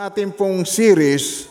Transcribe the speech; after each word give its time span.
ating 0.00 0.32
pong 0.32 0.64
series 0.64 1.44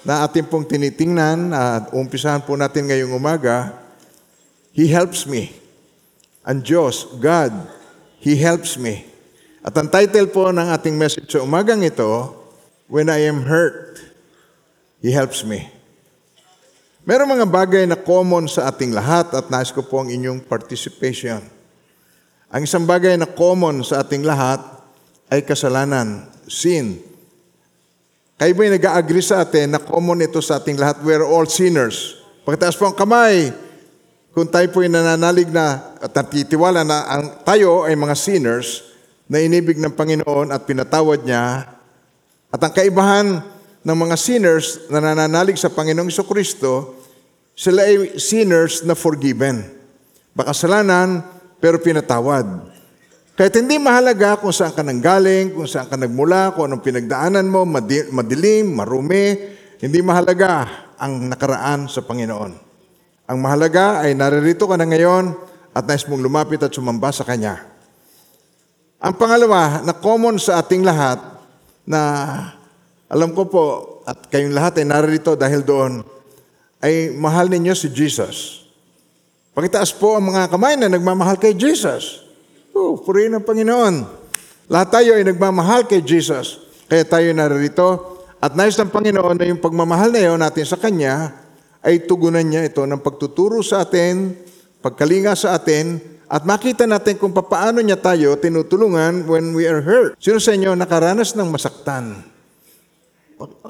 na 0.00 0.24
ating 0.24 0.48
pong 0.48 0.64
tinitingnan 0.64 1.52
at 1.52 1.92
umpisahan 1.92 2.40
po 2.40 2.56
natin 2.56 2.88
ngayong 2.88 3.12
umaga, 3.12 3.76
He 4.72 4.88
helps 4.88 5.28
me. 5.28 5.52
Ang 6.40 6.64
Diyos, 6.64 7.04
God, 7.20 7.52
He 8.16 8.40
helps 8.40 8.80
me. 8.80 9.04
At 9.60 9.76
ang 9.76 9.92
title 9.92 10.24
po 10.32 10.48
ng 10.48 10.72
ating 10.72 10.96
message 10.96 11.36
sa 11.36 11.44
umagang 11.44 11.84
ito, 11.84 12.32
When 12.88 13.12
I 13.12 13.28
am 13.28 13.44
hurt, 13.44 14.00
He 15.04 15.12
helps 15.12 15.44
me. 15.44 15.68
Meron 17.04 17.28
mga 17.28 17.44
bagay 17.44 17.84
na 17.84 18.00
common 18.00 18.48
sa 18.48 18.72
ating 18.72 18.96
lahat 18.96 19.36
at 19.36 19.52
nais 19.52 19.68
ko 19.68 19.84
po 19.84 20.00
ang 20.00 20.08
inyong 20.08 20.40
participation. 20.48 21.44
Ang 22.48 22.64
isang 22.64 22.88
bagay 22.88 23.20
na 23.20 23.28
common 23.28 23.84
sa 23.84 24.00
ating 24.00 24.24
lahat 24.24 24.64
ay 25.28 25.44
kasalanan, 25.44 26.32
sin. 26.48 27.11
Kayo 28.42 28.58
ba'y 28.58 28.74
nag-agree 28.74 29.22
sa 29.22 29.46
atin 29.46 29.70
na 29.70 29.78
common 29.78 30.18
ito 30.18 30.42
sa 30.42 30.58
ating 30.58 30.74
lahat? 30.74 30.98
We're 31.06 31.22
all 31.22 31.46
sinners. 31.46 32.18
Pagkataas 32.42 32.74
po 32.74 32.90
ang 32.90 32.98
kamay, 32.98 33.54
kung 34.34 34.50
tayo 34.50 34.66
po'y 34.74 34.90
nananalig 34.90 35.46
na 35.46 35.94
at 36.02 36.10
natitiwala 36.10 36.82
na 36.82 37.06
ang 37.06 37.38
tayo 37.46 37.86
ay 37.86 37.94
mga 37.94 38.18
sinners 38.18 38.82
na 39.30 39.38
inibig 39.38 39.78
ng 39.78 39.94
Panginoon 39.94 40.50
at 40.50 40.66
pinatawad 40.66 41.22
niya, 41.22 41.70
at 42.50 42.58
ang 42.58 42.74
kaibahan 42.74 43.46
ng 43.86 43.96
mga 44.10 44.18
sinners 44.18 44.90
na 44.90 44.98
nananalig 44.98 45.54
sa 45.54 45.70
Panginoong 45.70 46.10
Iso 46.10 46.26
Kristo, 46.26 46.98
sila 47.54 47.86
ay 47.86 48.18
sinners 48.18 48.82
na 48.82 48.98
forgiven. 48.98 49.70
Makasalanan, 50.34 51.22
pero 51.62 51.78
pinatawad. 51.78 52.71
Kahit 53.42 53.58
hindi 53.58 53.74
mahalaga 53.74 54.38
kung 54.38 54.54
saan 54.54 54.70
ka 54.70 54.86
nanggaling, 54.86 55.50
kung 55.50 55.66
saan 55.66 55.90
ka 55.90 55.98
nagmula, 55.98 56.54
kung 56.54 56.70
anong 56.70 56.78
pinagdaanan 56.78 57.42
mo, 57.42 57.66
madilim, 57.66 58.70
marumi, 58.70 59.34
hindi 59.82 59.98
mahalaga 59.98 60.70
ang 60.94 61.26
nakaraan 61.26 61.90
sa 61.90 62.06
Panginoon. 62.06 62.54
Ang 63.26 63.38
mahalaga 63.42 64.06
ay 64.06 64.14
naririto 64.14 64.70
ka 64.70 64.78
na 64.78 64.86
ngayon 64.86 65.34
at 65.74 65.82
nais 65.82 66.06
mong 66.06 66.22
lumapit 66.22 66.62
at 66.62 66.70
sumamba 66.70 67.10
sa 67.10 67.26
Kanya. 67.26 67.66
Ang 69.02 69.18
pangalawa 69.18 69.82
na 69.82 69.90
common 69.90 70.38
sa 70.38 70.62
ating 70.62 70.86
lahat 70.86 71.18
na 71.82 71.98
alam 73.10 73.34
ko 73.34 73.50
po 73.50 73.64
at 74.06 74.22
kayong 74.30 74.54
lahat 74.54 74.78
ay 74.78 74.86
naririto 74.86 75.34
dahil 75.34 75.66
doon 75.66 76.06
ay 76.78 77.10
mahal 77.18 77.50
ninyo 77.50 77.74
si 77.74 77.90
Jesus. 77.90 78.70
Pakitaas 79.50 79.90
po 79.90 80.14
ang 80.14 80.30
mga 80.30 80.46
kamay 80.46 80.78
na 80.78 80.86
nagmamahal 80.86 81.42
kay 81.42 81.58
Jesus. 81.58 82.21
Oh, 82.72 82.96
purihin 82.96 83.36
ang 83.36 83.44
Panginoon. 83.44 83.94
Lahat 84.72 84.88
tayo 84.88 85.12
ay 85.12 85.28
nagmamahal 85.28 85.84
kay 85.84 86.00
Jesus. 86.00 86.56
Kaya 86.88 87.04
tayo 87.04 87.28
naririto. 87.36 88.16
At 88.40 88.56
nais 88.56 88.74
ng 88.80 88.88
Panginoon 88.88 89.36
na 89.36 89.44
yung 89.44 89.60
pagmamahal 89.60 90.08
na 90.08 90.20
yun 90.24 90.40
natin 90.40 90.64
sa 90.64 90.80
Kanya 90.80 91.36
ay 91.84 92.08
tugunan 92.08 92.42
niya 92.42 92.64
ito 92.64 92.80
ng 92.82 93.04
pagtuturo 93.04 93.60
sa 93.60 93.84
atin, 93.84 94.32
pagkalinga 94.80 95.36
sa 95.36 95.54
atin, 95.60 96.00
at 96.32 96.48
makita 96.48 96.88
natin 96.88 97.20
kung 97.20 97.36
paano 97.36 97.84
niya 97.84 98.00
tayo 98.00 98.40
tinutulungan 98.40 99.28
when 99.28 99.52
we 99.52 99.68
are 99.68 99.84
hurt. 99.84 100.16
Sino 100.16 100.40
sa 100.40 100.56
inyo 100.56 100.72
nakaranas 100.72 101.36
ng 101.36 101.48
masaktan? 101.52 102.24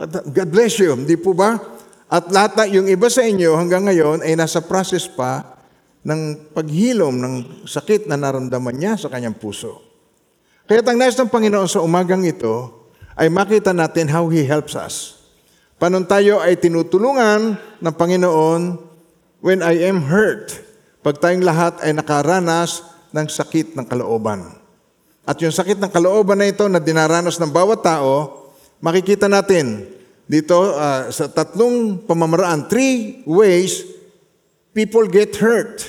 God 0.06 0.48
bless 0.52 0.78
you, 0.78 0.94
hindi 0.94 1.18
po 1.18 1.34
ba? 1.34 1.58
At 2.06 2.30
lahat 2.30 2.52
na, 2.54 2.64
yung 2.70 2.86
iba 2.86 3.10
sa 3.10 3.26
inyo 3.26 3.56
hanggang 3.58 3.88
ngayon 3.88 4.22
ay 4.22 4.38
nasa 4.38 4.62
process 4.62 5.10
pa 5.10 5.58
ng 6.02 6.50
paghilom 6.50 7.14
ng 7.14 7.34
sakit 7.66 8.10
na 8.10 8.18
naramdaman 8.18 8.74
niya 8.74 8.98
sa 8.98 9.06
kanyang 9.06 9.38
puso. 9.38 9.78
Kaya 10.66 10.82
ang 10.82 10.98
nais 10.98 11.18
ng 11.18 11.30
Panginoon 11.30 11.70
sa 11.70 11.82
umagang 11.82 12.26
ito 12.26 12.86
ay 13.14 13.30
makita 13.30 13.70
natin 13.70 14.10
how 14.10 14.26
He 14.30 14.42
helps 14.42 14.74
us. 14.74 15.22
Paano 15.78 16.02
tayo 16.06 16.38
ay 16.38 16.58
tinutulungan 16.58 17.58
ng 17.82 17.94
Panginoon 17.94 18.78
when 19.42 19.62
I 19.62 19.82
am 19.90 20.06
hurt, 20.06 20.54
pag 21.02 21.18
tayong 21.18 21.42
lahat 21.42 21.82
ay 21.82 21.90
nakaranas 21.90 22.86
ng 23.10 23.26
sakit 23.26 23.74
ng 23.74 23.86
kalooban. 23.86 24.58
At 25.26 25.38
yung 25.42 25.54
sakit 25.54 25.78
ng 25.78 25.90
kalooban 25.90 26.38
na 26.38 26.50
ito 26.50 26.66
na 26.66 26.78
dinaranas 26.78 27.38
ng 27.42 27.50
bawat 27.50 27.82
tao, 27.82 28.46
makikita 28.82 29.26
natin 29.26 29.86
dito 30.26 30.54
uh, 30.74 31.10
sa 31.10 31.26
tatlong 31.26 32.00
pamamaraan, 32.06 32.70
three 32.70 33.26
ways 33.26 33.91
people 34.72 35.04
get 35.08 35.36
hurt. 35.36 35.84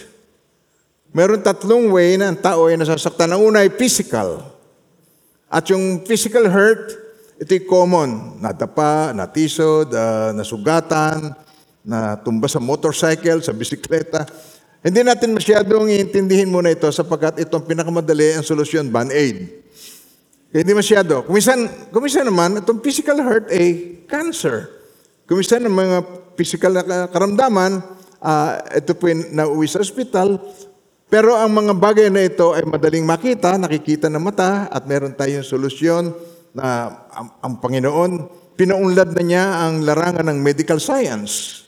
Meron 1.15 1.39
tatlong 1.39 1.91
way 1.91 2.19
na 2.19 2.31
ang 2.31 2.39
tao 2.39 2.67
ay 2.67 2.75
nasasaktan. 2.75 3.31
Ang 3.31 3.41
una 3.47 3.63
ay 3.63 3.71
physical. 3.71 4.43
At 5.47 5.69
yung 5.69 6.03
physical 6.03 6.49
hurt, 6.49 6.91
ito'y 7.39 7.63
common. 7.69 8.41
Natapa, 8.41 9.13
natisod, 9.13 9.93
uh, 9.93 10.33
nasugatan, 10.33 11.37
natumba 11.85 12.49
sa 12.49 12.57
motorcycle, 12.57 13.45
sa 13.45 13.53
bisikleta. 13.53 14.25
Hindi 14.83 15.05
natin 15.05 15.37
masyadong 15.37 15.87
iintindihin 15.87 16.51
muna 16.51 16.73
ito 16.73 16.89
sapagkat 16.91 17.39
itong 17.39 17.63
pinakamadali 17.63 18.35
ang 18.35 18.43
solusyon, 18.43 18.91
band-aid. 18.91 19.63
Hindi 20.49 20.71
masyado. 20.73 21.23
Kumisan, 21.23 21.65
kumisan 21.93 22.27
naman, 22.27 22.59
itong 22.59 22.81
physical 22.81 23.21
hurt 23.21 23.47
ay 23.53 24.01
cancer. 24.09 24.69
Kumisan 25.29 25.63
ng 25.65 25.71
mga 25.71 25.97
physical 26.35 26.73
na 26.83 27.07
karamdaman, 27.07 27.79
uh, 28.23 28.63
ito 28.71 28.95
po 28.95 29.11
nauwi 29.11 29.67
sa 29.67 29.83
ospital. 29.83 30.39
Pero 31.11 31.37
ang 31.37 31.53
mga 31.53 31.77
bagay 31.77 32.07
na 32.09 32.25
ito 32.25 32.57
ay 32.57 32.65
madaling 32.65 33.05
makita, 33.05 33.53
nakikita 33.59 34.09
ng 34.09 34.23
mata, 34.23 34.65
at 34.71 34.89
meron 34.89 35.13
tayong 35.13 35.45
solusyon 35.45 36.09
na 36.57 36.89
ang, 37.13 37.27
ang 37.37 37.53
Panginoon, 37.61 38.11
pinaunlad 38.57 39.13
na 39.13 39.21
niya 39.21 39.45
ang 39.67 39.85
larangan 39.85 40.25
ng 40.33 40.39
medical 40.41 40.81
science. 40.81 41.61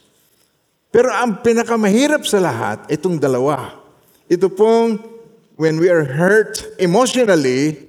Pero 0.89 1.13
ang 1.13 1.45
pinakamahirap 1.45 2.25
sa 2.25 2.41
lahat, 2.41 2.89
itong 2.89 3.21
dalawa. 3.21 3.77
Ito 4.25 4.49
pong 4.49 4.97
when 5.61 5.77
we 5.77 5.93
are 5.93 6.07
hurt 6.07 6.65
emotionally 6.81 7.85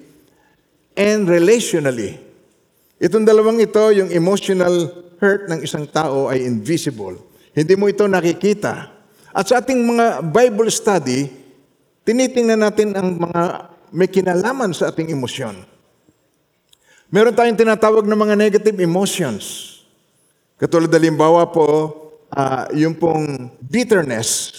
and 0.93 1.25
relationally. 1.25 2.21
Itong 3.01 3.25
dalawang 3.25 3.65
ito, 3.65 3.93
yung 3.97 4.13
emotional 4.13 4.93
hurt 5.21 5.49
ng 5.49 5.65
isang 5.65 5.89
tao 5.89 6.29
ay 6.29 6.45
invisible. 6.45 7.17
Hindi 7.57 7.73
mo 7.73 7.89
ito 7.89 8.05
nakikita. 8.05 8.93
At 9.33 9.49
sa 9.49 9.65
ating 9.65 9.81
mga 9.81 10.29
Bible 10.29 10.69
study, 10.69 11.25
tinitingnan 12.05 12.61
natin 12.61 12.93
ang 12.93 13.17
mga 13.17 13.73
may 13.97 14.13
kinalaman 14.13 14.77
sa 14.77 14.93
ating 14.93 15.09
emosyon. 15.09 15.65
Meron 17.09 17.33
tayong 17.33 17.57
tinatawag 17.57 18.05
na 18.05 18.19
mga 18.19 18.37
negative 18.37 18.77
emotions. 18.77 19.73
Katulad 20.61 20.93
halimbawa 20.93 21.49
po, 21.49 21.97
uh, 22.29 22.69
yung 22.77 22.93
pong 22.93 23.49
bitterness, 23.65 24.53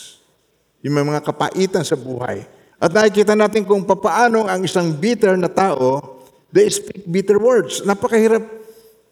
yung 0.81 0.97
mga 0.97 1.21
kapaitan 1.21 1.85
sa 1.85 1.93
buhay. 1.93 2.49
At 2.81 2.89
nakikita 2.89 3.37
natin 3.37 3.61
kung 3.61 3.85
papaano 3.85 4.49
ang 4.49 4.65
isang 4.65 4.89
bitter 4.89 5.37
na 5.37 5.49
tao, 5.49 6.21
they 6.49 6.65
speak 6.69 7.05
bitter 7.05 7.37
words. 7.37 7.85
Napakahirap 7.85 8.41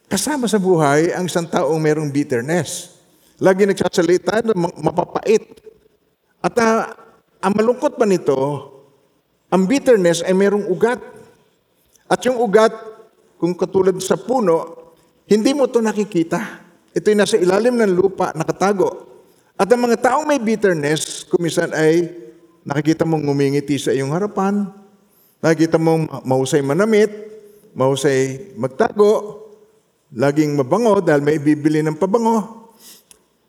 kasama 0.10 0.50
sa 0.50 0.58
buhay 0.58 1.14
ang 1.14 1.30
isang 1.30 1.46
taong 1.46 1.78
mayroong 1.78 2.10
bitterness. 2.10 2.95
Lagi 3.44 3.68
nagsasalita 3.68 4.46
na 4.48 4.56
mapapait. 4.56 5.44
At 6.40 6.56
uh, 6.56 6.88
ang 7.44 7.54
malungkot 7.56 8.00
pa 8.00 8.08
nito, 8.08 8.36
ang 9.52 9.68
bitterness 9.68 10.24
ay 10.24 10.32
mayroong 10.32 10.72
ugat. 10.72 11.02
At 12.08 12.24
yung 12.24 12.40
ugat, 12.40 12.72
kung 13.36 13.58
katulad 13.58 13.98
sa 14.00 14.16
puno, 14.16 14.86
hindi 15.28 15.52
mo 15.52 15.68
to 15.68 15.84
nakikita. 15.84 16.64
Ito'y 16.96 17.18
nasa 17.18 17.36
ilalim 17.36 17.76
ng 17.76 17.92
lupa, 17.92 18.32
nakatago. 18.32 19.04
At 19.60 19.68
ang 19.68 19.84
mga 19.84 20.00
taong 20.00 20.26
may 20.28 20.40
bitterness, 20.40 21.28
kumisan 21.28 21.76
ay 21.76 22.08
nakikita 22.64 23.04
mong 23.04 23.24
ngumingiti 23.28 23.76
sa 23.76 23.92
iyong 23.92 24.16
harapan, 24.16 24.68
nakikita 25.44 25.76
mong 25.76 26.24
mahusay 26.24 26.64
manamit, 26.64 27.12
mahusay 27.76 28.52
magtago, 28.56 29.44
laging 30.16 30.56
mabango 30.56 31.04
dahil 31.04 31.22
may 31.22 31.38
bibili 31.38 31.84
ng 31.84 32.00
pabango, 32.00 32.65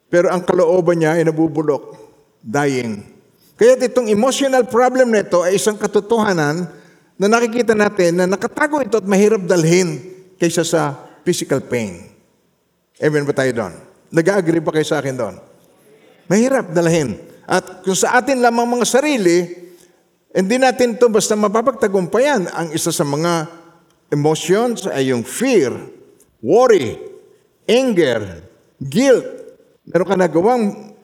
pero 0.06 0.30
ang 0.30 0.42
kalooban 0.46 1.02
niya 1.02 1.18
ay 1.18 1.26
nabubulok, 1.26 1.98
dying. 2.42 3.02
Kaya 3.56 3.80
itong 3.80 4.12
emotional 4.12 4.68
problem 4.68 5.10
na 5.10 5.24
ito 5.24 5.40
ay 5.40 5.56
isang 5.56 5.80
katotohanan 5.80 6.68
na 7.16 7.26
nakikita 7.26 7.72
natin 7.72 8.20
na 8.20 8.24
nakatago 8.28 8.84
ito 8.84 9.00
at 9.00 9.08
mahirap 9.08 9.48
dalhin 9.48 9.98
kaysa 10.36 10.62
sa 10.62 10.92
physical 11.24 11.64
pain. 11.64 12.12
Amen 13.00 13.24
ba 13.24 13.32
tayo 13.32 13.52
doon? 13.56 13.74
Nag-agree 14.12 14.60
ba 14.62 14.70
kayo 14.76 14.86
sa 14.86 15.00
akin 15.00 15.16
doon? 15.16 15.34
Mahirap 16.28 16.70
dalhin. 16.70 17.16
At 17.48 17.82
kung 17.82 17.96
sa 17.96 18.20
atin 18.20 18.44
lamang 18.44 18.68
mga 18.68 18.86
sarili, 18.86 19.46
hindi 20.36 20.56
natin 20.60 21.00
ito 21.00 21.08
basta 21.08 21.32
mapapagtagumpayan. 21.32 22.52
Ang 22.52 22.68
isa 22.76 22.92
sa 22.92 23.08
mga 23.08 23.48
emotions 24.12 24.84
ay 24.84 25.16
yung 25.16 25.24
fear, 25.24 25.72
worry, 26.44 27.00
anger, 27.64 28.44
guilt, 28.76 29.24
meron 29.86 30.06
ka 30.06 30.16
nagawang 30.18 30.94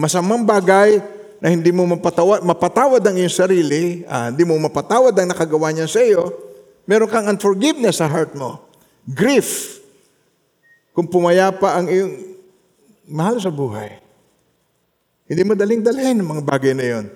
masamang 0.00 0.44
bagay 0.46 1.02
na 1.40 1.52
hindi 1.52 1.68
mo 1.72 1.84
mapatawad, 1.84 2.40
mapatawad 2.44 3.02
ang 3.02 3.16
iyong 3.16 3.32
sarili, 3.32 4.04
uh, 4.08 4.32
hindi 4.32 4.44
mo 4.44 4.56
mapatawad 4.56 5.12
ang 5.12 5.28
nakagawa 5.32 5.72
niya 5.72 5.88
sa 5.88 6.00
iyo, 6.00 6.32
meron 6.88 7.10
kang 7.10 7.28
unforgiveness 7.28 8.00
sa 8.00 8.08
heart 8.08 8.32
mo. 8.36 8.62
Grief, 9.04 9.80
kung 10.96 11.04
pumayapa 11.08 11.76
ang 11.76 11.86
iyong 11.92 12.12
mahal 13.10 13.36
sa 13.36 13.52
buhay. 13.52 14.00
Hindi 15.26 15.42
madaling 15.42 15.82
dalhin 15.82 16.22
ang 16.22 16.28
mga 16.38 16.42
bagay 16.46 16.72
na 16.72 16.86
yon. 16.86 17.06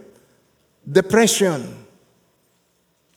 Depression. 0.82 1.62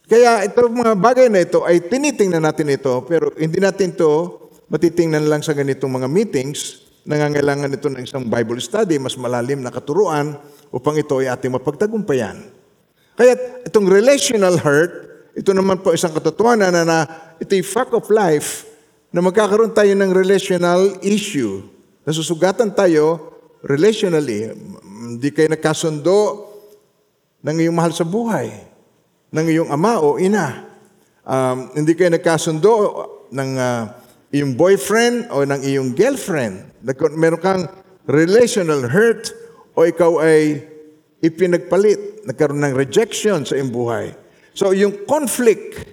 Kaya 0.06 0.46
ito 0.46 0.70
mga 0.70 0.94
bagay 0.94 1.28
na 1.32 1.42
ito 1.42 1.66
ay 1.66 1.82
tinitingnan 1.82 2.44
natin 2.44 2.70
ito, 2.70 3.02
pero 3.10 3.34
hindi 3.34 3.58
natin 3.58 3.96
ito 3.96 4.44
matitingnan 4.70 5.26
lang 5.26 5.42
sa 5.42 5.58
ganitong 5.58 5.90
mga 5.90 6.08
meetings. 6.12 6.83
Nangangailangan 7.04 7.76
ito 7.76 7.92
ng 7.92 8.04
isang 8.08 8.24
Bible 8.32 8.64
study, 8.64 8.96
mas 8.96 9.20
malalim 9.20 9.60
na 9.60 9.72
katuruan 9.72 10.40
upang 10.72 10.96
ito 10.96 11.20
ay 11.20 11.28
ating 11.28 11.52
mapagtagumpayan. 11.52 12.48
Kaya 13.20 13.36
itong 13.68 13.92
relational 13.92 14.56
hurt, 14.56 15.04
ito 15.36 15.52
naman 15.52 15.84
po 15.84 15.92
isang 15.92 16.16
katotohanan 16.16 16.72
na, 16.72 16.84
na 16.88 17.00
ito 17.44 17.52
yung 17.54 17.68
fact 17.68 17.92
of 17.92 18.08
life 18.08 18.66
na 19.12 19.20
magkakaroon 19.20 19.76
tayo 19.76 19.92
ng 19.94 20.16
relational 20.16 20.98
issue. 21.04 21.62
Nasusugatan 22.08 22.72
tayo 22.72 23.36
relationally. 23.62 24.56
Hindi 24.84 25.30
kayo 25.36 25.52
nagkasundo 25.52 26.50
ng 27.44 27.56
iyong 27.68 27.76
mahal 27.76 27.92
sa 27.92 28.08
buhay, 28.08 28.48
ng 29.30 29.46
iyong 29.52 29.70
ama 29.70 30.00
o 30.00 30.16
ina. 30.16 30.72
Um, 31.28 31.72
hindi 31.76 31.94
kayo 32.00 32.16
nagkasundo 32.16 32.74
ng 33.32 33.52
uh, 33.60 33.84
iyong 34.34 34.58
boyfriend 34.58 35.30
o 35.30 35.46
ng 35.46 35.62
iyong 35.62 35.94
girlfriend. 35.94 36.66
Meron 37.14 37.40
kang 37.40 37.64
relational 38.10 38.90
hurt 38.90 39.30
o 39.78 39.86
ikaw 39.86 40.18
ay 40.26 40.58
ipinagpalit, 41.22 42.26
nagkaroon 42.26 42.66
ng 42.66 42.76
rejection 42.76 43.46
sa 43.46 43.54
iyong 43.56 43.70
buhay. 43.70 44.12
So 44.58 44.74
yung 44.74 45.06
conflict, 45.06 45.86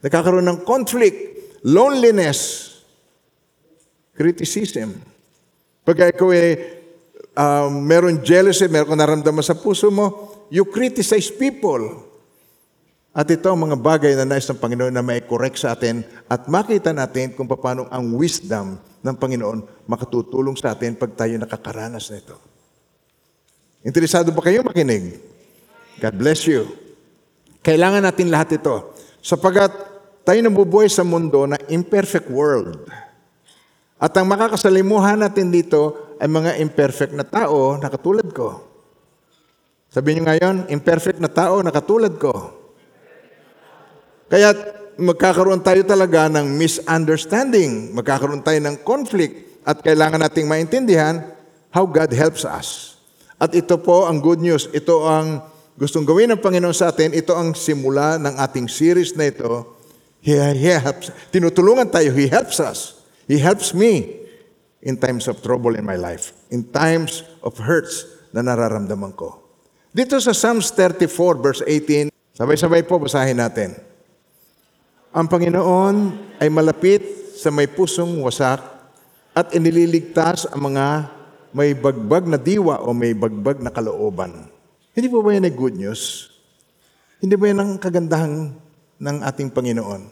nagkakaroon 0.00 0.46
ng 0.46 0.62
conflict, 0.62 1.18
loneliness, 1.66 2.70
criticism. 4.14 4.94
Pag 5.82 6.14
ikaw 6.14 6.30
ay 6.30 6.50
um, 7.34 7.82
meron 7.82 8.22
jealousy, 8.22 8.70
meron 8.70 8.94
kang 8.94 9.02
naramdaman 9.02 9.42
sa 9.42 9.58
puso 9.58 9.90
mo, 9.90 10.30
you 10.54 10.62
criticize 10.70 11.34
people. 11.34 12.11
At 13.12 13.28
ito 13.28 13.44
ang 13.44 13.60
mga 13.60 13.76
bagay 13.76 14.16
na 14.16 14.24
nais 14.24 14.48
ng 14.48 14.56
Panginoon 14.56 14.88
na 14.88 15.04
may 15.04 15.20
correct 15.20 15.60
sa 15.60 15.76
atin 15.76 16.00
at 16.32 16.48
makita 16.48 16.96
natin 16.96 17.36
kung 17.36 17.44
paano 17.44 17.84
ang 17.92 18.16
wisdom 18.16 18.80
ng 18.80 19.16
Panginoon 19.20 19.84
makatutulong 19.84 20.56
sa 20.56 20.72
atin 20.72 20.96
pag 20.96 21.12
tayo 21.12 21.36
nakakaranas 21.36 22.08
nito. 22.08 22.40
Interesado 23.84 24.32
ba 24.32 24.40
kayo 24.40 24.64
makinig? 24.64 25.20
God 26.00 26.14
bless 26.16 26.48
you. 26.48 26.64
Kailangan 27.60 28.00
natin 28.00 28.32
lahat 28.32 28.56
ito. 28.56 28.96
Sapagat 29.20 29.76
tayo 30.24 30.40
nabubuhay 30.40 30.88
sa 30.88 31.04
mundo 31.04 31.44
na 31.44 31.60
imperfect 31.68 32.32
world. 32.32 32.80
At 34.00 34.16
ang 34.16 34.24
makakasalimuhan 34.24 35.20
natin 35.20 35.52
dito 35.52 36.16
ay 36.16 36.32
mga 36.32 36.64
imperfect 36.64 37.12
na 37.12 37.28
tao 37.28 37.76
na 37.76 37.92
katulad 37.92 38.24
ko. 38.32 38.72
Sabi 39.92 40.16
niyo 40.16 40.24
ngayon, 40.24 40.72
imperfect 40.72 41.20
na 41.20 41.28
tao 41.28 41.60
na 41.60 41.68
katulad 41.68 42.16
ko. 42.16 42.61
Kaya 44.32 44.56
magkakaroon 44.96 45.60
tayo 45.60 45.84
talaga 45.84 46.24
ng 46.32 46.56
misunderstanding, 46.56 47.92
magkakaroon 47.92 48.40
tayo 48.40 48.56
ng 48.64 48.80
conflict, 48.80 49.60
at 49.60 49.84
kailangan 49.84 50.24
nating 50.24 50.48
maintindihan 50.48 51.20
how 51.68 51.84
God 51.84 52.08
helps 52.16 52.48
us. 52.48 52.96
At 53.36 53.52
ito 53.52 53.76
po 53.76 54.08
ang 54.08 54.24
good 54.24 54.40
news, 54.40 54.72
ito 54.72 55.04
ang 55.04 55.44
gustong 55.76 56.08
gawin 56.08 56.32
ng 56.32 56.40
Panginoon 56.40 56.72
sa 56.72 56.88
atin, 56.88 57.12
ito 57.12 57.36
ang 57.36 57.52
simula 57.52 58.16
ng 58.16 58.40
ating 58.40 58.72
series 58.72 59.12
na 59.20 59.28
ito. 59.28 59.68
He, 60.24 60.32
he 60.32 60.72
helps, 60.80 61.12
tinutulungan 61.28 61.92
tayo, 61.92 62.08
He 62.16 62.24
helps 62.24 62.56
us. 62.56 63.04
He 63.28 63.36
helps 63.36 63.76
me 63.76 64.24
in 64.80 64.96
times 64.96 65.28
of 65.28 65.44
trouble 65.44 65.76
in 65.76 65.84
my 65.84 66.00
life, 66.00 66.32
in 66.48 66.64
times 66.72 67.20
of 67.44 67.60
hurts 67.60 68.08
na 68.32 68.40
nararamdaman 68.40 69.12
ko. 69.12 69.44
Dito 69.92 70.16
sa 70.16 70.32
Psalms 70.32 70.72
34 70.72 71.36
verse 71.36 71.60
18, 71.68 72.08
sabay-sabay 72.32 72.80
po 72.88 72.96
basahin 72.96 73.36
natin. 73.36 73.91
Ang 75.12 75.28
Panginoon 75.28 75.96
ay 76.40 76.48
malapit 76.48 77.04
sa 77.36 77.52
may 77.52 77.68
pusong 77.68 78.24
wasak 78.24 78.64
at 79.36 79.52
inililigtas 79.52 80.48
ang 80.48 80.72
mga 80.72 81.12
may 81.52 81.76
bagbag 81.76 82.24
na 82.24 82.40
diwa 82.40 82.80
o 82.80 82.96
may 82.96 83.12
bagbag 83.12 83.60
na 83.60 83.68
kalooban. 83.68 84.48
Hindi 84.96 85.12
po 85.12 85.20
ba 85.20 85.36
yan 85.36 85.44
ay 85.44 85.52
good 85.52 85.76
news? 85.76 86.32
Hindi 87.20 87.36
ba 87.36 87.44
yan 87.44 87.60
ang 87.60 87.72
kagandahan 87.76 88.56
ng 89.04 89.16
ating 89.20 89.52
Panginoon? 89.52 90.08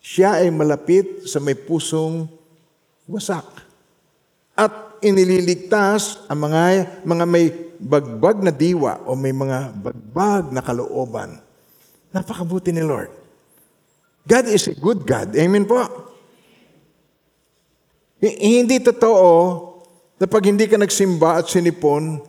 Siya 0.00 0.40
ay 0.40 0.48
malapit 0.48 1.28
sa 1.28 1.36
may 1.36 1.52
pusong 1.52 2.32
wasak. 3.04 3.44
At 4.56 5.04
inililigtas 5.04 6.24
ang 6.32 6.48
mga, 6.48 7.04
mga 7.04 7.24
may 7.28 7.52
bagbag 7.76 8.40
na 8.40 8.56
diwa 8.56 9.04
o 9.04 9.12
may 9.12 9.36
mga 9.36 9.76
bagbag 9.84 10.48
na 10.48 10.64
kalooban. 10.64 11.44
Napakabuti 12.08 12.72
ni 12.72 12.80
Lord. 12.80 13.19
God 14.26 14.44
is 14.48 14.68
a 14.68 14.76
good 14.76 15.04
God. 15.08 15.32
Amen 15.36 15.64
po. 15.64 15.80
Hindi 18.20 18.84
totoo 18.84 19.30
na 20.20 20.28
pag 20.28 20.44
hindi 20.44 20.68
ka 20.68 20.76
nagsimba 20.76 21.40
at 21.40 21.48
sinipon, 21.48 22.20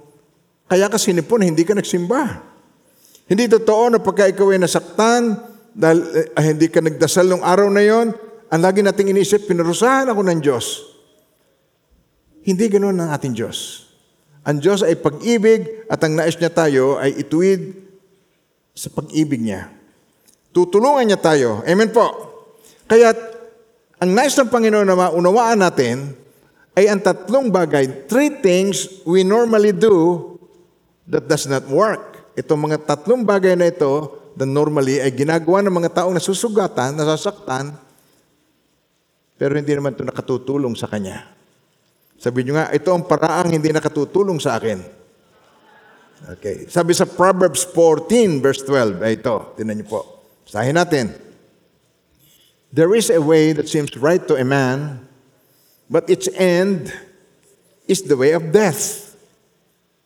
kaya 0.72 0.88
ka 0.88 0.96
sinipon, 0.96 1.44
hindi 1.44 1.68
ka 1.68 1.76
nagsimba. 1.76 2.40
Hindi 3.28 3.52
totoo 3.52 3.92
na 3.92 4.00
pagka 4.00 4.32
ikaw 4.32 4.56
ay 4.56 4.64
nasaktan, 4.64 5.36
dahil 5.76 6.00
eh, 6.16 6.28
hindi 6.56 6.72
ka 6.72 6.80
nagdasal 6.80 7.28
nung 7.28 7.44
araw 7.44 7.68
na 7.68 7.84
yon, 7.84 8.16
ang 8.52 8.62
lagi 8.64 8.80
nating 8.80 9.12
inisip, 9.12 9.48
pinarusahan 9.48 10.08
ako 10.08 10.24
ng 10.24 10.40
Diyos. 10.40 10.84
Hindi 12.44 12.72
ganoon 12.72 13.00
ang 13.00 13.12
ating 13.12 13.36
Diyos. 13.36 13.88
Ang 14.48 14.64
Diyos 14.64 14.84
ay 14.84 14.96
pag-ibig 15.00 15.88
at 15.92 16.00
ang 16.04 16.16
nais 16.16 16.36
niya 16.40 16.52
tayo 16.52 17.00
ay 17.00 17.20
ituwid 17.20 17.76
sa 18.76 18.90
pag-ibig 18.92 19.44
niya. 19.44 19.70
Tutulungan 20.52 21.08
niya 21.08 21.20
tayo. 21.20 21.64
Amen 21.64 21.92
po. 21.92 22.08
Kaya 22.88 23.16
ang 24.00 24.12
nais 24.12 24.36
ng 24.36 24.52
Panginoon 24.52 24.88
na 24.88 24.96
maunawaan 24.96 25.60
natin 25.64 26.12
ay 26.76 26.88
ang 26.88 27.00
tatlong 27.00 27.52
bagay, 27.52 28.08
three 28.08 28.40
things 28.40 29.04
we 29.04 29.24
normally 29.24 29.76
do 29.76 30.28
that 31.08 31.28
does 31.28 31.48
not 31.48 31.68
work. 31.68 32.36
Itong 32.36 32.68
mga 32.68 32.84
tatlong 32.88 33.24
bagay 33.28 33.60
na 33.60 33.68
ito, 33.68 34.22
na 34.36 34.48
normally 34.48 35.04
ay 35.04 35.12
ginagawa 35.12 35.60
ng 35.60 35.76
mga 35.76 36.02
taong 36.02 36.16
nasusugatan, 36.16 36.96
nasasaktan, 36.96 37.76
pero 39.36 39.58
hindi 39.58 39.74
naman 39.76 39.98
ito 39.98 40.06
nakatutulong 40.06 40.78
sa 40.78 40.88
kanya. 40.88 41.28
Sabi 42.22 42.46
nyo 42.46 42.62
nga, 42.62 42.70
ito 42.70 42.94
ang 42.94 43.04
paraang 43.10 43.50
hindi 43.50 43.74
nakatutulong 43.74 44.38
sa 44.38 44.62
akin. 44.62 44.78
Okay. 46.38 46.70
Sabi 46.70 46.94
sa 46.94 47.10
Proverbs 47.10 47.66
14, 47.66 48.38
verse 48.46 48.62
12, 48.64 49.02
ay 49.02 49.18
ito, 49.18 49.58
tinan 49.58 49.82
niyo 49.82 49.90
po. 49.90 50.21
Sahin 50.52 50.76
natin. 50.76 51.16
There 52.76 52.92
is 52.92 53.08
a 53.08 53.24
way 53.24 53.56
that 53.56 53.72
seems 53.72 53.96
right 53.96 54.20
to 54.28 54.36
a 54.36 54.44
man, 54.44 55.08
but 55.88 56.12
its 56.12 56.28
end 56.36 56.92
is 57.88 58.04
the 58.04 58.20
way 58.20 58.36
of 58.36 58.52
death. 58.52 59.16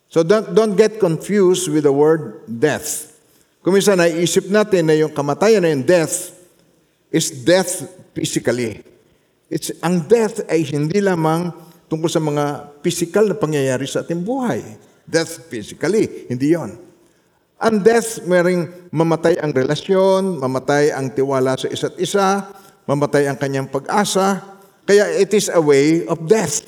So 0.10 0.22
don't, 0.22 0.54
don't 0.54 0.78
get 0.78 1.02
confused 1.02 1.66
with 1.74 1.90
the 1.90 1.94
word 1.94 2.46
death. 2.46 3.18
Kung 3.66 3.74
minsan 3.74 3.98
naiisip 3.98 4.46
natin 4.54 4.86
na 4.86 4.94
yung 4.94 5.10
kamatayan 5.10 5.66
na 5.66 5.74
yung 5.74 5.82
death 5.82 6.38
is 7.10 7.34
death 7.34 7.82
physically. 8.14 8.86
It's, 9.50 9.74
ang 9.82 10.06
death 10.06 10.46
ay 10.46 10.62
hindi 10.62 11.02
lamang 11.02 11.50
tungkol 11.90 12.10
sa 12.10 12.22
mga 12.22 12.70
physical 12.86 13.34
na 13.34 13.38
pangyayari 13.38 13.90
sa 13.90 14.06
ating 14.06 14.22
buhay. 14.22 14.62
Death 15.10 15.50
physically, 15.50 16.30
hindi 16.30 16.54
yon. 16.54 16.85
Death, 17.60 18.24
maring 18.28 18.92
mamatay 18.92 19.40
ang 19.40 19.56
relasyon, 19.56 20.38
mamatay 20.38 20.92
ang 20.92 21.10
tiwala 21.12 21.56
sa 21.56 21.72
isa't 21.72 21.96
isa, 21.98 22.52
mamatay 22.86 23.32
ang 23.32 23.40
kanyang 23.40 23.72
pag-asa. 23.72 24.44
Kaya 24.86 25.10
it 25.18 25.34
is 25.34 25.50
a 25.50 25.58
way 25.58 26.06
of 26.06 26.28
death. 26.30 26.62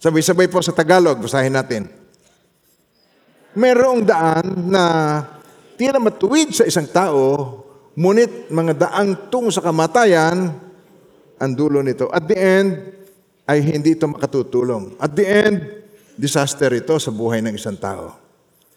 Sabay-sabay 0.00 0.48
po 0.48 0.62
sa 0.64 0.72
Tagalog, 0.72 1.20
basahin 1.20 1.52
natin 1.52 2.06
mayroong 3.56 4.04
daan 4.04 4.68
na 4.68 4.84
tila 5.80 5.96
matuwid 5.96 6.52
sa 6.52 6.68
isang 6.68 6.86
tao, 6.92 7.24
ngunit 7.96 8.52
mga 8.52 8.72
daang 8.76 9.32
tungo 9.32 9.48
sa 9.48 9.64
kamatayan, 9.64 10.52
ang 11.36 11.52
dulo 11.56 11.80
nito. 11.80 12.12
At 12.12 12.28
the 12.28 12.36
end, 12.36 12.70
ay 13.48 13.64
hindi 13.64 13.96
ito 13.96 14.08
makatutulong. 14.08 15.00
At 15.00 15.16
the 15.16 15.24
end, 15.24 15.56
disaster 16.16 16.68
ito 16.72 16.96
sa 17.00 17.12
buhay 17.12 17.40
ng 17.44 17.56
isang 17.56 17.76
tao. 17.76 18.25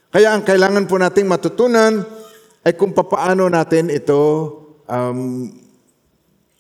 Kaya 0.10 0.34
ang 0.34 0.42
kailangan 0.42 0.90
po 0.90 0.98
nating 0.98 1.30
matutunan 1.30 2.02
ay 2.66 2.74
kung 2.74 2.98
papaano 2.98 3.46
natin 3.46 3.94
ito 3.94 4.18
um, 4.90 5.46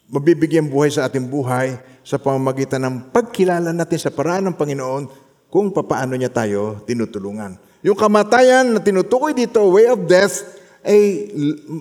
mabibigyan 0.06 0.70
buhay 0.70 0.94
sa 0.94 1.10
ating 1.10 1.26
buhay 1.26 1.82
sa 2.06 2.22
pamamagitan 2.22 2.86
ng 2.86 2.96
pagkilala 3.10 3.74
natin 3.74 3.98
sa 3.98 4.14
paraan 4.14 4.50
ng 4.50 4.58
Panginoon 4.58 5.04
kung 5.50 5.74
papaano 5.74 6.14
niya 6.14 6.30
tayo 6.30 6.86
tinutulungan. 6.86 7.58
Yung 7.82 7.98
kamatayan 7.98 8.70
na 8.70 8.82
tinutukoy 8.86 9.34
dito, 9.34 9.66
way 9.74 9.90
of 9.90 10.06
death, 10.06 10.46
ay 10.86 11.34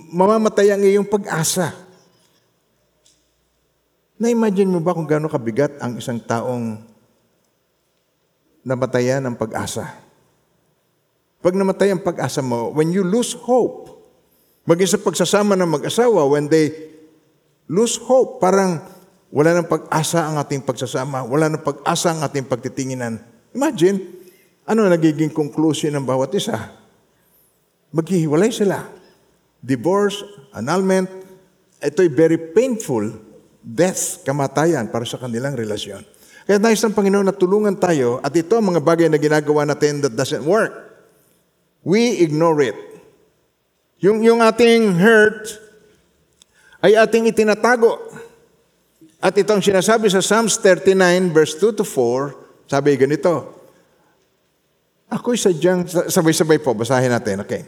mamamatay 0.09 0.73
ang 0.73 0.81
iyong 0.81 1.05
pag-asa. 1.05 1.69
Na-imagine 4.17 4.73
mo 4.73 4.81
ba 4.81 4.97
kung 4.97 5.05
gaano 5.05 5.29
kabigat 5.29 5.77
ang 5.79 6.01
isang 6.01 6.17
taong 6.17 6.81
namatayan 8.65 9.21
ng 9.21 9.37
pag-asa? 9.37 10.08
Pag 11.39 11.55
namatay 11.55 11.95
ang 11.95 12.03
pag-asa 12.03 12.43
mo, 12.43 12.75
when 12.75 12.91
you 12.91 12.99
lose 12.99 13.31
hope, 13.31 13.87
maging 14.67 14.91
sa 14.91 14.99
pagsasama 14.99 15.55
ng 15.55 15.79
mag-asawa, 15.79 16.27
when 16.27 16.51
they 16.51 16.91
lose 17.71 17.95
hope, 17.95 18.43
parang 18.43 18.83
wala 19.31 19.55
ng 19.55 19.67
pag-asa 19.71 20.27
ang 20.27 20.35
ating 20.35 20.67
pagsasama, 20.67 21.23
wala 21.23 21.47
ng 21.47 21.63
pag-asa 21.63 22.11
ang 22.11 22.27
ating 22.27 22.43
pagtitinginan. 22.43 23.23
Imagine, 23.55 24.03
ano 24.67 24.83
nagiging 24.91 25.31
conclusion 25.31 25.95
ng 25.95 26.03
bawat 26.03 26.35
isa? 26.35 26.75
Maghihiwalay 27.95 28.51
sila. 28.51 28.83
Divorce, 29.63 30.19
annulment, 30.51 31.07
ito'y 31.79 32.11
very 32.11 32.37
painful 32.51 33.15
death, 33.63 34.25
kamatayan 34.27 34.91
para 34.91 35.07
sa 35.07 35.15
kanilang 35.15 35.55
relasyon. 35.55 36.03
Kaya 36.49 36.57
nais 36.57 36.81
ng 36.81 36.97
Panginoon 36.97 37.29
na 37.29 37.35
tulungan 37.35 37.77
tayo 37.77 38.17
at 38.25 38.33
ito 38.33 38.57
ang 38.57 38.73
mga 38.73 38.81
bagay 38.81 39.07
na 39.07 39.21
ginagawa 39.21 39.69
natin 39.69 40.01
that 40.01 40.17
doesn't 40.17 40.41
work. 40.41 40.88
We 41.83 42.19
ignore 42.23 42.59
it. 42.63 42.77
Yung, 43.99 44.23
yung 44.23 44.39
ating 44.39 44.95
hurt 44.95 45.59
ay 46.79 46.95
ating 46.95 47.27
itinatago. 47.31 47.99
At 49.19 49.35
itong 49.35 49.59
sinasabi 49.59 50.07
sa 50.07 50.23
Psalms 50.23 50.55
39 50.63 51.35
verse 51.35 51.59
2 51.59 51.83
to 51.83 51.83
4, 51.83 52.71
sabi 52.71 52.95
ganito, 52.95 53.59
Ako'y 55.09 55.41
sadyang, 55.41 55.89
sabay-sabay 55.89 56.61
po, 56.61 56.77
basahin 56.77 57.09
natin, 57.09 57.41
okay. 57.41 57.65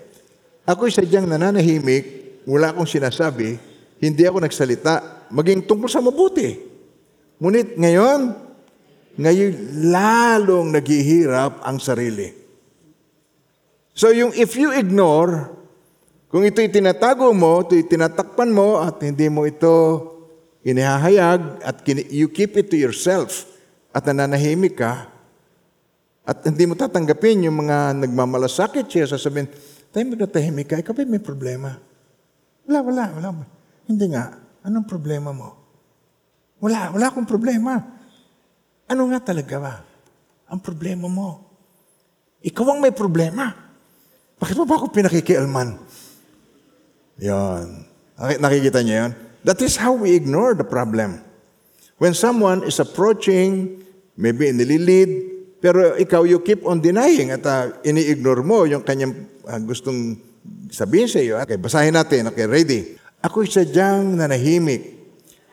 Ako'y 0.62 0.94
sadyang 0.94 1.26
nananahimik, 1.26 2.38
wala 2.46 2.70
akong 2.70 2.86
sinasabi, 2.86 3.58
hindi 3.98 4.24
ako 4.30 4.46
nagsalita, 4.46 5.26
maging 5.34 5.66
tungkol 5.66 5.90
sa 5.90 6.06
mabuti. 6.06 6.54
Ngunit 7.42 7.82
ngayon, 7.82 8.20
ngayon 9.18 9.54
lalong 9.90 10.70
naghihirap 10.70 11.66
ang 11.66 11.82
sarili. 11.82 12.41
So 13.92 14.10
yung 14.12 14.32
if 14.36 14.56
you 14.56 14.72
ignore, 14.72 15.52
kung 16.32 16.48
ito'y 16.48 16.72
tinatago 16.72 17.36
mo, 17.36 17.64
ito'y 17.64 17.88
tinatakpan 17.88 18.50
mo 18.52 18.80
at 18.80 19.04
hindi 19.04 19.28
mo 19.28 19.44
ito 19.44 20.08
inihahayag 20.64 21.66
at 21.66 21.84
you 22.12 22.32
keep 22.32 22.56
it 22.56 22.72
to 22.72 22.78
yourself 22.78 23.50
at 23.92 24.08
nananahimik 24.08 24.80
ka 24.80 25.12
at 26.22 26.46
hindi 26.46 26.70
mo 26.70 26.78
tatanggapin 26.78 27.50
yung 27.50 27.66
mga 27.66 27.98
nagmamalasakit 28.08 28.86
siya, 28.86 29.10
sasabihin, 29.10 29.50
tayo 29.90 30.06
mo 30.06 30.14
natahimik 30.14 30.70
ka, 30.70 30.80
ikaw 30.80 30.94
ba 30.94 31.04
may 31.04 31.20
problema? 31.20 31.76
Wala, 32.70 32.80
wala, 32.86 33.04
wala. 33.18 33.30
Hindi 33.90 34.06
nga. 34.14 34.38
Anong 34.62 34.86
problema 34.86 35.34
mo? 35.34 35.50
Wala, 36.62 36.94
wala 36.94 37.10
akong 37.10 37.26
problema. 37.26 37.82
Ano 38.86 39.10
nga 39.10 39.20
talaga 39.34 39.56
ba? 39.58 39.76
Ang 40.48 40.62
problema 40.62 41.10
mo. 41.10 41.30
Ikaw 42.46 42.66
ang 42.70 42.80
may 42.86 42.94
problema. 42.94 43.50
Bakit 44.42 44.58
mo 44.58 44.66
ba 44.66 44.82
ako 44.82 44.90
pinakikialman? 44.90 45.78
Yan. 47.22 47.86
Nakikita 48.18 48.82
niyo 48.82 49.06
yan? 49.06 49.12
That 49.46 49.62
is 49.62 49.78
how 49.78 49.94
we 49.94 50.18
ignore 50.18 50.58
the 50.58 50.66
problem. 50.66 51.22
When 52.02 52.18
someone 52.18 52.66
is 52.66 52.82
approaching, 52.82 53.86
maybe 54.18 54.50
nililid, 54.50 55.30
pero 55.62 55.94
ikaw, 55.94 56.26
you 56.26 56.42
keep 56.42 56.66
on 56.66 56.82
denying 56.82 57.30
at 57.30 57.46
uh, 57.46 57.70
ini-ignore 57.86 58.42
mo 58.42 58.66
yung 58.66 58.82
kanyang 58.82 59.30
uh, 59.46 59.62
gustong 59.62 60.18
sabihin 60.74 61.06
sa 61.06 61.22
iyo. 61.22 61.38
Okay, 61.38 61.62
basahin 61.62 61.94
natin. 61.94 62.26
Okay, 62.34 62.50
ready? 62.50 62.98
Ako'y 63.22 63.46
sadyang 63.46 64.18
nanahimik. 64.18 64.98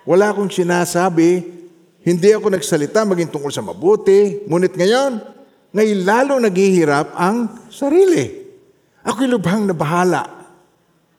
Wala 0.09 0.33
akong 0.33 0.49
sinasabi, 0.49 1.45
hindi 2.01 2.29
ako 2.33 2.57
nagsalita 2.57 3.05
maging 3.05 3.29
tungkol 3.29 3.53
sa 3.53 3.61
mabuti. 3.61 4.49
Ngunit 4.49 4.73
ngayon, 4.73 5.21
ngayon 5.77 6.01
lalo 6.09 6.41
naghihirap 6.41 7.13
ang 7.13 7.69
sarili. 7.69 8.48
Ako'y 9.09 9.25
lubhang 9.25 9.65
na 9.65 9.73
bahala. 9.73 10.23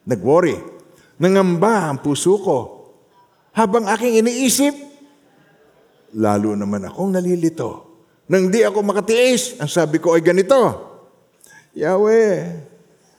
Nag-worry. 0.05 0.62
Nangamba 1.17 1.89
ang 1.89 2.05
puso 2.05 2.38
ko. 2.38 2.58
Habang 3.58 3.89
aking 3.89 4.22
iniisip, 4.22 4.72
lalo 6.13 6.53
naman 6.53 6.86
akong 6.86 7.17
nalilito. 7.17 7.89
Nang 8.29 8.53
di 8.53 8.62
ako 8.62 8.86
makatiis, 8.86 9.58
ang 9.58 9.67
sabi 9.67 9.98
ko 9.98 10.13
ay 10.13 10.22
ganito, 10.22 10.62
Yahweh, 11.74 12.62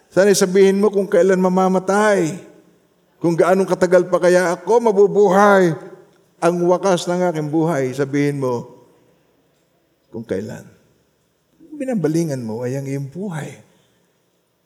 sana 0.06 0.30
sabihin 0.30 0.78
mo 0.78 0.86
kung 0.94 1.10
kailan 1.10 1.42
mamamatay. 1.42 2.38
Kung 3.18 3.34
gaano 3.34 3.66
katagal 3.66 4.06
pa 4.06 4.22
kaya 4.22 4.54
ako 4.54 4.80
mabubuhay, 4.80 5.74
ang 6.40 6.56
wakas 6.70 7.04
ng 7.10 7.26
aking 7.26 7.50
buhay, 7.50 7.90
sabihin 7.92 8.38
mo, 8.38 8.86
kung 10.14 10.24
kailan. 10.24 10.64
Binabalingan 11.74 12.40
mo 12.40 12.62
ay 12.64 12.78
ang 12.78 12.86
iyong 12.86 13.10
buhay. 13.10 13.69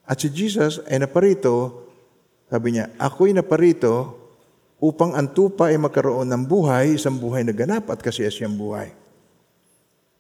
At 0.04 0.20
si 0.20 0.28
Jesus 0.28 0.84
ay 0.84 1.00
naparito, 1.00 1.84
sabi 2.52 2.76
niya, 2.76 2.92
ako'y 3.00 3.32
naparito 3.32 4.20
upang 4.76 5.16
ang 5.16 5.32
tupa 5.32 5.73
ay 5.73 5.80
magkaroon 5.80 6.28
ng 6.28 6.44
buhay, 6.44 7.00
isang 7.00 7.16
buhay 7.16 7.40
na 7.40 7.56
ganap 7.56 7.88
at 7.88 8.04
kasiyasiyang 8.04 8.52
buhay. 8.52 8.92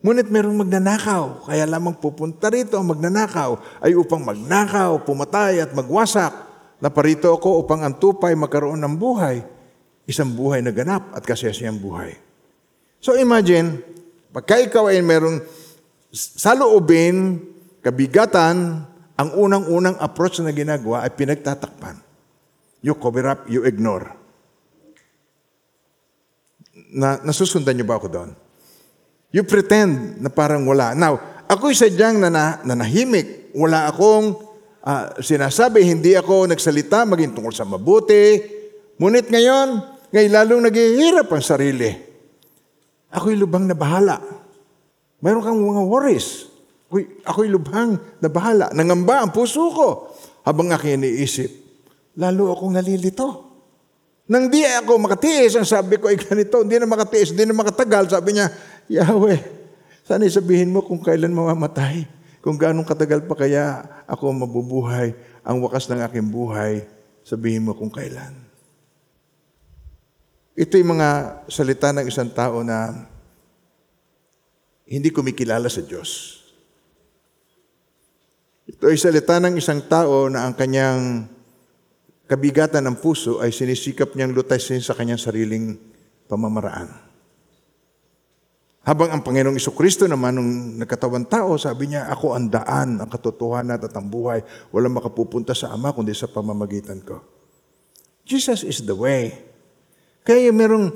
Ngunit 0.04 0.28
merong 0.28 0.60
magnanakaw, 0.64 1.48
kaya 1.48 1.64
lamang 1.64 1.96
pupunta 1.96 2.52
rito 2.52 2.76
ang 2.76 2.92
magnanakaw 2.92 3.80
ay 3.80 3.96
upang 3.96 4.20
magnakaw, 4.20 5.00
pumatay 5.04 5.64
at 5.64 5.72
magwasak. 5.72 6.32
Naparito 6.80 7.32
ako 7.32 7.64
upang 7.64 7.80
ang 7.84 7.96
tupay 7.96 8.36
magkaroon 8.36 8.80
ng 8.84 8.94
buhay, 9.00 9.40
isang 10.04 10.32
buhay 10.32 10.60
na 10.60 10.72
ganap 10.72 11.12
at 11.16 11.24
kasiyasiyang 11.24 11.80
buhay. 11.80 12.16
So 13.00 13.16
imagine, 13.16 13.80
pagka 14.32 14.60
ikaw 14.60 14.92
ay 14.92 15.00
merong 15.00 15.44
saloobin, 16.12 17.40
kabigatan, 17.80 18.84
ang 19.14 19.30
unang-unang 19.38 19.94
approach 20.02 20.42
na 20.42 20.50
ginagawa 20.50 21.06
ay 21.06 21.14
pinagtatakpan. 21.14 22.02
You 22.82 22.98
cover 22.98 23.24
up, 23.30 23.46
you 23.46 23.62
ignore. 23.62 24.10
Na, 26.94 27.22
nasusundan 27.22 27.78
niyo 27.78 27.86
ba 27.86 27.96
ako 27.98 28.08
doon? 28.10 28.30
You 29.34 29.46
pretend 29.46 30.18
na 30.22 30.30
parang 30.30 30.66
wala. 30.66 30.94
Now, 30.94 31.18
ako'y 31.46 31.74
sadyang 31.74 32.22
nana, 32.22 32.62
nanahimik. 32.66 33.54
Wala 33.54 33.90
akong 33.90 34.34
uh, 34.82 35.04
sinasabi, 35.22 35.86
hindi 35.86 36.14
ako 36.14 36.50
nagsalita 36.50 37.06
maging 37.06 37.34
tungkol 37.34 37.54
sa 37.54 37.66
mabuti. 37.66 38.42
Ngunit 38.98 39.30
ngayon, 39.30 39.68
ngayon 40.14 40.30
lalong 40.30 40.62
naghihirap 40.70 41.30
ang 41.30 41.42
sarili. 41.42 41.90
Ako'y 43.14 43.38
lubhang 43.38 43.66
na 43.66 43.78
bahala. 43.78 44.18
Mayroon 45.22 45.42
kang 45.42 45.58
mga 45.58 45.82
worries. 45.86 46.53
Ako'y, 46.94 47.26
ako'y 47.26 47.50
lubhang 47.50 47.98
na 48.22 48.30
bahala. 48.30 48.70
Nangamba 48.70 49.26
ang 49.26 49.34
puso 49.34 49.66
ko 49.74 50.14
habang 50.46 50.70
aking 50.70 51.02
iniisip. 51.02 51.50
Lalo 52.22 52.54
akong 52.54 52.70
nalilito. 52.70 53.50
Nang 54.30 54.46
di 54.46 54.62
ako 54.62 55.02
makatiis, 55.02 55.58
ang 55.58 55.66
sabi 55.66 55.98
ko 55.98 56.06
ay 56.06 56.22
ganito, 56.22 56.62
hindi 56.62 56.78
na 56.78 56.86
makatiis, 56.86 57.34
hindi 57.34 57.50
na 57.50 57.58
makatagal. 57.58 58.14
Sabi 58.14 58.38
niya, 58.38 58.46
Yahweh, 58.86 59.42
sana 60.06 60.22
sabihin 60.30 60.70
mo 60.70 60.86
kung 60.86 61.02
kailan 61.02 61.34
mamamatay. 61.34 62.06
Kung 62.38 62.54
gaano 62.54 62.86
katagal 62.86 63.26
pa 63.26 63.34
kaya 63.42 63.82
ako 64.06 64.30
mabubuhay, 64.30 65.18
ang 65.42 65.58
wakas 65.66 65.90
ng 65.90 65.98
aking 65.98 66.30
buhay, 66.30 66.86
sabihin 67.26 67.66
mo 67.66 67.74
kung 67.74 67.90
kailan. 67.90 68.38
Ito 70.54 70.78
yung 70.78 70.94
mga 70.94 71.42
salita 71.50 71.90
ng 71.90 72.06
isang 72.06 72.30
tao 72.30 72.62
na 72.62 73.10
hindi 74.86 75.10
kumikilala 75.10 75.66
sa 75.66 75.82
Diyos. 75.82 76.43
Ito 78.64 78.88
ay 78.88 78.96
salita 78.96 79.36
ng 79.36 79.60
isang 79.60 79.84
tao 79.84 80.32
na 80.32 80.48
ang 80.48 80.56
kanyang 80.56 81.28
kabigatan 82.24 82.80
ng 82.88 82.96
puso 82.96 83.44
ay 83.44 83.52
sinisikap 83.52 84.16
niyang 84.16 84.32
lutasin 84.32 84.80
sa 84.80 84.96
kanyang 84.96 85.20
sariling 85.20 85.76
pamamaraan. 86.24 86.88
Habang 88.84 89.16
ang 89.16 89.24
Panginoong 89.24 89.56
Kristo 89.72 90.04
naman, 90.04 90.36
nung 90.36 90.76
nagkatawan 90.76 91.24
tao, 91.24 91.56
sabi 91.56 91.92
niya, 91.92 92.04
ako 92.12 92.36
ang 92.36 92.52
daan, 92.52 93.00
ang 93.00 93.08
katotohanan 93.08 93.80
at 93.80 93.92
ang 93.96 94.08
buhay. 94.12 94.44
Walang 94.76 95.00
makapupunta 95.00 95.56
sa 95.56 95.72
Ama 95.72 95.96
kundi 95.96 96.12
sa 96.12 96.28
pamamagitan 96.28 97.00
ko. 97.00 97.24
Jesus 98.28 98.60
is 98.60 98.84
the 98.84 98.92
way. 98.92 99.32
Kaya 100.20 100.52
merong, 100.52 100.92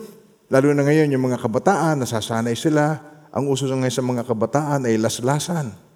lalo 0.52 0.68
na 0.76 0.84
ngayon, 0.84 1.16
yung 1.16 1.32
mga 1.32 1.40
kabataan, 1.40 2.04
nasasanay 2.04 2.56
sila. 2.56 3.00
Ang 3.32 3.48
uso 3.48 3.64
ngayon 3.64 3.92
sa 3.92 4.04
mga 4.04 4.25
kabataan 4.25 4.84
ay 4.84 5.00
laslasan. 5.00 5.88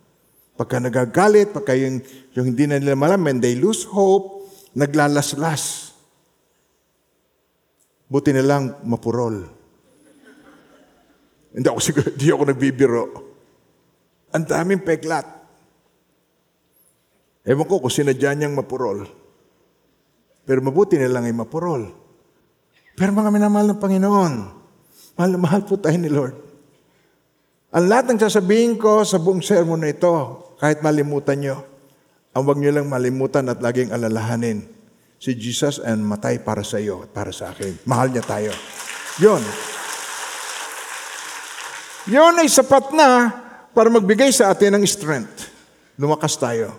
Pagka 0.56 0.78
nagagalit, 0.78 1.50
pagka 1.50 1.72
yung, 1.72 2.04
yung 2.36 2.46
hindi 2.52 2.68
na 2.68 2.76
nila 2.76 2.96
malaman, 2.96 3.40
they 3.40 3.56
lose 3.56 3.88
hope, 3.88 4.48
naglalaslas. 4.76 5.94
Buti 8.08 8.30
na 8.36 8.44
lang 8.44 8.62
mapurol. 8.84 9.48
Hindi 11.52 11.66
ako 11.68 11.80
siguro, 11.80 12.08
hindi 12.14 12.28
ako 12.28 12.42
nagbibiro. 12.48 13.04
Ang 14.32 14.44
daming 14.48 14.84
peklat. 14.84 15.28
Ewan 17.42 17.66
ko 17.66 17.82
kung 17.82 17.92
sinadya 17.92 18.36
niyang 18.36 18.54
mapurol. 18.54 19.04
Pero 20.44 20.60
mabuti 20.62 20.96
na 20.96 21.10
lang 21.10 21.26
ay 21.26 21.34
mapurol. 21.34 21.90
Pero 22.92 23.10
mga 23.10 23.32
minamahal 23.32 23.72
ng 23.72 23.82
Panginoon, 23.82 24.34
Mahal 25.16 25.30
na 25.36 25.40
mahal 25.40 25.62
po 25.64 25.76
tayo 25.76 25.96
ni 26.00 26.08
Lord. 26.08 26.36
Ang 27.72 27.88
lahat 27.88 28.12
ng 28.12 28.20
sasabihin 28.20 28.76
ko 28.76 29.00
sa 29.00 29.16
buong 29.16 29.40
sermon 29.40 29.80
na 29.80 29.96
ito, 29.96 30.12
kahit 30.60 30.84
malimutan 30.84 31.40
nyo, 31.40 31.56
ang 32.36 32.44
huwag 32.44 32.60
nyo 32.60 32.68
lang 32.68 32.84
malimutan 32.84 33.48
at 33.48 33.64
laging 33.64 33.88
alalahanin, 33.88 34.68
si 35.16 35.32
Jesus 35.32 35.80
ang 35.80 36.04
matay 36.04 36.36
para 36.36 36.60
sa 36.60 36.76
iyo 36.76 37.00
at 37.00 37.10
para 37.16 37.32
sa 37.32 37.48
akin. 37.48 37.80
Mahal 37.88 38.12
niya 38.12 38.28
tayo. 38.28 38.52
Yun. 39.24 39.40
Yun 42.12 42.44
ay 42.44 42.48
sapat 42.52 42.92
na 42.92 43.32
para 43.72 43.88
magbigay 43.88 44.28
sa 44.36 44.52
atin 44.52 44.76
ng 44.76 44.84
strength. 44.84 45.48
Lumakas 45.96 46.36
tayo. 46.36 46.76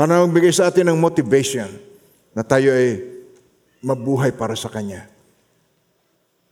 Para 0.00 0.24
magbigay 0.24 0.56
sa 0.56 0.72
atin 0.72 0.88
ng 0.88 0.96
motivation 0.96 1.68
na 2.32 2.40
tayo 2.40 2.72
ay 2.72 3.04
mabuhay 3.84 4.32
para 4.32 4.56
sa 4.56 4.72
Kanya. 4.72 5.19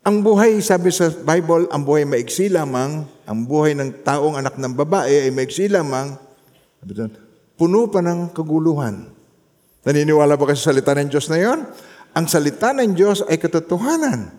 Ang 0.09 0.25
buhay, 0.25 0.65
sabi 0.65 0.88
sa 0.88 1.12
Bible, 1.12 1.69
ang 1.69 1.85
buhay 1.85 2.09
maiksi 2.09 2.49
lamang, 2.49 3.05
ang 3.29 3.45
buhay 3.45 3.77
ng 3.77 4.00
taong 4.00 4.41
anak 4.41 4.57
ng 4.57 4.73
babae 4.73 5.29
ay 5.29 5.31
maiksi 5.37 5.69
lamang, 5.69 6.17
puno 7.61 7.93
pa 7.93 8.00
ng 8.00 8.33
kaguluhan. 8.33 9.05
Naniniwala 9.85 10.41
ba 10.41 10.49
kayo 10.49 10.57
sa 10.57 10.73
salita 10.73 10.97
ng 10.97 11.12
Diyos 11.12 11.29
na 11.29 11.37
yon? 11.37 11.61
Ang 12.17 12.25
salita 12.25 12.73
ng 12.73 12.97
Diyos 12.97 13.21
ay 13.29 13.37
katotohanan. 13.37 14.33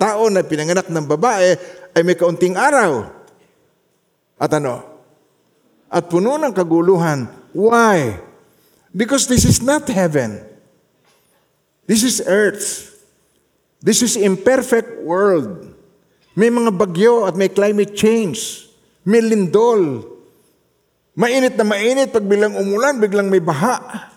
Tao 0.00 0.32
na 0.32 0.40
pinanganak 0.48 0.88
ng 0.88 1.04
babae 1.04 1.60
ay 1.92 2.00
may 2.00 2.16
kaunting 2.16 2.56
araw. 2.56 3.04
At 4.40 4.56
ano? 4.56 4.80
At 5.92 6.08
puno 6.08 6.40
ng 6.40 6.56
kaguluhan. 6.56 7.28
Why? 7.52 8.16
Because 8.96 9.28
this 9.28 9.44
is 9.44 9.60
not 9.60 9.84
heaven. 9.92 10.40
This 11.84 12.00
is 12.00 12.24
earth. 12.24 12.91
This 13.82 14.06
is 14.06 14.14
imperfect 14.14 15.02
world. 15.02 15.74
May 16.38 16.48
mga 16.48 16.70
bagyo 16.70 17.26
at 17.26 17.34
may 17.34 17.50
climate 17.50 17.98
change. 17.98 18.70
May 19.02 19.18
lindol. 19.18 20.06
Mainit 21.18 21.58
na 21.58 21.66
mainit, 21.66 22.14
pag 22.14 22.24
bilang 22.24 22.54
umulan, 22.54 23.02
biglang 23.02 23.26
may 23.26 23.42
baha. 23.42 24.08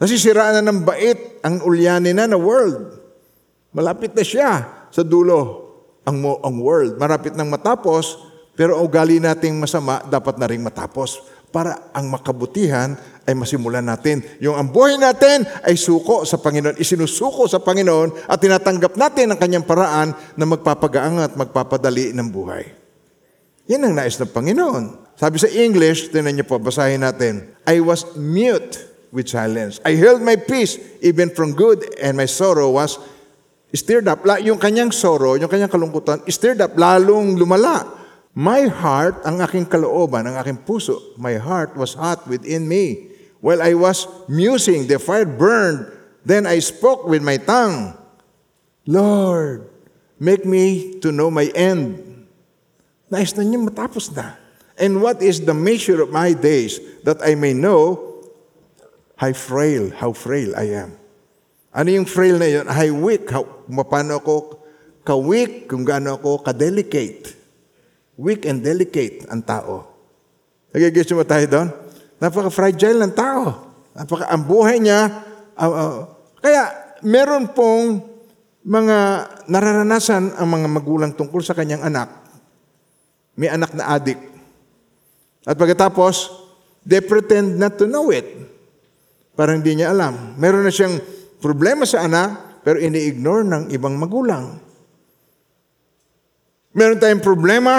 Kasi 0.00 0.18
siraan 0.18 0.58
na 0.58 0.72
ng 0.72 0.80
bait 0.82 1.38
ang 1.44 1.62
ulyanin 1.62 2.16
na 2.18 2.26
na 2.26 2.40
world. 2.40 2.98
Malapit 3.70 4.16
na 4.16 4.24
siya 4.26 4.66
sa 4.90 5.02
dulo 5.04 5.70
ang, 6.02 6.18
ang 6.24 6.56
world. 6.58 6.96
Marapit 6.98 7.36
nang 7.36 7.52
matapos, 7.52 8.18
pero 8.58 8.80
ugali 8.80 9.22
nating 9.22 9.54
masama 9.60 10.02
dapat 10.08 10.40
na 10.40 10.48
rin 10.48 10.64
matapos 10.64 11.22
para 11.54 11.90
ang 11.94 12.10
makabutihan 12.10 12.98
ay 13.24 13.32
masimulan 13.32 13.84
natin. 13.84 14.20
Yung 14.40 14.56
ang 14.56 14.68
buhay 14.68 15.00
natin 15.00 15.48
ay 15.64 15.76
suko 15.76 16.28
sa 16.28 16.36
Panginoon, 16.40 16.76
isinusuko 16.76 17.48
sa 17.48 17.60
Panginoon 17.60 18.28
at 18.28 18.38
tinatanggap 18.40 18.94
natin 18.96 19.32
ang 19.32 19.38
kanyang 19.40 19.64
paraan 19.64 20.12
na 20.36 20.44
magpapagaang 20.44 21.24
at 21.24 21.32
magpapadali 21.34 22.12
ng 22.12 22.28
buhay. 22.28 22.64
Yan 23.72 23.88
ang 23.88 23.96
nais 23.96 24.20
ng 24.20 24.28
Panginoon. 24.28 25.16
Sabi 25.16 25.40
sa 25.40 25.48
English, 25.48 26.12
tinan 26.12 26.36
niyo 26.36 26.44
po, 26.44 26.60
basahin 26.60 27.00
natin, 27.00 27.48
I 27.64 27.80
was 27.80 28.04
mute 28.18 28.76
with 29.14 29.30
silence. 29.30 29.80
I 29.86 29.96
held 29.96 30.20
my 30.20 30.36
peace 30.36 30.76
even 31.00 31.32
from 31.32 31.56
good 31.56 31.80
and 32.02 32.18
my 32.18 32.28
sorrow 32.28 32.74
was 32.76 33.00
stirred 33.72 34.10
up. 34.10 34.26
Yung 34.42 34.60
kanyang 34.60 34.92
sorrow, 34.92 35.38
yung 35.38 35.48
kanyang 35.48 35.72
kalungkutan, 35.72 36.20
stirred 36.28 36.60
up, 36.60 36.74
lalong 36.76 37.38
lumala. 37.40 38.04
My 38.34 38.66
heart, 38.66 39.22
ang 39.22 39.38
aking 39.38 39.70
kalooban, 39.70 40.26
ang 40.26 40.34
aking 40.42 40.66
puso, 40.66 41.14
my 41.22 41.38
heart 41.38 41.78
was 41.78 41.94
hot 41.94 42.26
within 42.26 42.66
me. 42.66 43.13
While 43.44 43.60
I 43.60 43.76
was 43.76 44.08
musing, 44.24 44.88
the 44.88 44.96
fire 44.96 45.28
burned. 45.28 45.92
Then 46.24 46.48
I 46.48 46.64
spoke 46.64 47.04
with 47.04 47.20
my 47.20 47.36
tongue. 47.36 47.92
Lord, 48.88 49.68
make 50.16 50.48
me 50.48 50.96
to 51.04 51.12
know 51.12 51.28
my 51.28 51.52
end. 51.52 52.24
Nais 53.12 53.36
na 53.36 53.44
niya 53.44 53.60
matapos 53.60 54.08
na. 54.16 54.40
And 54.80 55.04
what 55.04 55.20
is 55.20 55.44
the 55.44 55.52
measure 55.52 56.00
of 56.00 56.08
my 56.08 56.32
days 56.32 56.80
that 57.04 57.20
I 57.20 57.36
may 57.36 57.52
know 57.52 58.00
how 59.20 59.36
frail, 59.36 59.92
how 59.92 60.16
frail 60.16 60.56
I 60.56 60.80
am. 60.80 60.96
Ano 61.76 61.92
yung 61.92 62.08
frail 62.08 62.40
na 62.40 62.48
yun? 62.48 62.64
How 62.64 62.88
weak, 62.96 63.28
how, 63.28 63.44
paano 63.68 64.24
ako 64.24 64.56
ka-weak, 65.04 65.68
kung 65.68 65.84
gaano 65.84 66.16
ako 66.16 66.40
ka-delicate. 66.40 67.36
Weak 68.16 68.48
and 68.48 68.64
delicate 68.64 69.28
ang 69.28 69.44
tao. 69.44 69.84
Nagigis 70.72 71.12
mo 71.12 71.28
tayo 71.28 71.44
doon? 71.44 71.83
Napaka-fragile 72.24 73.04
ng 73.04 73.12
tao. 73.12 73.44
Napaka, 73.92 74.32
ang 74.32 74.48
buhay 74.48 74.80
niya, 74.80 75.12
uh, 75.60 75.68
uh, 75.68 75.96
kaya 76.40 76.72
meron 77.04 77.52
pong 77.52 78.00
mga 78.64 79.28
nararanasan 79.44 80.32
ang 80.40 80.48
mga 80.48 80.68
magulang 80.72 81.12
tungkol 81.12 81.44
sa 81.44 81.52
kanyang 81.52 81.84
anak. 81.84 82.08
May 83.36 83.52
anak 83.52 83.76
na 83.76 83.92
adik. 83.92 84.16
At 85.44 85.60
pagkatapos, 85.60 86.32
they 86.88 87.04
pretend 87.04 87.60
not 87.60 87.76
to 87.76 87.84
know 87.84 88.08
it. 88.08 88.24
Parang 89.36 89.60
hindi 89.60 89.76
niya 89.76 89.92
alam. 89.92 90.32
Meron 90.40 90.64
na 90.64 90.72
siyang 90.72 90.96
problema 91.44 91.84
sa 91.84 92.08
anak, 92.08 92.64
pero 92.64 92.80
ini-ignore 92.80 93.44
ng 93.44 93.62
ibang 93.68 94.00
magulang. 94.00 94.56
Meron 96.72 96.96
tayong 96.96 97.20
problema 97.20 97.74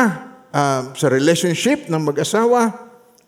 uh, 0.54 0.94
sa 0.94 1.10
relationship 1.10 1.90
ng 1.90 2.02
mag-asawa, 2.14 2.85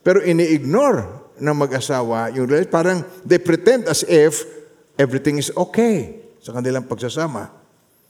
pero 0.07 0.23
ini-ignore 0.23 1.35
ng 1.35 1.51
mag-asawa 1.51 2.31
yung 2.31 2.47
parang 2.71 3.03
they 3.27 3.35
pretend 3.35 3.91
as 3.91 4.07
if 4.07 4.47
everything 4.95 5.35
is 5.35 5.51
okay 5.51 6.23
sa 6.39 6.55
kanilang 6.55 6.87
pagsasama. 6.87 7.51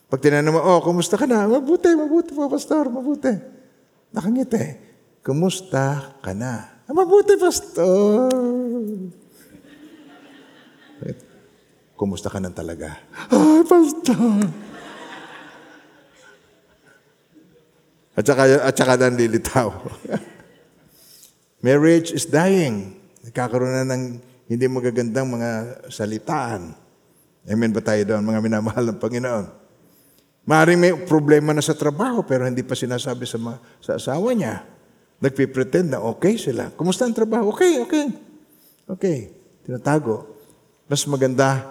Pag 0.06 0.22
tinanong 0.22 0.54
mo, 0.54 0.62
oh, 0.62 0.78
kumusta 0.86 1.18
ka 1.18 1.26
na? 1.26 1.50
Mabuti, 1.50 1.90
mabuti 1.98 2.38
po, 2.38 2.46
pastor, 2.54 2.94
mabuti. 2.94 3.34
Nakangiti. 4.14 4.78
Kumusta 5.26 6.14
ka 6.22 6.38
na? 6.38 6.86
Mabuti, 6.86 7.34
pastor. 7.34 8.30
Kumusta 11.98 12.30
ka 12.30 12.38
na 12.38 12.54
talaga? 12.54 12.94
Ay, 13.34 13.66
pastor. 13.66 14.46
At 18.14 18.24
saka, 18.24 18.44
at 18.70 18.76
saka 18.78 18.94
nanlilitaw. 19.02 19.70
Marriage 21.68 22.16
is 22.16 22.24
dying. 22.24 22.96
Nagkakaroon 23.28 23.76
na 23.76 23.84
ng 23.84 24.24
hindi 24.48 24.66
magagandang 24.72 25.28
mga 25.28 25.50
salitaan. 25.92 26.72
Amen 27.44 27.76
ba 27.76 27.84
tayo 27.84 28.00
doon, 28.08 28.24
mga 28.24 28.40
minamahal 28.40 28.88
ng 28.88 28.96
Panginoon? 29.04 29.46
Maaaring 30.48 30.80
may 30.80 30.96
problema 31.04 31.52
na 31.52 31.60
sa 31.60 31.76
trabaho 31.76 32.24
pero 32.24 32.48
hindi 32.48 32.64
pa 32.64 32.72
sinasabi 32.72 33.28
sa, 33.28 33.36
sa 33.84 34.00
asawa 34.00 34.32
niya. 34.32 34.64
Nagpipretend 35.20 35.92
na 35.92 36.00
okay 36.00 36.40
sila. 36.40 36.72
Kumusta 36.72 37.04
ang 37.04 37.12
trabaho? 37.12 37.52
Okay, 37.52 37.84
okay. 37.84 38.16
Okay. 38.88 39.18
Tinatago. 39.68 40.24
Mas 40.88 41.04
maganda 41.04 41.68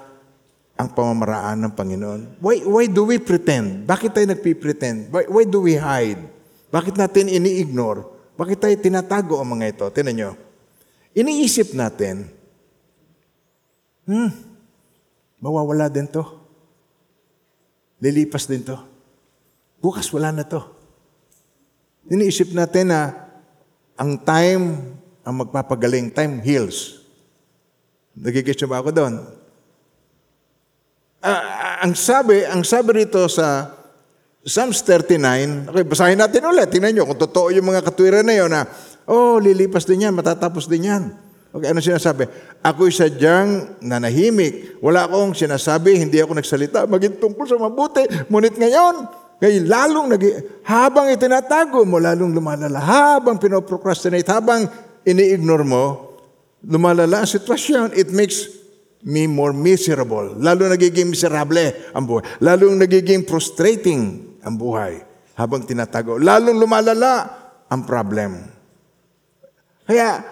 ang 0.77 0.93
pamamaraan 0.93 1.57
ng 1.57 1.73
Panginoon. 1.73 2.21
Why, 2.45 2.69
why 2.69 2.85
do 2.85 3.09
we 3.09 3.17
pretend? 3.17 3.89
Bakit 3.89 4.13
tayo 4.13 4.29
nagpipretend? 4.29 5.09
Why, 5.09 5.25
why 5.25 5.49
do 5.49 5.65
we 5.65 5.81
hide? 5.81 6.21
Bakit 6.69 7.01
natin 7.01 7.33
ini-ignore? 7.33 8.16
Bakit 8.37 8.59
tayo 8.61 8.75
tinatago 8.77 9.41
ang 9.41 9.57
mga 9.57 9.73
ito? 9.73 9.87
Tinan 9.93 10.15
nyo. 10.17 10.31
Iniisip 11.17 11.73
natin, 11.73 12.29
hmm, 14.05 14.31
mawawala 15.41 15.89
din 15.89 16.05
to. 16.05 16.21
Lilipas 17.97 18.45
din 18.45 18.61
to. 18.61 18.77
Bukas 19.81 20.13
wala 20.13 20.33
na 20.33 20.45
to. 20.45 20.61
Iniisip 22.13 22.53
natin 22.53 22.93
na 22.93 23.17
ang 23.97 24.21
time 24.21 24.95
ang 25.27 25.35
magpapagaling. 25.43 26.13
Time 26.13 26.39
heals. 26.45 27.03
Nagigit 28.17 28.57
ba 28.69 28.81
ako 28.81 28.95
doon? 28.95 29.15
Uh, 31.21 31.43
ang 31.83 31.93
sabi, 31.99 32.47
ang 32.47 32.63
sabi 32.63 33.05
rito 33.05 33.21
sa 33.27 33.76
Psalms 34.47 34.79
39, 34.87 35.75
okay, 35.75 35.83
basahin 35.83 36.23
natin 36.23 36.47
ulit. 36.47 36.71
Tingnan 36.71 36.95
nyo 36.95 37.11
kung 37.11 37.19
totoo 37.19 37.51
yung 37.51 37.67
mga 37.67 37.83
katwiran 37.83 38.23
na 38.23 38.31
yun 38.39 38.47
na, 38.47 38.63
oh, 39.11 39.43
lilipas 39.43 39.83
din 39.83 40.07
yan, 40.07 40.15
matatapos 40.15 40.71
din 40.71 40.87
yan. 40.87 41.03
Okay, 41.51 41.75
ano 41.75 41.83
sinasabi? 41.83 42.31
Ako'y 42.63 42.95
sadyang 42.95 43.83
nanahimik. 43.83 44.79
Wala 44.79 45.11
akong 45.11 45.35
sinasabi, 45.35 45.99
hindi 45.99 46.23
ako 46.23 46.39
nagsalita, 46.39 46.87
maging 46.87 47.19
tungkol 47.19 47.43
sa 47.43 47.59
mabuti. 47.59 48.07
Ngunit 48.31 48.55
ngayon, 48.55 48.95
ngayon 49.43 49.65
lalong 49.67 50.15
nag 50.15 50.23
habang 50.63 51.11
itinatago 51.11 51.83
mo, 51.83 51.99
lalong 51.99 52.31
lumalala. 52.31 52.79
Habang 52.79 53.43
pinoprocrastinate, 53.43 54.31
habang 54.31 54.63
ini-ignore 55.03 55.67
mo, 55.67 55.85
lumalala 56.63 57.27
ang 57.27 57.31
sitwasyon. 57.35 57.99
It 57.99 58.15
makes 58.15 58.47
me 59.03 59.27
more 59.27 59.51
miserable. 59.51 60.39
Lalo 60.39 60.71
nagiging 60.71 61.11
miserable 61.11 61.91
ang 61.91 62.07
buhay. 62.07 62.23
Lalo 62.47 62.71
nagiging 62.71 63.27
frustrating 63.27 64.36
ang 64.47 64.55
buhay 64.55 65.03
habang 65.35 65.67
tinatago. 65.67 66.23
Lalong 66.23 66.57
lumalala 66.57 67.15
ang 67.67 67.83
problem. 67.83 68.47
Kaya, 69.87 70.23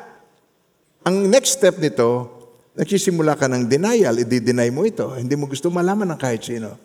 ang 1.05 1.17
next 1.29 1.59
step 1.59 1.77
nito, 1.83 2.31
nagsisimula 2.79 3.35
ka 3.37 3.51
ng 3.51 3.67
denial, 3.67 4.17
i-deny 4.23 4.71
mo 4.71 4.87
ito. 4.87 5.13
Hindi 5.15 5.35
mo 5.35 5.51
gusto 5.51 5.69
malaman 5.69 6.15
ng 6.15 6.21
kahit 6.21 6.43
sino. 6.47 6.79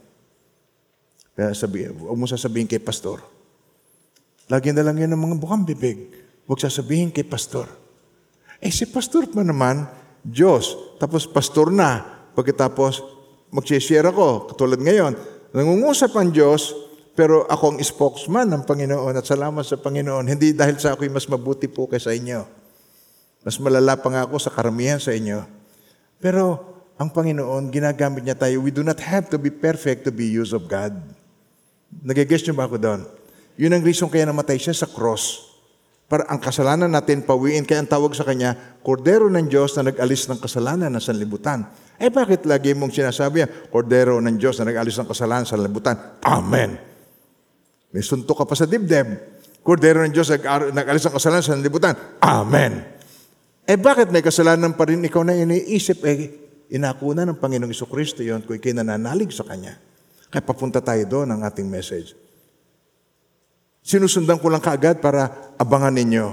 Kaya 1.38 1.56
sabi, 1.56 1.88
huwag 1.88 2.20
mo 2.20 2.28
sasabihin 2.28 2.68
kay 2.68 2.84
pastor. 2.84 3.24
Lagi 4.52 4.76
na 4.76 4.84
lang 4.84 5.00
yan 5.00 5.13
ng 5.13 5.22
mga 5.22 5.36
bukang 5.39 5.63
bibig. 5.63 6.12
Huwag 6.50 6.60
sasabihin 6.60 7.13
kay 7.13 7.24
pastor. 7.24 7.70
Eh 8.60 8.74
si 8.74 8.89
pastor 8.89 9.30
pa 9.32 9.46
naman, 9.46 9.88
Diyos. 10.20 10.76
Tapos 11.00 11.24
pastor 11.30 11.72
na. 11.72 12.04
Pagkatapos, 12.36 13.00
mag-share 13.56 14.10
ako. 14.10 14.52
Katulad 14.52 14.84
ngayon, 14.84 15.15
nangungusap 15.56 16.12
ang 16.18 16.34
Diyos, 16.34 16.76
pero 17.19 17.43
ako 17.51 17.75
ang 17.75 17.79
spokesman 17.84 18.47
ng 18.47 18.63
Panginoon 18.63 19.12
at 19.12 19.27
salamat 19.27 19.67
sa 19.67 19.75
Panginoon. 19.75 20.23
Hindi 20.23 20.55
dahil 20.55 20.79
sa 20.79 20.95
ako'y 20.95 21.12
mas 21.12 21.27
mabuti 21.27 21.67
po 21.67 21.84
kaysa 21.84 22.15
inyo. 22.15 22.47
Mas 23.43 23.60
malala 23.60 23.99
pa 23.99 24.08
nga 24.08 24.23
ako 24.23 24.39
sa 24.39 24.47
karamihan 24.47 25.03
sa 25.03 25.12
inyo. 25.12 25.43
Pero 26.23 26.63
ang 26.95 27.12
Panginoon, 27.12 27.75
ginagamit 27.75 28.23
niya 28.23 28.39
tayo. 28.39 28.63
We 28.63 28.71
do 28.71 28.88
not 28.88 29.03
have 29.03 29.27
to 29.32 29.38
be 29.39 29.51
perfect 29.51 30.08
to 30.08 30.15
be 30.15 30.32
used 30.32 30.55
of 30.55 30.71
God. 30.71 30.95
Nagigess 32.08 32.47
niyo 32.47 32.55
ba 32.55 32.71
ako 32.71 32.79
doon? 32.79 33.03
Yun 33.60 33.75
ang 33.75 33.84
reason 33.84 34.08
kaya 34.08 34.23
namatay 34.23 34.55
siya 34.55 34.71
sa 34.71 34.88
cross. 34.88 35.43
Para 36.08 36.23
ang 36.32 36.39
kasalanan 36.39 36.88
natin 36.88 37.27
pawiin. 37.27 37.67
Kaya 37.67 37.84
ang 37.84 37.91
tawag 37.91 38.15
sa 38.15 38.23
kanya, 38.23 38.79
Kordero 38.79 39.27
ng 39.27 39.43
Diyos 39.51 39.75
na 39.75 39.91
nag-alis 39.91 40.23
ng 40.32 40.39
kasalanan 40.39 40.88
ng 40.88 41.03
sanlibutan. 41.03 41.67
Eh 41.99 42.08
bakit 42.08 42.47
lagi 42.47 42.71
mong 42.71 42.95
sinasabi 42.95 43.43
yan, 43.43 43.51
Kordero 43.67 44.23
ng 44.23 44.39
Diyos 44.39 44.55
na 44.63 44.71
nag-alis 44.71 44.95
ng 44.95 45.08
kasalanan 45.12 45.43
sa 45.43 45.60
sanlibutan? 45.60 45.99
Amen. 46.23 46.88
May 47.89 48.06
suntok 48.06 48.43
ka 48.43 48.45
pa 48.45 48.54
sa 48.54 48.69
dibdib. 48.69 49.17
Kordero 49.65 50.06
ng 50.06 50.13
Diyos 50.13 50.30
nag- 50.30 50.73
nag-alis 50.73 51.04
ng 51.10 51.15
kasalanan 51.17 51.43
sa 51.43 51.54
sanlibutan. 51.58 51.93
Amen. 52.21 52.86
Eh 53.69 53.78
bakit 53.78 54.10
may 54.10 54.25
kasalanan 54.25 54.73
pa 54.73 54.89
rin 54.89 55.02
ikaw 55.06 55.21
na 55.21 55.38
iniisip? 55.38 56.02
Eh, 56.06 56.17
inakuna 56.73 57.25
ng 57.25 57.38
Panginoong 57.38 57.69
Iso 57.69 57.89
Kristo 57.89 58.21
yun 58.25 58.41
kung 58.45 58.58
ikay 58.58 58.73
nananalig 58.73 59.30
sa 59.34 59.45
Kanya. 59.45 59.78
Kaya 60.30 60.45
papunta 60.45 60.82
tayo 60.82 61.02
doon 61.06 61.34
ang 61.34 61.41
ating 61.45 61.65
message. 61.65 62.13
Sinusundan 63.82 64.38
ko 64.38 64.54
lang 64.54 64.62
kaagad 64.62 65.02
para 65.02 65.54
abangan 65.58 65.93
ninyo 65.93 66.28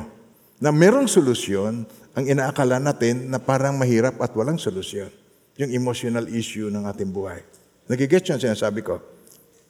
na 0.61 0.69
merong 0.73 1.09
solusyon 1.09 1.89
ang 2.17 2.25
inaakala 2.25 2.81
natin 2.81 3.29
na 3.29 3.41
parang 3.41 3.77
mahirap 3.77 4.21
at 4.21 4.33
walang 4.37 4.61
solusyon. 4.61 5.09
Yung 5.57 5.73
emotional 5.73 6.29
issue 6.29 6.69
ng 6.69 6.85
ating 6.85 7.09
buhay. 7.09 7.41
Nagigets 7.89 8.29
yun 8.29 8.41
sinasabi 8.41 8.85
ko. 8.85 9.01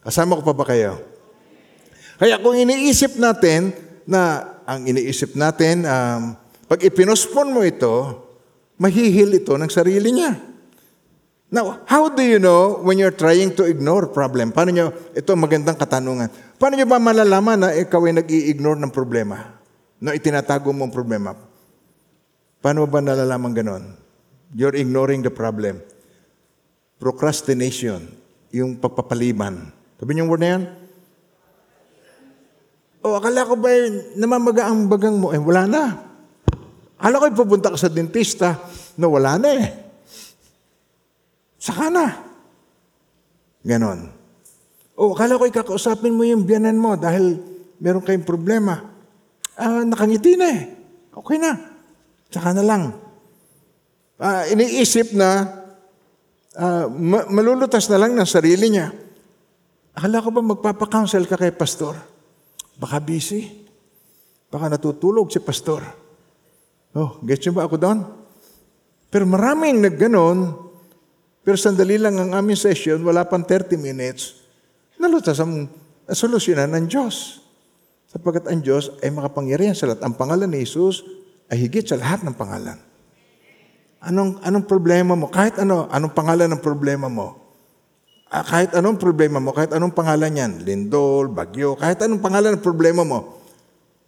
Kasama 0.02 0.38
ko 0.38 0.42
pa 0.42 0.54
ba 0.54 0.66
kayo? 0.66 1.15
Kaya 2.16 2.40
kung 2.40 2.56
iniisip 2.56 3.20
natin 3.20 3.76
na 4.08 4.56
ang 4.64 4.88
iniisip 4.88 5.36
natin, 5.36 5.84
um, 5.84 6.32
pag 6.66 6.80
ipinospon 6.80 7.52
mo 7.52 7.60
ito, 7.62 8.24
mahihil 8.80 9.36
ito 9.36 9.54
ng 9.54 9.70
sarili 9.70 10.10
niya. 10.10 10.34
Now, 11.46 11.86
how 11.86 12.10
do 12.10 12.26
you 12.26 12.42
know 12.42 12.82
when 12.82 12.98
you're 12.98 13.14
trying 13.14 13.54
to 13.54 13.62
ignore 13.68 14.10
problem? 14.10 14.50
Paano 14.50 14.74
nyo, 14.74 14.86
ito 15.14 15.30
magandang 15.38 15.78
katanungan. 15.78 16.26
Paano 16.58 16.74
nyo 16.74 16.86
ba 16.90 16.98
malalaman 16.98 17.58
na 17.62 17.70
ikaw 17.70 18.02
ay 18.10 18.18
nag-i-ignore 18.18 18.80
ng 18.82 18.90
problema? 18.90 19.54
Na 20.02 20.16
itinatago 20.16 20.74
mong 20.74 20.90
problema? 20.90 21.38
Paano 22.58 22.82
ba 22.90 22.98
nalalaman 22.98 23.54
ganon? 23.54 23.84
You're 24.56 24.74
ignoring 24.74 25.22
the 25.22 25.30
problem. 25.30 25.78
Procrastination, 26.98 28.10
yung 28.50 28.74
pagpapaliban. 28.80 29.70
Sabi 30.00 30.10
niyo 30.16 30.26
yung 30.26 30.30
word 30.32 30.42
na 30.42 30.50
yan? 30.50 30.62
O, 33.06 33.14
akala 33.22 33.46
ko 33.46 33.54
ba 33.54 33.70
eh, 33.70 34.18
namamaga 34.18 34.66
ang 34.66 34.90
bagang 34.90 35.14
mo? 35.14 35.30
Eh, 35.30 35.38
wala 35.38 35.70
na. 35.70 35.94
Akala 36.98 37.22
ko 37.22 37.46
pupunta 37.46 37.70
ka 37.70 37.78
sa 37.78 37.86
dentista. 37.86 38.58
No, 38.98 39.14
wala 39.14 39.38
na 39.38 39.48
eh. 39.54 39.66
Saka 41.54 41.86
na. 41.86 42.06
Ganon. 43.62 44.10
O, 44.98 45.14
akala 45.14 45.38
ko 45.38 45.46
ikakausapin 45.46 46.18
mo 46.18 46.26
yung 46.26 46.42
biyanan 46.42 46.74
mo 46.74 46.98
dahil 46.98 47.38
meron 47.78 48.02
kayong 48.02 48.26
problema. 48.26 48.82
Ah, 49.54 49.86
nakangiti 49.86 50.34
na 50.34 50.46
eh. 50.50 50.62
Okay 51.14 51.38
na. 51.38 51.54
Saka 52.26 52.58
na 52.58 52.66
lang. 52.66 52.90
Ah, 54.18 54.50
iniisip 54.50 55.14
na 55.14 55.62
ma- 56.90 57.28
malulutas 57.30 57.86
na 57.86 58.02
lang 58.02 58.18
ng 58.18 58.26
sarili 58.26 58.66
niya. 58.66 58.90
Akala 59.94 60.26
ko 60.26 60.34
ba 60.34 60.42
magpapakounsel 60.42 61.30
ka 61.30 61.38
kay 61.38 61.54
pastor? 61.54 62.15
Baka 62.76 63.00
busy. 63.00 63.66
Baka 64.52 64.70
natutulog 64.72 65.32
si 65.32 65.40
pastor. 65.40 65.82
Oh, 66.96 67.20
gets 67.24 67.44
niyo 67.44 67.52
ba 67.56 67.68
ako 67.68 67.76
doon? 67.76 67.98
Pero 69.12 69.28
maraming 69.28 69.84
nagganon, 69.84 70.56
pero 71.44 71.56
sandali 71.60 72.00
lang 72.00 72.16
ang 72.16 72.32
aming 72.32 72.58
session, 72.58 73.00
wala 73.04 73.28
pang 73.28 73.44
30 73.44 73.76
minutes, 73.76 74.40
nalutas 74.96 75.36
ang 75.38 75.68
solusyonan 76.08 76.72
ng 76.72 76.86
Diyos. 76.88 77.44
Sapagkat 78.10 78.48
ang 78.48 78.64
Diyos 78.64 78.96
ay 79.04 79.12
makapangyarihan 79.12 79.76
sa 79.76 79.92
lahat. 79.92 80.00
Ang 80.08 80.14
pangalan 80.16 80.48
ni 80.48 80.64
Jesus 80.64 81.04
ay 81.52 81.68
higit 81.68 81.84
sa 81.84 82.00
lahat 82.00 82.24
ng 82.24 82.32
pangalan. 82.32 82.80
Anong, 84.00 84.40
anong 84.40 84.64
problema 84.64 85.12
mo? 85.18 85.28
Kahit 85.28 85.58
ano, 85.60 85.90
anong 85.90 86.14
pangalan 86.14 86.48
ng 86.48 86.62
problema 86.62 87.12
mo? 87.12 87.45
Ah, 88.26 88.42
kahit 88.42 88.74
anong 88.74 88.98
problema 88.98 89.38
mo, 89.38 89.54
kahit 89.54 89.70
anong 89.70 89.94
pangalan 89.94 90.34
yan, 90.34 90.52
lindol, 90.66 91.30
bagyo, 91.30 91.78
kahit 91.78 92.02
anong 92.02 92.18
pangalan 92.18 92.58
ng 92.58 92.64
problema 92.64 93.06
mo, 93.06 93.38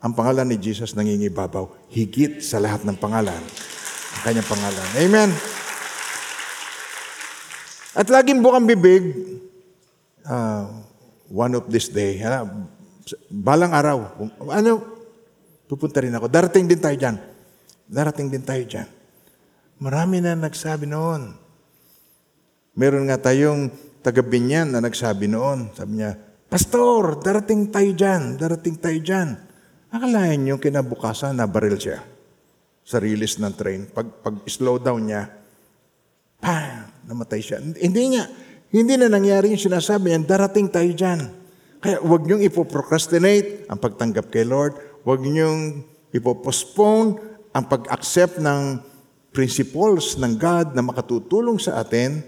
ang 0.02 0.10
pangalan 0.10 0.46
ni 0.46 0.58
Jesus 0.58 0.98
nangingibabaw, 0.98 1.70
higit 1.90 2.42
sa 2.42 2.58
lahat 2.58 2.82
ng 2.82 2.98
pangalan. 2.98 3.38
Ang 4.18 4.22
kanyang 4.26 4.48
pangalan. 4.50 4.86
Amen. 4.98 5.30
At 7.94 8.10
laging 8.10 8.42
bukang 8.42 8.66
bibig, 8.66 9.02
uh, 10.26 10.66
one 11.30 11.54
of 11.54 11.70
this 11.70 11.86
day, 11.86 12.18
ha, 12.18 12.42
balang 13.30 13.70
araw, 13.70 14.18
ano, 14.50 14.82
pupunta 15.70 16.02
rin 16.02 16.14
ako. 16.14 16.26
Darating 16.26 16.66
din 16.66 16.82
tayo 16.82 16.94
dyan. 16.98 17.16
Darating 17.86 18.28
din 18.34 18.42
tayo 18.42 18.62
dyan. 18.66 18.88
Marami 19.78 20.18
na 20.18 20.34
nagsabi 20.34 20.90
noon. 20.90 21.38
Meron 22.74 23.06
nga 23.10 23.30
tayong 23.30 23.70
taga-Binyan 24.02 24.72
na 24.74 24.80
nagsabi 24.82 25.26
noon. 25.30 25.72
Sabi 25.74 26.02
niya, 26.02 26.16
Pastor, 26.48 27.20
darating 27.20 27.68
tayo 27.68 27.90
dyan, 27.92 28.40
darating 28.40 28.80
tayo 28.80 28.98
dyan. 28.98 29.36
Akalain 29.92 30.40
niyo 30.40 30.56
kinabukasan 30.56 31.36
na 31.36 31.44
baril 31.44 31.76
siya 31.76 32.00
sa 32.84 32.96
release 32.96 33.36
ng 33.36 33.52
train. 33.52 33.84
Pag, 33.92 34.24
pag 34.24 34.34
slow 34.48 34.80
down 34.80 35.12
niya, 35.12 35.28
pa, 36.40 36.88
namatay 37.04 37.44
siya. 37.44 37.60
Hindi 37.60 38.16
niya, 38.16 38.24
hindi 38.72 38.94
na 38.96 39.12
nangyari 39.12 39.52
yung 39.52 39.60
sinasabi 39.60 40.08
niya, 40.08 40.24
darating 40.24 40.72
tayo 40.72 40.88
dyan. 40.88 41.20
Kaya 41.78 42.00
huwag 42.00 42.24
niyong 42.24 42.42
ipoprocrastinate 42.48 43.68
ang 43.70 43.78
pagtanggap 43.78 44.32
kay 44.32 44.42
Lord. 44.48 44.74
Huwag 45.04 45.20
niyong 45.22 45.84
ipopostpone 46.16 47.20
ang 47.52 47.64
pag-accept 47.68 48.40
ng 48.40 48.82
principles 49.30 50.16
ng 50.18 50.34
God 50.40 50.74
na 50.74 50.82
makatutulong 50.82 51.60
sa 51.60 51.78
atin. 51.80 52.24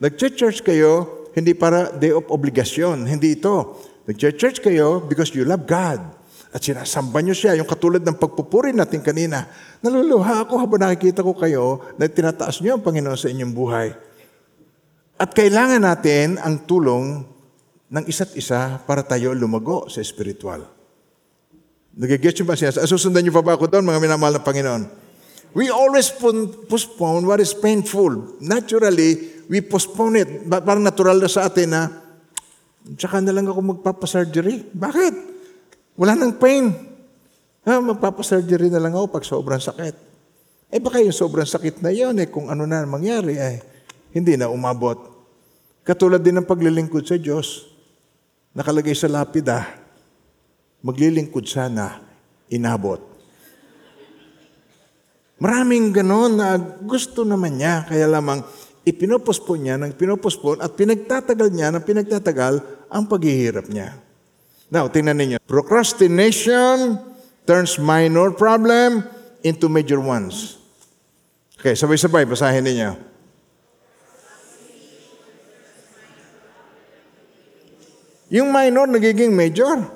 Nag-church 0.00 0.64
kayo, 0.64 1.28
hindi 1.36 1.52
para 1.52 1.92
day 1.92 2.10
of 2.16 2.24
obligasyon. 2.32 3.04
Hindi 3.04 3.36
ito. 3.36 3.76
Nag-church 4.08 4.64
kayo 4.64 5.04
because 5.04 5.30
you 5.36 5.44
love 5.44 5.68
God. 5.68 6.00
At 6.50 6.64
sinasamba 6.64 7.22
niyo 7.22 7.36
siya, 7.36 7.54
yung 7.54 7.68
katulad 7.68 8.02
ng 8.02 8.16
pagpupuri 8.18 8.74
natin 8.74 9.04
kanina. 9.04 9.46
Naluluha 9.84 10.48
ako 10.48 10.58
habang 10.58 10.82
nakikita 10.82 11.22
ko 11.22 11.36
kayo 11.36 11.84
na 11.94 12.10
tinataas 12.10 12.58
niyo 12.58 12.74
ang 12.74 12.82
Panginoon 12.82 13.14
sa 13.14 13.30
inyong 13.30 13.52
buhay. 13.54 13.94
At 15.20 15.30
kailangan 15.36 15.84
natin 15.84 16.40
ang 16.40 16.64
tulong 16.64 17.22
ng 17.92 18.04
isa't 18.08 18.34
isa 18.34 18.80
para 18.82 19.04
tayo 19.04 19.36
lumago 19.36 19.86
sa 19.86 20.02
spiritual. 20.02 20.64
Nagigets 21.94 22.40
niyo 22.40 22.48
ba 22.48 22.56
siya? 22.56 22.72
Susundan 22.72 23.22
niyo 23.22 23.36
pa 23.36 23.44
ba 23.44 23.54
ako 23.54 23.68
doon, 23.68 23.84
mga 23.84 24.00
minamahal 24.00 24.40
ng 24.40 24.46
Panginoon? 24.48 24.82
We 25.50 25.66
always 25.66 26.14
postpone 26.70 27.26
what 27.26 27.42
is 27.42 27.50
painful. 27.56 28.38
Naturally, 28.38 29.42
we 29.50 29.58
postpone 29.66 30.14
it. 30.22 30.30
Parang 30.46 30.86
natural 30.86 31.18
na 31.18 31.26
sa 31.26 31.50
atin 31.50 31.74
na, 31.74 31.90
tsaka 32.94 33.18
na 33.18 33.34
lang 33.34 33.50
ako 33.50 33.78
magpapasurgery. 33.78 34.70
Bakit? 34.70 35.14
Wala 35.98 36.14
nang 36.14 36.38
pain. 36.38 36.70
Ha, 37.66 37.82
magpapasurgery 37.82 38.70
na 38.70 38.78
lang 38.78 38.94
ako 38.94 39.06
pag 39.10 39.26
sobrang 39.26 39.60
sakit. 39.60 39.94
Eh 40.70 40.78
baka 40.78 41.02
yung 41.02 41.12
sobrang 41.12 41.44
sakit 41.44 41.82
na 41.82 41.90
yun, 41.90 42.14
eh, 42.22 42.30
kung 42.30 42.46
ano 42.46 42.62
na 42.62 42.86
mangyari, 42.86 43.34
eh, 43.34 43.58
hindi 44.14 44.38
na 44.38 44.46
umabot. 44.46 44.96
Katulad 45.82 46.22
din 46.22 46.38
ng 46.38 46.46
paglilingkod 46.46 47.02
sa 47.02 47.18
Diyos. 47.18 47.66
Nakalagay 48.54 48.94
sa 48.94 49.10
lapida, 49.10 49.66
maglilingkod 50.86 51.42
sana, 51.42 51.98
inabot. 52.46 53.09
Maraming 55.40 55.96
ganon 55.96 56.36
na 56.36 56.60
gusto 56.84 57.24
naman 57.24 57.56
niya, 57.56 57.88
kaya 57.88 58.04
lamang 58.04 58.44
ipinopospon 58.84 59.58
niya 59.64 59.80
ng 59.80 59.96
pinopospon 59.96 60.60
at 60.60 60.76
pinagtatagal 60.76 61.48
niya 61.48 61.72
ng 61.72 61.80
pinagtatagal 61.80 62.60
ang 62.92 63.08
paghihirap 63.08 63.64
niya. 63.72 63.96
Now, 64.68 64.92
tingnan 64.92 65.16
ninyo. 65.16 65.36
Procrastination 65.48 67.00
turns 67.48 67.80
minor 67.80 68.36
problem 68.36 69.00
into 69.40 69.72
major 69.72 69.98
ones. 69.98 70.60
Okay, 71.56 71.72
sabay-sabay, 71.72 72.28
basahin 72.28 72.64
ninyo. 72.68 72.90
Yung 78.30 78.52
minor 78.52 78.86
nagiging 78.86 79.32
major. 79.32 79.88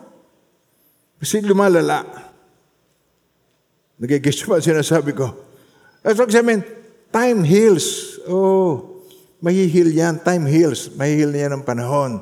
Kasi 1.21 1.45
lumalala. 1.45 2.24
Nagigis 4.05 4.45
ba 4.45 4.61
sinasabi 4.61 5.17
ko? 5.17 5.33
As 6.05 6.13
for 6.13 6.29
example, 6.29 6.61
time 7.09 7.41
heals. 7.41 8.21
Oh, 8.29 9.01
mahihil 9.41 9.97
yan. 9.97 10.21
Time 10.21 10.45
heals. 10.45 10.93
Mahihil 10.93 11.33
yan 11.33 11.57
ng 11.57 11.65
panahon. 11.65 12.21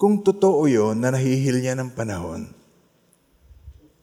Kung 0.00 0.24
totoo 0.24 0.64
yon 0.64 0.96
na 0.96 1.12
nahihil 1.12 1.60
yan 1.60 1.84
ng 1.84 1.92
panahon, 1.92 2.48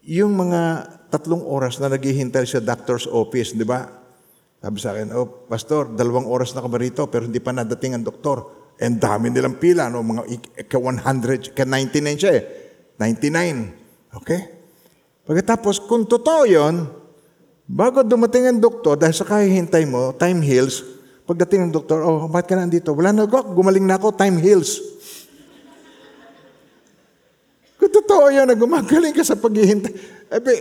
yung 0.05 0.37
mga 0.37 0.85
tatlong 1.09 1.41
oras 1.41 1.81
na 1.81 1.89
naghihintay 1.89 2.45
sa 2.45 2.61
doctor's 2.61 3.09
office, 3.09 3.57
di 3.57 3.65
ba? 3.65 3.89
Sabi 4.61 4.77
sa 4.77 4.93
akin, 4.93 5.09
oh, 5.17 5.49
pastor, 5.49 5.89
dalawang 5.89 6.29
oras 6.29 6.53
na 6.53 6.61
ka 6.61 6.69
ba 6.69 6.77
rito, 6.77 7.09
pero 7.09 7.25
hindi 7.25 7.41
pa 7.41 7.49
nadating 7.49 7.97
ang 7.97 8.05
doktor. 8.05 8.45
And 8.77 9.01
dami 9.01 9.33
nilang 9.33 9.57
pila, 9.57 9.89
no? 9.89 10.05
mga 10.05 10.29
ka-100, 10.69 11.57
ka-99 11.57 12.09
siya 12.13 12.33
eh. 12.37 12.43
99. 13.01 14.21
Okay? 14.21 14.60
Pagkatapos, 15.25 15.83
kung 15.85 16.09
totoo 16.09 16.49
yon, 16.49 16.89
bago 17.69 18.01
dumating 18.01 18.49
ang 18.49 18.59
doktor, 18.59 18.97
dahil 18.97 19.13
sa 19.13 19.25
kahihintay 19.27 19.85
mo, 19.85 20.11
time 20.17 20.41
heals, 20.41 20.81
pagdating 21.29 21.69
ng 21.69 21.73
doktor, 21.73 22.01
oh, 22.01 22.25
bakit 22.27 22.51
ka 22.51 22.55
nandito? 22.57 22.91
Wala 22.91 23.13
na, 23.13 23.29
gumaling 23.29 23.85
na 23.85 24.01
ako, 24.01 24.11
time 24.17 24.41
heals. 24.41 24.81
Kung 27.77 27.89
totoo 27.89 28.29
yan 28.29 28.49
na 28.49 28.57
gumagaling 28.57 29.13
ka 29.13 29.25
sa 29.25 29.37
paghihintay, 29.37 29.93
ebe, 30.29 30.53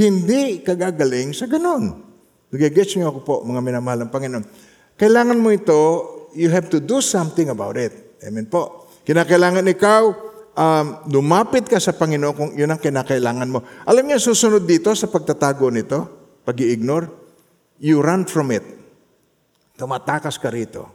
hindi 0.00 0.64
kagagaling 0.64 1.36
sa 1.36 1.44
ganon. 1.44 2.02
Nagigets 2.48 2.96
niyo 2.96 3.12
ako 3.12 3.20
po, 3.22 3.34
mga 3.44 3.60
minamahal 3.60 4.06
ng 4.06 4.10
Panginoon. 4.10 4.44
Kailangan 4.96 5.36
mo 5.36 5.52
ito, 5.52 5.78
you 6.32 6.48
have 6.48 6.72
to 6.72 6.80
do 6.80 7.04
something 7.04 7.52
about 7.52 7.76
it. 7.76 7.92
Amen 8.24 8.48
po. 8.48 8.88
Kinakailangan 9.04 9.66
ikaw, 9.68 10.25
um, 10.56 10.86
lumapit 11.12 11.68
ka 11.68 11.76
sa 11.76 11.94
Panginoon 11.94 12.34
kung 12.34 12.50
yun 12.56 12.72
ang 12.72 12.80
kinakailangan 12.80 13.48
mo. 13.52 13.60
Alam 13.84 14.08
niyo, 14.08 14.18
susunod 14.18 14.64
dito 14.64 14.90
sa 14.96 15.06
pagtatago 15.06 15.68
nito, 15.68 16.00
pag 16.42 16.56
ignore 16.58 17.12
you 17.78 18.00
run 18.00 18.24
from 18.24 18.50
it. 18.50 18.64
Tumatakas 19.76 20.40
ka 20.40 20.48
rito. 20.48 20.88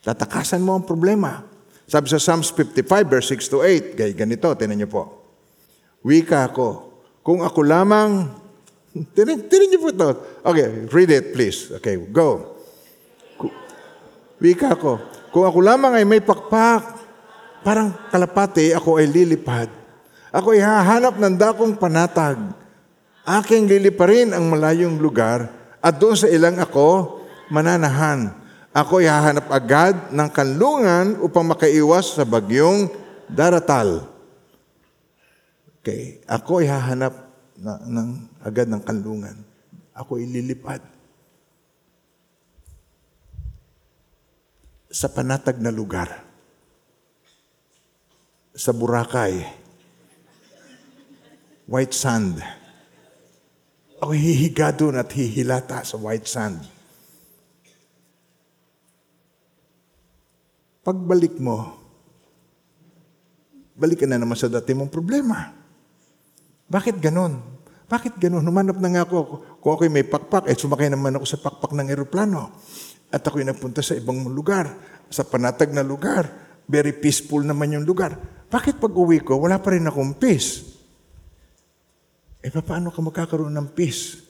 Tatakasan 0.00 0.64
mo 0.64 0.80
ang 0.80 0.88
problema. 0.88 1.44
Sabi 1.86 2.10
sa 2.10 2.18
Psalms 2.18 2.50
55, 2.50 2.82
verse 3.06 3.28
6 3.36 3.52
to 3.52 3.58
8, 3.62 3.94
gay 3.94 4.10
ganito, 4.16 4.48
tinan 4.56 4.80
niyo 4.80 4.88
po. 4.90 5.02
Wika 6.02 6.50
ako, 6.50 6.98
kung 7.20 7.44
ako 7.44 7.60
lamang, 7.62 8.32
tinan, 9.16 9.44
tinan 9.46 9.68
niyo 9.68 9.78
po 9.84 9.88
ito. 9.92 10.08
Okay, 10.42 10.88
read 10.90 11.10
it 11.12 11.36
please. 11.36 11.70
Okay, 11.76 12.00
go. 12.10 12.56
Wika 14.40 14.72
ako, 14.72 14.98
kung 15.30 15.44
ako 15.44 15.58
lamang 15.60 16.00
ay 16.00 16.04
may 16.08 16.24
pakpak, 16.24 16.95
parang 17.66 17.90
kalapati, 18.14 18.70
ako 18.70 19.02
ay 19.02 19.10
lilipad. 19.10 19.66
Ako 20.30 20.54
ay 20.54 20.62
hahanap 20.62 21.18
ng 21.18 21.34
dakong 21.34 21.74
panatag. 21.74 22.38
Aking 23.26 23.66
liliparin 23.66 24.30
ang 24.30 24.46
malayong 24.46 25.02
lugar 25.02 25.50
at 25.82 25.98
doon 25.98 26.14
sa 26.14 26.30
ilang 26.30 26.62
ako 26.62 27.18
mananahan 27.50 28.46
ako 28.76 29.00
hahanap 29.00 29.48
agad 29.48 30.12
ng 30.12 30.28
kanlungan 30.28 31.16
upang 31.24 31.48
makaiwas 31.48 32.12
sa 32.12 32.28
bagyong 32.28 32.92
daratal. 33.24 34.04
Okay, 35.80 36.20
ako 36.28 36.60
ay 36.60 36.68
hahanap 36.68 37.16
na, 37.56 37.80
ng, 37.80 38.28
agad 38.44 38.68
ng 38.68 38.82
kanlungan. 38.84 39.40
Ako 39.96 40.20
ililipad. 40.20 40.84
Sa 44.92 45.08
panatag 45.08 45.56
na 45.56 45.72
lugar. 45.72 46.25
Sa 48.56 48.72
Boracay. 48.72 49.44
White 51.68 51.92
sand. 51.92 52.40
Ako 54.00 54.16
hihiga 54.16 54.72
doon 54.72 54.96
at 54.96 55.12
hihilata 55.12 55.84
sa 55.84 55.96
white 55.96 56.28
sand 56.28 56.76
Pagbalik 60.86 61.42
mo, 61.42 61.74
balik 63.74 63.98
ka 63.98 64.06
na 64.06 64.22
naman 64.22 64.38
sa 64.38 64.46
dati 64.46 64.70
mong 64.70 64.86
problema. 64.86 65.50
Bakit 66.70 67.02
ganon? 67.02 67.42
Bakit 67.90 68.22
ganon? 68.22 68.46
Humanap 68.46 68.78
na 68.78 68.94
nga 68.94 69.02
ako. 69.02 69.18
Kung 69.58 69.74
ako'y 69.74 69.90
may 69.90 70.06
pakpak, 70.06 70.46
eh 70.46 70.54
sumakay 70.54 70.86
naman 70.86 71.18
ako 71.18 71.26
sa 71.26 71.42
pakpak 71.42 71.74
ng 71.74 71.90
eroplano. 71.90 72.54
At 73.10 73.18
ako'y 73.18 73.42
nagpunta 73.42 73.82
sa 73.82 73.98
ibang 73.98 74.30
lugar, 74.30 74.78
sa 75.10 75.26
panatag 75.26 75.74
na 75.74 75.82
lugar. 75.82 76.45
Very 76.66 76.92
peaceful 76.94 77.46
naman 77.46 77.78
yung 77.78 77.86
lugar. 77.86 78.18
Bakit 78.50 78.82
pag 78.82 78.94
uwi 78.94 79.22
ko, 79.22 79.38
wala 79.38 79.58
pa 79.58 79.74
rin 79.74 79.86
akong 79.86 80.18
peace? 80.18 80.62
Eh, 82.42 82.50
paano 82.50 82.94
ka 82.94 83.02
magkakaroon 83.02 83.54
ng 83.54 83.68
peace? 83.74 84.22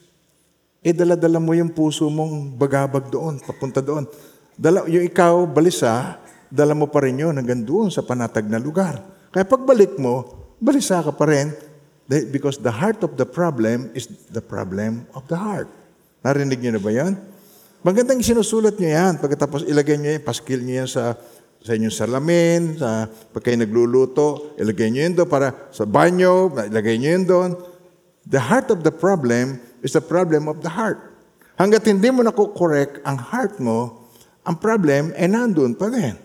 Eh, 0.81 0.93
dala-dala 0.93 1.37
mo 1.37 1.53
yung 1.57 1.73
puso 1.73 2.09
mong 2.09 2.57
bagabag 2.57 3.09
doon, 3.09 3.41
papunta 3.41 3.81
doon. 3.81 4.09
Dala, 4.57 4.89
yung 4.89 5.05
ikaw, 5.05 5.45
balisa, 5.45 6.17
dala 6.49 6.73
mo 6.73 6.89
pa 6.89 7.05
rin 7.05 7.21
yun 7.21 7.37
hanggang 7.37 7.61
doon 7.61 7.93
sa 7.93 8.01
panatag 8.01 8.49
na 8.49 8.57
lugar. 8.57 9.01
Kaya 9.29 9.45
pagbalik 9.45 9.99
mo, 10.01 10.25
balisa 10.57 11.03
ka 11.03 11.13
pa 11.13 11.29
rin 11.29 11.53
because 12.31 12.57
the 12.57 12.71
heart 12.71 13.03
of 13.03 13.19
the 13.19 13.27
problem 13.27 13.91
is 13.91 14.07
the 14.31 14.41
problem 14.41 15.05
of 15.13 15.27
the 15.27 15.35
heart. 15.37 15.69
Narinig 16.23 16.63
niyo 16.63 16.71
na 16.73 16.81
ba 16.81 16.89
yan? 16.89 17.13
Magandang 17.85 18.23
sinusulat 18.23 18.79
niyo 18.81 18.95
yan. 18.95 19.13
Pagkatapos 19.21 19.67
ilagay 19.67 19.99
niyo 19.99 20.17
yan, 20.17 20.23
paskil 20.23 20.59
niyo 20.63 20.75
yan 20.83 20.89
sa, 20.89 21.13
sa 21.61 21.75
inyong 21.75 21.95
salamin, 21.95 22.79
sa, 22.79 23.09
pag 23.09 23.43
nagluluto, 23.53 24.55
ilagay 24.55 24.87
niyo 24.87 25.01
yan 25.03 25.15
doon 25.19 25.29
para 25.29 25.47
sa 25.73 25.83
banyo, 25.83 26.53
ilagay 26.53 26.95
niyo 26.95 27.09
yan 27.17 27.25
doon. 27.27 27.49
The 28.27 28.39
heart 28.39 28.71
of 28.71 28.83
the 28.83 28.91
problem 28.91 29.59
is 29.83 29.95
the 29.95 30.03
problem 30.03 30.47
of 30.51 30.63
the 30.63 30.71
heart. 30.71 30.99
Hanggat 31.57 31.89
hindi 31.89 32.07
mo 32.13 32.21
nakukorek 32.21 33.01
ang 33.01 33.17
heart 33.17 33.57
mo, 33.57 34.07
ang 34.47 34.61
problem 34.61 35.11
ay 35.17 35.27
nandun 35.27 35.75
pa 35.75 35.89
rin. 35.89 36.15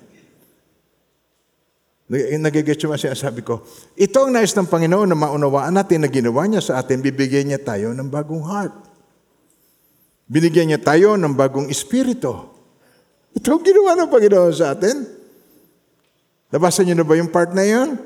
Nagigets 2.12 2.84
yung 2.84 2.92
sinasabi 2.92 3.40
ko. 3.40 3.64
Ito 3.96 4.28
ang 4.28 4.36
nais 4.36 4.52
ng 4.52 4.68
Panginoon 4.68 5.08
na 5.08 5.16
maunawaan 5.16 5.72
natin 5.72 6.04
na 6.04 6.12
ginawa 6.12 6.44
niya 6.44 6.60
sa 6.60 6.76
atin, 6.78 7.00
bibigyan 7.00 7.48
niya 7.48 7.60
tayo 7.62 7.96
ng 7.96 8.08
bagong 8.12 8.44
heart. 8.44 8.74
Binigyan 10.28 10.72
niya 10.72 10.80
tayo 10.80 11.16
ng 11.16 11.32
bagong 11.32 11.72
espiritu. 11.72 12.52
Ito 13.32 13.48
ang 13.56 13.64
ginawa 13.64 13.96
ng 13.96 14.08
Panginoon 14.12 14.52
sa 14.52 14.76
atin. 14.76 15.21
Nabasa 16.52 16.84
niyo 16.84 16.94
na 16.94 17.06
ba 17.08 17.16
yung 17.16 17.32
part 17.32 17.56
na 17.56 17.64
yun? 17.64 17.96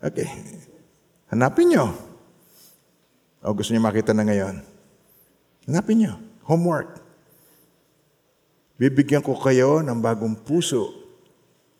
Okay. 0.00 0.26
Hanapin 1.28 1.68
niyo. 1.68 1.92
O 3.44 3.52
gusto 3.52 3.70
niyo 3.70 3.84
makita 3.84 4.16
na 4.16 4.24
ngayon? 4.24 4.64
Hanapin 5.68 6.00
niyo. 6.00 6.16
Homework. 6.48 7.04
Bibigyan 8.80 9.20
ko 9.20 9.36
kayo 9.36 9.84
ng 9.84 10.00
bagong 10.00 10.34
puso 10.34 11.04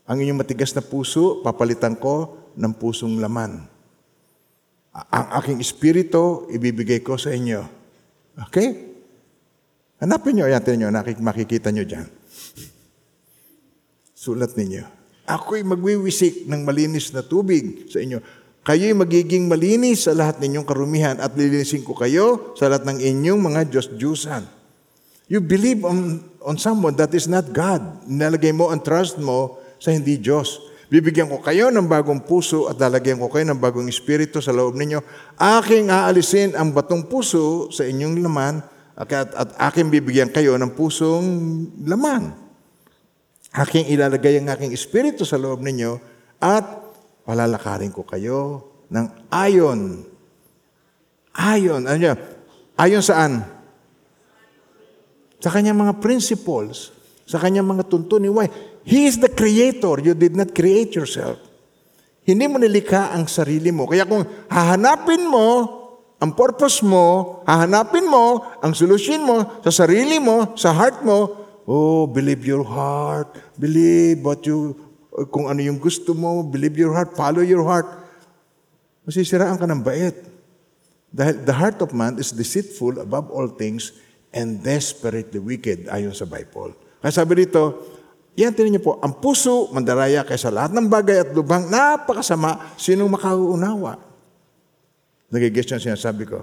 ang 0.04 0.20
inyong 0.20 0.44
matigas 0.44 0.76
na 0.76 0.84
puso, 0.84 1.40
papalitan 1.40 1.96
ko 1.96 2.36
ng 2.60 2.76
pusong 2.76 3.16
laman. 3.16 3.64
Ang 4.92 5.26
aking 5.40 5.58
espiritu, 5.64 6.44
ibibigay 6.52 7.00
ko 7.00 7.16
sa 7.16 7.32
inyo. 7.32 7.64
Okay? 8.46 8.94
Hanapin 10.04 10.36
nyo, 10.36 10.44
ayan 10.44 10.60
nyo, 10.76 10.88
makikita 11.24 11.72
nyo 11.72 11.88
dyan. 11.88 12.04
Sulat 14.12 14.52
ninyo. 14.52 15.03
Ako'y 15.24 15.64
magwiwisik 15.64 16.44
ng 16.44 16.68
malinis 16.68 17.08
na 17.16 17.24
tubig 17.24 17.88
sa 17.88 18.00
inyo. 18.00 18.20
Kayo'y 18.64 18.96
magiging 18.96 19.44
malinis 19.44 20.08
sa 20.08 20.16
lahat 20.16 20.40
ninyong 20.40 20.64
karumihan 20.64 21.16
at 21.20 21.36
lilinisin 21.36 21.84
ko 21.84 21.92
kayo 21.92 22.56
sa 22.56 22.68
lahat 22.68 22.88
ng 22.88 23.00
inyong 23.00 23.40
mga 23.40 23.60
Diyos-Diyusan. 23.68 24.44
You 25.28 25.40
believe 25.40 25.84
on, 25.84 26.20
on 26.44 26.60
someone 26.60 26.96
that 27.00 27.12
is 27.16 27.24
not 27.24 27.48
God. 27.52 28.04
Nalagay 28.04 28.52
mo 28.52 28.68
ang 28.68 28.84
trust 28.84 29.16
mo 29.16 29.60
sa 29.80 29.92
hindi 29.92 30.20
Diyos. 30.20 30.60
Bibigyan 30.92 31.32
ko 31.32 31.40
kayo 31.40 31.72
ng 31.72 31.88
bagong 31.88 32.28
puso 32.28 32.68
at 32.68 32.76
lalagyan 32.76 33.16
ko 33.16 33.32
kayo 33.32 33.48
ng 33.48 33.56
bagong 33.56 33.88
espiritu 33.88 34.44
sa 34.44 34.52
loob 34.52 34.76
ninyo. 34.76 35.00
Aking 35.40 35.88
aalisin 35.88 36.52
ang 36.52 36.76
batong 36.76 37.08
puso 37.08 37.72
sa 37.72 37.88
inyong 37.88 38.20
laman 38.20 38.60
at, 38.92 39.08
at 39.12 39.48
aking 39.72 39.88
bibigyan 39.88 40.28
kayo 40.28 40.60
ng 40.60 40.76
pusong 40.76 41.24
laman. 41.88 42.43
Aking 43.54 43.86
ilalagay 43.94 44.42
ang 44.42 44.50
aking 44.50 44.74
espiritu 44.74 45.22
sa 45.22 45.38
loob 45.38 45.62
ninyo 45.62 45.94
at 46.42 46.66
palalakarin 47.22 47.94
ko 47.94 48.02
kayo 48.02 48.66
ng 48.90 49.30
ayon. 49.30 50.02
Ayon. 51.38 51.86
Ano 51.86 51.98
niya? 51.98 52.18
Ayon 52.74 53.02
saan? 53.02 53.46
Sa 55.38 55.54
kanyang 55.54 55.78
mga 55.78 56.02
principles, 56.02 56.90
sa 57.30 57.38
kanyang 57.38 57.70
mga 57.70 57.86
tuntunin. 57.86 58.34
Why? 58.34 58.50
He 58.82 59.06
is 59.06 59.22
the 59.22 59.30
creator. 59.30 60.02
You 60.02 60.18
did 60.18 60.34
not 60.34 60.50
create 60.50 60.98
yourself. 60.98 61.38
Hindi 62.24 62.48
mo 62.48 62.56
nilikha 62.58 63.14
ang 63.14 63.30
sarili 63.30 63.70
mo. 63.70 63.86
Kaya 63.86 64.08
kung 64.08 64.24
hahanapin 64.50 65.28
mo 65.28 65.48
ang 66.18 66.32
purpose 66.32 66.80
mo, 66.80 67.38
hahanapin 67.44 68.08
mo 68.08 68.40
ang 68.64 68.72
solusyon 68.72 69.22
mo 69.22 69.60
sa 69.60 69.84
sarili 69.84 70.16
mo, 70.16 70.56
sa 70.56 70.72
heart 70.72 71.04
mo, 71.04 71.43
oh, 71.68 72.06
believe 72.08 72.44
your 72.44 72.64
heart, 72.64 73.36
believe 73.56 74.20
what 74.24 74.44
you 74.44 74.76
kung 75.30 75.46
ano 75.46 75.62
yung 75.62 75.78
gusto 75.78 76.10
mo, 76.10 76.42
believe 76.42 76.74
your 76.74 76.90
heart, 76.90 77.14
follow 77.14 77.42
your 77.44 77.62
heart, 77.62 77.86
masisiraan 79.06 79.54
ka 79.54 79.66
ng 79.68 79.78
bait. 79.78 80.16
Dahil 81.14 81.46
the 81.46 81.54
heart 81.54 81.78
of 81.78 81.94
man 81.94 82.18
is 82.18 82.34
deceitful 82.34 82.98
above 82.98 83.30
all 83.30 83.46
things 83.46 83.94
and 84.34 84.58
desperately 84.66 85.38
wicked, 85.38 85.86
ayon 85.86 86.10
sa 86.10 86.26
Bible. 86.26 86.74
Kaya 86.98 87.14
sabi 87.14 87.46
dito, 87.46 87.86
yan, 88.34 88.50
tinan 88.50 88.74
niyo 88.74 88.82
po, 88.82 88.92
ang 88.98 89.22
puso, 89.22 89.70
mandaraya 89.70 90.26
kaysa 90.26 90.50
lahat 90.50 90.74
ng 90.74 90.90
bagay 90.90 91.22
at 91.22 91.30
lubhang, 91.30 91.70
napakasama, 91.70 92.74
sinong 92.74 93.14
makauunawa? 93.14 93.94
Nagigets 95.30 95.70
yung 95.70 95.94
sinasabi 95.94 96.26
ko. 96.26 96.42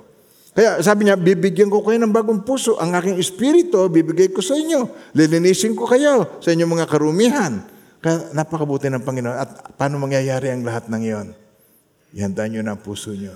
Kaya 0.51 0.83
sabi 0.83 1.07
niya, 1.07 1.15
bibigyan 1.15 1.71
ko 1.71 1.79
kayo 1.79 1.95
ng 2.03 2.11
bagong 2.11 2.43
puso. 2.43 2.75
Ang 2.75 2.91
aking 2.91 3.15
espiritu, 3.15 3.87
bibigay 3.87 4.35
ko 4.35 4.43
sa 4.43 4.59
inyo. 4.59 5.11
Lilinisin 5.15 5.71
ko 5.79 5.87
kayo 5.87 6.43
sa 6.43 6.51
inyong 6.51 6.75
mga 6.75 6.85
karumihan. 6.91 7.63
Kaya 8.03 8.35
napakabuti 8.35 8.91
ng 8.91 8.99
Panginoon. 8.99 9.37
At 9.39 9.79
paano 9.79 9.95
mangyayari 9.95 10.51
ang 10.51 10.67
lahat 10.67 10.91
ng 10.91 11.01
iyon? 11.07 11.27
Ihandaan 12.11 12.49
niyo 12.51 12.61
na 12.67 12.75
ang 12.75 12.83
puso 12.83 13.15
niyo. 13.15 13.31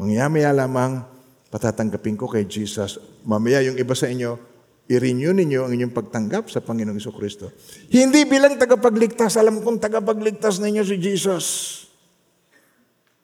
Mangyamaya 0.00 0.56
lamang, 0.56 1.04
patatanggapin 1.52 2.16
ko 2.16 2.24
kay 2.24 2.48
Jesus. 2.48 2.96
Mamaya 3.28 3.60
yung 3.60 3.76
iba 3.76 3.92
sa 3.92 4.08
inyo, 4.08 4.40
i-renew 4.88 5.36
ninyo 5.36 5.68
ang 5.68 5.76
inyong 5.76 5.92
pagtanggap 5.92 6.48
sa 6.48 6.64
Panginoong 6.64 6.96
Iso 6.96 7.12
Kristo. 7.12 7.52
Hindi 7.92 8.24
bilang 8.24 8.56
tagapagligtas. 8.56 9.36
Alam 9.36 9.60
kong 9.60 9.76
tagapagligtas 9.76 10.56
ninyo 10.56 10.88
si 10.88 10.96
Jesus. 10.96 11.46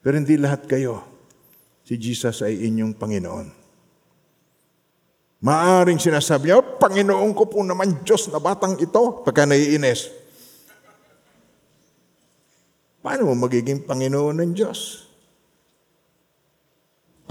Pero 0.05 0.21
hindi 0.21 0.37
lahat 0.37 0.69
kayo. 0.69 1.16
Si 1.87 1.95
Jesus 1.95 2.43
ay 2.43 2.67
inyong 2.67 2.99
Panginoon. 2.99 3.47
Maaring 5.39 6.03
sinasabi 6.03 6.51
niya, 6.51 6.59
Panginoon 6.59 7.31
ko 7.31 7.47
po 7.47 7.63
naman 7.63 8.03
Diyos 8.03 8.27
na 8.27 8.43
batang 8.43 8.75
ito, 8.75 9.23
pagka 9.23 9.47
naiinis. 9.47 10.11
Paano 12.99 13.31
mo 13.31 13.47
magiging 13.47 13.87
Panginoon 13.87 14.35
ng 14.35 14.51
Diyos? 14.51 15.07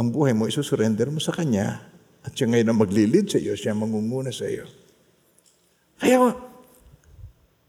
Ang 0.00 0.08
buhay 0.08 0.32
mo, 0.32 0.48
isusurrender 0.48 1.12
mo 1.12 1.20
sa 1.20 1.36
Kanya, 1.36 1.92
at 2.24 2.32
siya 2.32 2.48
ngayon 2.48 2.72
ang 2.72 2.80
maglilid 2.80 3.28
sa 3.28 3.36
iyo, 3.36 3.52
siya 3.52 3.76
ang 3.76 3.84
mangunguna 3.84 4.32
sa 4.32 4.48
iyo. 4.48 4.64
Kaya, 6.00 6.32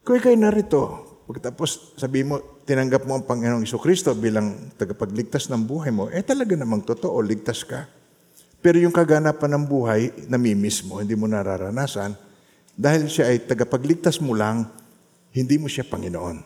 kung 0.07 0.15
ikaw'y 0.15 0.39
narito, 0.39 1.03
pagkatapos 1.27 1.99
sabi 1.99 2.23
mo, 2.23 2.56
tinanggap 2.67 3.07
mo 3.07 3.15
ang 3.15 3.23
Panginoong 3.23 3.63
Iso 3.63 3.79
Kristo 3.79 4.11
bilang 4.11 4.75
tagapagligtas 4.75 5.47
ng 5.47 5.63
buhay 5.63 5.87
mo, 5.87 6.11
eh 6.11 6.19
talaga 6.19 6.51
namang 6.59 6.83
totoo, 6.83 7.15
ligtas 7.23 7.63
ka. 7.63 7.87
Pero 8.59 8.75
yung 8.83 8.91
kaganapan 8.91 9.55
ng 9.55 9.63
buhay, 9.63 10.01
namimiss 10.27 10.83
mo, 10.83 10.99
hindi 10.99 11.15
mo 11.15 11.31
nararanasan, 11.31 12.11
dahil 12.75 13.07
siya 13.07 13.31
ay 13.31 13.47
tagapagligtas 13.47 14.19
mo 14.19 14.35
lang, 14.35 14.67
hindi 15.31 15.55
mo 15.55 15.71
siya 15.71 15.87
Panginoon. 15.87 16.43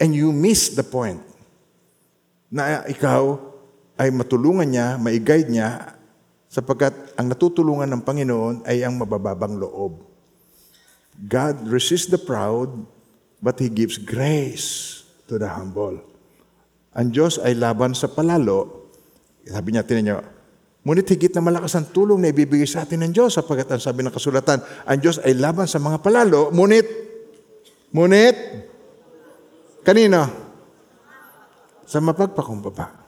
And 0.00 0.16
you 0.16 0.32
miss 0.32 0.72
the 0.72 0.86
point 0.86 1.20
na 2.48 2.80
ikaw 2.88 3.36
ay 4.00 4.08
matulungan 4.08 4.64
niya, 4.64 4.96
maiguide 4.96 5.52
niya, 5.52 5.92
sapagkat 6.48 6.96
ang 7.20 7.28
natutulungan 7.28 7.84
ng 7.84 8.00
Panginoon 8.00 8.64
ay 8.64 8.80
ang 8.80 8.96
mabababang 8.96 9.60
loob. 9.60 10.08
God 11.20 11.68
resists 11.68 12.08
the 12.08 12.16
proud, 12.16 12.72
but 13.40 13.58
He 13.58 13.72
gives 13.72 13.96
grace 13.96 15.00
to 15.26 15.40
the 15.40 15.48
humble. 15.48 16.00
Ang 16.96 17.10
Diyos 17.10 17.40
ay 17.40 17.56
laban 17.56 17.96
sa 17.96 18.06
palalo. 18.12 18.88
Sabi 19.44 19.72
niya, 19.74 19.82
tinan 19.82 20.04
niyo, 20.04 20.18
ngunit 20.84 21.08
higit 21.08 21.32
na 21.34 21.42
malakas 21.44 21.74
ang 21.76 21.88
tulong 21.90 22.20
na 22.20 22.30
ibibigay 22.30 22.68
sa 22.68 22.84
atin 22.84 23.04
ng 23.08 23.12
Diyos, 23.12 23.34
sapagkat 23.34 23.68
ang 23.72 23.82
sabi 23.82 24.04
ng 24.04 24.12
kasulatan, 24.12 24.60
ang 24.84 24.98
Diyos 25.00 25.18
ay 25.24 25.34
laban 25.34 25.66
sa 25.66 25.80
mga 25.80 25.98
palalo, 26.04 26.52
ngunit, 26.52 26.86
ngunit, 27.92 28.36
kanino? 29.82 30.22
Sa 31.88 31.98
mapagpakumbaba 31.98 33.00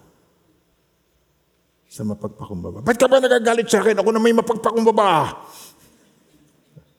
sa 1.93 2.09
mapagpakumbaba. 2.09 2.81
Ba't 2.81 2.97
ka 2.97 3.05
ba 3.05 3.21
nagagalit 3.21 3.69
sa 3.69 3.85
akin? 3.85 4.01
Ako 4.01 4.09
na 4.17 4.17
may 4.17 4.33
mapagpakumbaba. 4.33 5.45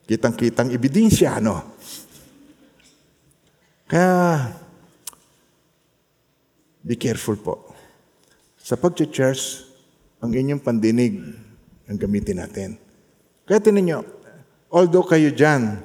Kitang-kitang 0.06 0.70
ebidensya, 0.70 1.42
no? 1.42 1.74
Kaya, 3.94 4.50
be 6.82 6.98
careful 6.98 7.38
po. 7.38 7.78
Sa 8.58 8.74
pag-church, 8.74 9.70
ang 10.18 10.34
inyong 10.34 10.66
pandinig 10.66 11.22
ang 11.86 11.98
gamitin 12.02 12.42
natin. 12.42 12.74
Kaya 13.46 13.62
tinan 13.62 13.86
nyo, 13.86 14.00
although 14.74 15.06
kayo 15.06 15.30
dyan, 15.30 15.78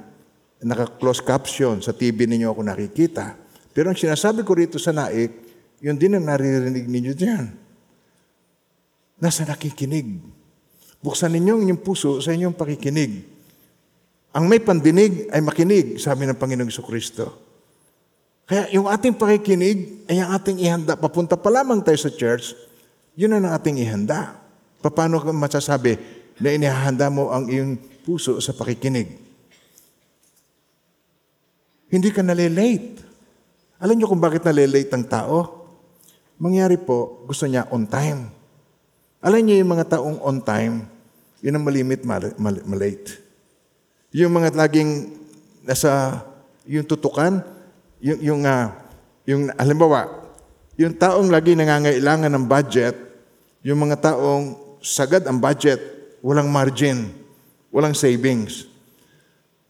naka-close 0.64 1.21
caption, 1.21 1.85
sa 1.85 1.92
TV 1.92 2.25
ninyo 2.25 2.49
ako 2.49 2.64
nakikita, 2.64 3.37
pero 3.77 3.92
ang 3.92 3.99
sinasabi 4.01 4.40
ko 4.40 4.57
rito 4.57 4.81
sa 4.81 4.97
naik, 4.97 5.44
yun 5.85 6.01
din 6.01 6.16
ang 6.16 6.25
naririnig 6.25 6.88
ninyo 6.88 7.12
dyan 7.12 7.68
nasa 9.18 9.42
nakikinig. 9.44 10.23
Buksan 11.03 11.35
ninyo 11.35 11.53
ang 11.59 11.62
inyong 11.66 11.83
puso 11.83 12.18
sa 12.23 12.35
inyong 12.35 12.55
pakikinig. 12.55 13.23
Ang 14.35 14.44
may 14.47 14.62
pandinig 14.62 15.31
ay 15.31 15.42
makinig, 15.42 15.99
sabi 15.99 16.27
ng 16.27 16.38
Panginoong 16.38 16.71
Kristo. 16.87 17.47
Kaya 18.48 18.64
yung 18.72 18.88
ating 18.88 19.12
pakikinig 19.12 20.08
ay 20.08 20.24
ang 20.24 20.32
ating 20.32 20.56
ihanda. 20.56 20.96
Papunta 20.96 21.37
pa 21.37 21.52
lamang 21.52 21.84
tayo 21.84 22.00
sa 22.00 22.08
church, 22.08 22.56
yun 23.12 23.37
ang 23.37 23.44
ating 23.44 23.76
ihanda. 23.76 24.40
Paano 24.80 25.20
ka 25.20 25.28
masasabi 25.37 26.00
na 26.40 26.56
inihahanda 26.56 27.12
mo 27.12 27.28
ang 27.28 27.44
iyong 27.44 27.76
puso 28.08 28.40
sa 28.40 28.56
pakikinig? 28.56 29.20
Hindi 31.92 32.08
ka 32.08 32.24
nalilate. 32.24 33.04
Alam 33.76 34.00
niyo 34.00 34.08
kung 34.08 34.22
bakit 34.22 34.40
nalilate 34.48 34.88
ang 34.96 35.04
tao? 35.04 35.68
Mangyari 36.40 36.80
po, 36.80 37.28
gusto 37.28 37.44
niya 37.44 37.68
on 37.68 37.84
time. 37.84 38.32
Alam 39.20 39.44
niyo 39.44 39.61
yung 39.61 39.76
mga 39.76 39.98
taong 39.98 40.24
on 40.24 40.40
time, 40.40 40.88
yun 41.44 41.52
ang 41.52 41.68
malimit, 41.68 42.00
mal- 42.00 42.32
mal- 42.40 42.64
malate. 42.64 43.20
Yung 44.16 44.32
mga 44.32 44.56
laging 44.56 45.12
nasa, 45.68 46.24
yung 46.64 46.88
tutukan, 46.88 47.44
yung, 47.98 48.20
yung, 48.22 48.40
uh, 48.46 48.70
yung 49.26 49.42
halimbawa, 49.58 50.28
yung 50.78 50.94
taong 50.94 51.28
lagi 51.28 51.58
nangangailangan 51.58 52.30
ng 52.30 52.44
budget, 52.46 52.94
yung 53.66 53.82
mga 53.82 54.14
taong 54.14 54.78
sagad 54.78 55.26
ang 55.26 55.42
budget, 55.42 55.82
walang 56.22 56.46
margin, 56.46 57.11
walang 57.74 57.94
savings. 57.94 58.70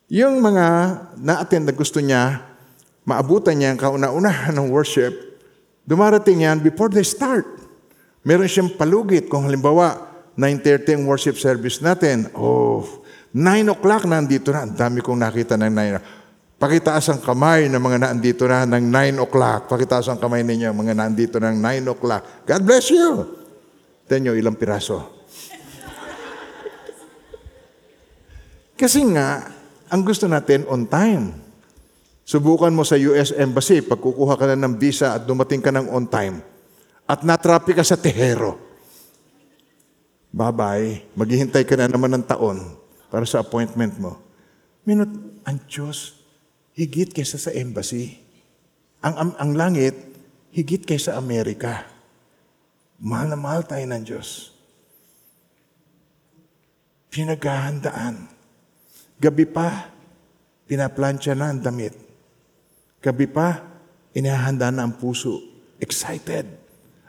Yung 0.08 0.40
mga 0.40 0.64
na-attend 1.16 1.68
na 1.68 1.74
gusto 1.76 2.00
niya, 2.00 2.44
maabutan 3.08 3.56
niya 3.56 3.72
ang 3.72 3.80
kauna-unahan 3.80 4.52
ng 4.52 4.68
worship, 4.68 5.12
dumarating 5.88 6.44
yan 6.44 6.60
before 6.60 6.92
they 6.92 7.04
start. 7.04 7.44
Meron 8.24 8.48
siyang 8.48 8.76
palugit. 8.76 9.32
Kung 9.32 9.48
halimbawa, 9.48 10.04
9.30 10.36 11.00
ang 11.00 11.04
worship 11.08 11.40
service 11.40 11.80
natin. 11.80 12.28
Oh, 12.36 12.84
9 13.32 13.72
o'clock 13.72 14.04
na 14.04 14.20
andito 14.20 14.52
na. 14.52 14.68
Ang 14.68 14.76
dami 14.76 15.00
kong 15.00 15.20
nakita 15.20 15.56
ng 15.56 15.72
9 15.72 16.17
Pakitaas 16.58 17.06
ang 17.14 17.22
kamay 17.22 17.70
ng 17.70 17.78
mga 17.78 17.98
naandito 18.02 18.42
na 18.50 18.66
ng 18.66 18.90
9 18.90 19.24
o'clock. 19.30 19.70
Pakitaas 19.70 20.10
ang 20.10 20.18
kamay 20.18 20.42
ninyo, 20.42 20.74
mga 20.74 20.98
naandito 20.98 21.38
ng 21.38 21.54
9 21.54 21.94
o'clock. 21.94 22.22
God 22.42 22.62
bless 22.66 22.90
you. 22.90 23.30
Tenyo, 24.10 24.34
ilang 24.34 24.58
piraso. 24.58 25.22
Kasi 28.74 29.06
nga, 29.14 29.54
ang 29.86 30.02
gusto 30.02 30.26
natin 30.26 30.66
on 30.66 30.90
time. 30.90 31.30
Subukan 32.26 32.74
mo 32.74 32.82
sa 32.82 32.98
US 32.98 33.30
Embassy, 33.38 33.78
pag 33.78 34.02
kukuha 34.02 34.34
ka 34.34 34.50
na 34.50 34.58
ng 34.58 34.74
visa 34.82 35.14
at 35.14 35.22
dumating 35.30 35.62
ka 35.62 35.70
ng 35.70 35.86
on 35.94 36.10
time 36.10 36.42
at 37.08 37.24
natrapi 37.24 37.72
ka 37.72 37.80
sa 37.80 37.96
tehero. 37.96 38.60
Bye-bye. 40.34 41.16
Maghihintay 41.16 41.64
ka 41.64 41.78
na 41.78 41.88
naman 41.88 42.12
ng 42.18 42.26
taon 42.26 42.76
para 43.09 43.24
sa 43.24 43.40
appointment 43.40 43.96
mo. 43.96 44.20
Minut, 44.84 45.09
ang 45.48 45.56
Diyos, 45.64 46.17
higit 46.79 47.11
kaysa 47.11 47.43
sa 47.43 47.51
embassy. 47.51 48.14
Ang, 49.03 49.14
ang, 49.18 49.31
ang 49.35 49.51
langit, 49.59 49.99
higit 50.55 50.87
kaysa 50.87 51.18
Amerika. 51.18 51.83
Mahal 53.03 53.35
na 53.35 53.39
mahal 53.39 53.66
tayo 53.66 53.83
ng 53.83 54.03
Diyos. 54.07 54.55
Pinaghahandaan. 57.11 58.31
Gabi 59.18 59.47
pa, 59.51 59.91
pinaplansya 60.70 61.35
na 61.35 61.51
ang 61.51 61.59
damit. 61.59 61.99
Gabi 63.03 63.26
pa, 63.26 63.59
inahanda 64.14 64.70
na 64.70 64.87
ang 64.87 64.95
puso. 64.95 65.43
Excited. 65.83 66.47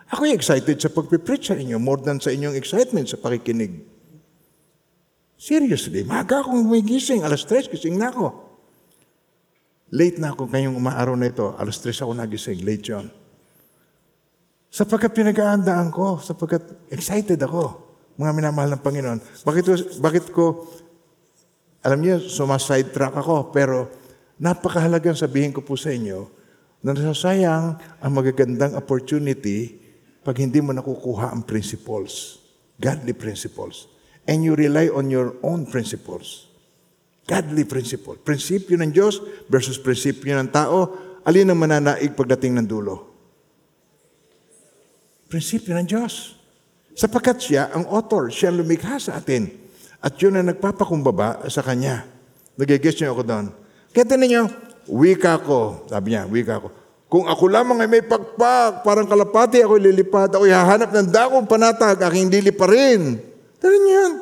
Ako'y 0.09 0.33
excited 0.33 0.81
sa 0.81 0.89
pagpipreach 0.89 1.53
sa 1.53 1.57
inyo 1.57 1.77
more 1.77 2.01
than 2.01 2.17
sa 2.17 2.33
inyong 2.33 2.57
excitement 2.57 3.05
sa 3.05 3.21
pakikinig. 3.21 3.85
Seriously, 5.37 6.01
maga 6.01 6.41
akong 6.41 6.65
gumigising. 6.65 7.21
Alas 7.21 7.45
tres, 7.45 7.69
gising 7.69 8.01
na 8.01 8.09
ako. 8.09 8.48
Late 9.89 10.21
na 10.21 10.33
ako 10.33 10.49
ngayong 10.53 10.77
umaaraw 10.77 11.17
na 11.17 11.33
ito. 11.33 11.53
Alas 11.57 11.81
tres 11.81 11.97
ako 12.01 12.13
nagising. 12.13 12.61
Late 12.61 12.85
yun. 12.93 13.09
Sapagkat 14.69 15.17
pinag-aandaan 15.17 15.89
ko, 15.89 16.21
sapagkat 16.21 16.61
excited 16.93 17.41
ako, 17.41 17.89
mga 18.21 18.31
minamahal 18.37 18.69
ng 18.77 18.83
Panginoon. 18.85 19.19
Bakit, 19.41 19.65
bakit 19.97 20.29
ko, 20.29 20.69
alam 21.81 21.97
niyo, 22.05 22.21
sumaside 22.21 22.93
track 22.93 23.17
ako, 23.17 23.49
pero 23.49 23.89
napakahalagang 24.37 25.17
sabihin 25.17 25.49
ko 25.49 25.65
po 25.65 25.73
sa 25.73 25.89
inyo 25.89 26.29
na 26.85 26.93
nasasayang 26.93 27.81
ang 27.97 28.11
magagandang 28.13 28.77
opportunity 28.77 29.81
pag 30.21 30.37
hindi 30.37 30.61
mo 30.61 30.69
nakukuha 30.69 31.33
ang 31.33 31.41
principles, 31.41 32.37
godly 32.77 33.17
principles. 33.17 33.89
And 34.29 34.45
you 34.45 34.53
rely 34.53 34.93
on 34.93 35.09
your 35.09 35.33
own 35.41 35.65
principles. 35.65 36.48
Godly 37.29 37.61
principle. 37.69 38.17
Prinsipyo 38.17 38.73
ng 38.81 38.89
Diyos 38.89 39.21
versus 39.45 39.77
prinsipyo 39.77 40.33
ng 40.33 40.49
tao. 40.49 40.89
Alin 41.21 41.53
ang 41.53 41.61
mananaig 41.61 42.17
pagdating 42.17 42.57
ng 42.57 42.65
dulo? 42.65 43.05
Prinsipyo 45.29 45.77
ng 45.77 45.85
Diyos. 45.85 46.33
Sapagkat 46.97 47.37
siya 47.37 47.69
ang 47.69 47.85
author, 47.85 48.33
siya 48.33 48.49
ang 48.49 48.65
lumikha 48.65 48.97
sa 48.97 49.21
atin. 49.21 49.45
At 50.01 50.17
yun 50.17 50.41
ang 50.41 50.49
nagpapakumbaba 50.49 51.45
sa 51.53 51.61
Kanya. 51.61 52.01
Nagigis 52.57 52.97
niyo 52.97 53.13
ako 53.13 53.21
doon. 53.21 53.45
Tinan 53.93 54.25
niyo, 54.25 54.43
wika 54.89 55.37
ko. 55.37 55.85
Sabi 55.85 56.17
niya, 56.17 56.25
wika 56.25 56.57
ko. 56.57 56.73
Kung 57.09 57.29
ako 57.29 57.45
lamang 57.45 57.85
ay 57.85 57.89
may 57.89 58.01
pagpak, 58.01 58.81
parang 58.81 59.05
kalapati, 59.05 59.61
ako 59.61 59.77
lilipad, 59.77 60.33
ako 60.33 60.49
hahanap 60.49 60.89
ng 60.89 61.07
dakong 61.13 61.45
panatag, 61.45 62.01
aking 62.09 62.29
liliparin. 62.33 63.21
Tinan 63.61 63.81
niyo 63.85 63.93
yan. 63.93 64.13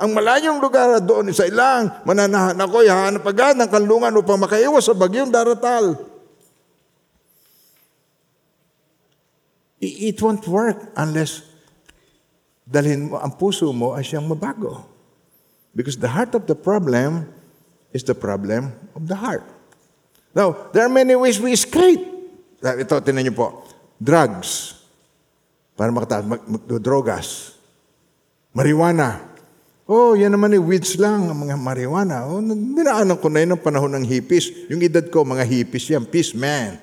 Ang 0.00 0.10
malayong 0.16 0.58
lugar 0.58 0.98
doon 1.04 1.30
sa 1.36 1.44
ilang, 1.44 2.02
mananahan 2.08 2.56
ako, 2.56 2.80
hahanap 2.84 3.24
agad 3.28 3.54
ng 3.60 3.68
kanlungan 3.68 4.16
upang 4.16 4.40
makaiwas 4.40 4.88
sa 4.88 4.96
bagyong 4.96 5.28
daratal. 5.28 6.00
It 9.82 10.16
won't 10.22 10.46
work 10.46 10.94
unless 10.94 11.42
dalhin 12.62 13.10
mo 13.10 13.18
ang 13.18 13.34
puso 13.34 13.68
mo 13.74 13.98
ay 13.98 14.06
siyang 14.06 14.30
mabago. 14.30 14.86
Because 15.74 15.98
the 15.98 16.08
heart 16.08 16.38
of 16.38 16.46
the 16.46 16.54
problem 16.54 17.26
is 17.90 18.06
the 18.06 18.14
problem 18.14 18.72
of 18.94 19.10
the 19.10 19.18
heart. 19.18 19.44
Now, 20.32 20.70
there 20.72 20.86
are 20.86 20.92
many 20.92 21.12
ways 21.18 21.36
we 21.42 21.52
escape. 21.52 22.00
Ito, 22.62 23.02
tinan 23.04 23.26
niyo 23.26 23.34
po. 23.36 23.66
Drugs. 24.00 24.80
Para 25.74 25.90
makataas, 25.92 26.24
mag, 26.24 26.40
drogas. 26.80 27.58
Marijuana. 28.54 29.31
Oh, 29.82 30.14
yan 30.14 30.30
naman 30.30 30.54
eh, 30.54 30.62
weeds 30.62 30.94
lang, 30.94 31.26
ang 31.26 31.38
mga 31.42 31.58
marijuana. 31.58 32.22
Oh, 32.30 32.38
dinaanan 32.40 33.18
ko 33.18 33.26
na 33.26 33.42
yun 33.42 33.58
ng 33.58 33.62
panahon 33.62 33.92
ng 33.98 34.06
hippies. 34.06 34.70
Yung 34.70 34.78
edad 34.78 35.02
ko, 35.10 35.26
mga 35.26 35.42
hippies 35.42 35.90
yan, 35.90 36.06
peace 36.06 36.38
man. 36.38 36.78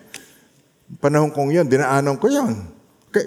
Panahon 0.99 1.31
kong 1.31 1.55
yun, 1.55 1.65
dinaanan 1.65 2.19
ko 2.19 2.27
yun. 2.27 2.59
Okay. 3.07 3.23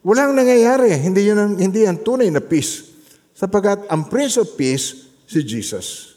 Walang 0.00 0.32
nangyayari. 0.32 0.96
Hindi, 0.96 1.28
yun 1.28 1.36
ang, 1.36 1.52
hindi 1.60 1.84
yan 1.84 2.00
tunay 2.00 2.32
na 2.32 2.40
peace. 2.40 2.88
Sapagat 3.36 3.84
ang 3.92 4.08
Prince 4.08 4.40
of 4.40 4.56
Peace, 4.56 5.12
si 5.28 5.44
Jesus. 5.44 6.16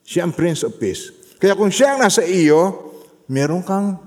Siya 0.00 0.24
ang 0.24 0.32
Prince 0.32 0.64
of 0.64 0.80
Peace. 0.80 1.36
Kaya 1.36 1.52
kung 1.52 1.68
siya 1.68 1.96
ang 1.96 2.00
nasa 2.00 2.24
iyo, 2.24 2.88
meron 3.28 3.60
kang 3.60 4.00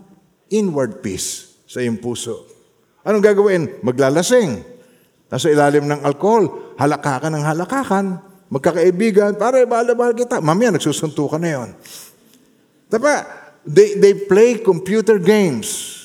inward 0.52 1.02
peace 1.02 1.58
sa 1.66 1.82
iyong 1.82 1.98
puso. 1.98 2.46
Anong 3.02 3.26
gagawin? 3.26 3.82
Maglalasing. 3.82 4.73
Nasa 5.34 5.50
ilalim 5.50 5.90
ng 5.90 6.06
alcohol, 6.06 6.78
halakakan 6.78 7.34
ng 7.34 7.42
halakakan, 7.42 8.06
magkakaibigan, 8.54 9.34
pare, 9.34 9.66
bahal-bahal 9.66 10.14
kita. 10.14 10.38
Mamaya, 10.38 10.78
nagsusunto 10.78 11.26
ka 11.26 11.42
na 11.42 11.50
yon. 11.58 11.70
Diba? 12.86 13.26
They, 13.66 13.98
they 13.98 14.14
play 14.30 14.62
computer 14.62 15.18
games. 15.18 15.98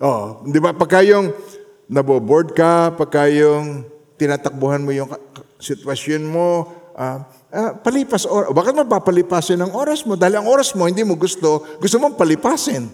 Oh, 0.00 0.40
di 0.48 0.56
ba? 0.56 0.72
Pagka 0.72 1.04
yung 1.04 1.36
naboboard 1.84 2.56
ka, 2.56 2.96
pagka 2.96 3.28
yung 3.28 3.84
tinatakbuhan 4.16 4.80
mo 4.80 4.96
yung 4.96 5.12
sitwasyon 5.60 6.24
mo, 6.24 6.72
uh, 6.96 7.20
uh, 7.52 7.76
palipas 7.84 8.24
oras. 8.24 8.56
Bakit 8.56 8.72
mo 8.72 8.88
papalipasin 8.88 9.60
ang 9.60 9.76
oras 9.76 10.00
mo? 10.08 10.16
Dahil 10.16 10.40
ang 10.40 10.48
oras 10.48 10.72
mo, 10.72 10.88
hindi 10.88 11.04
mo 11.04 11.12
gusto, 11.20 11.60
gusto 11.76 11.96
mong 12.00 12.16
palipasin. 12.16 12.88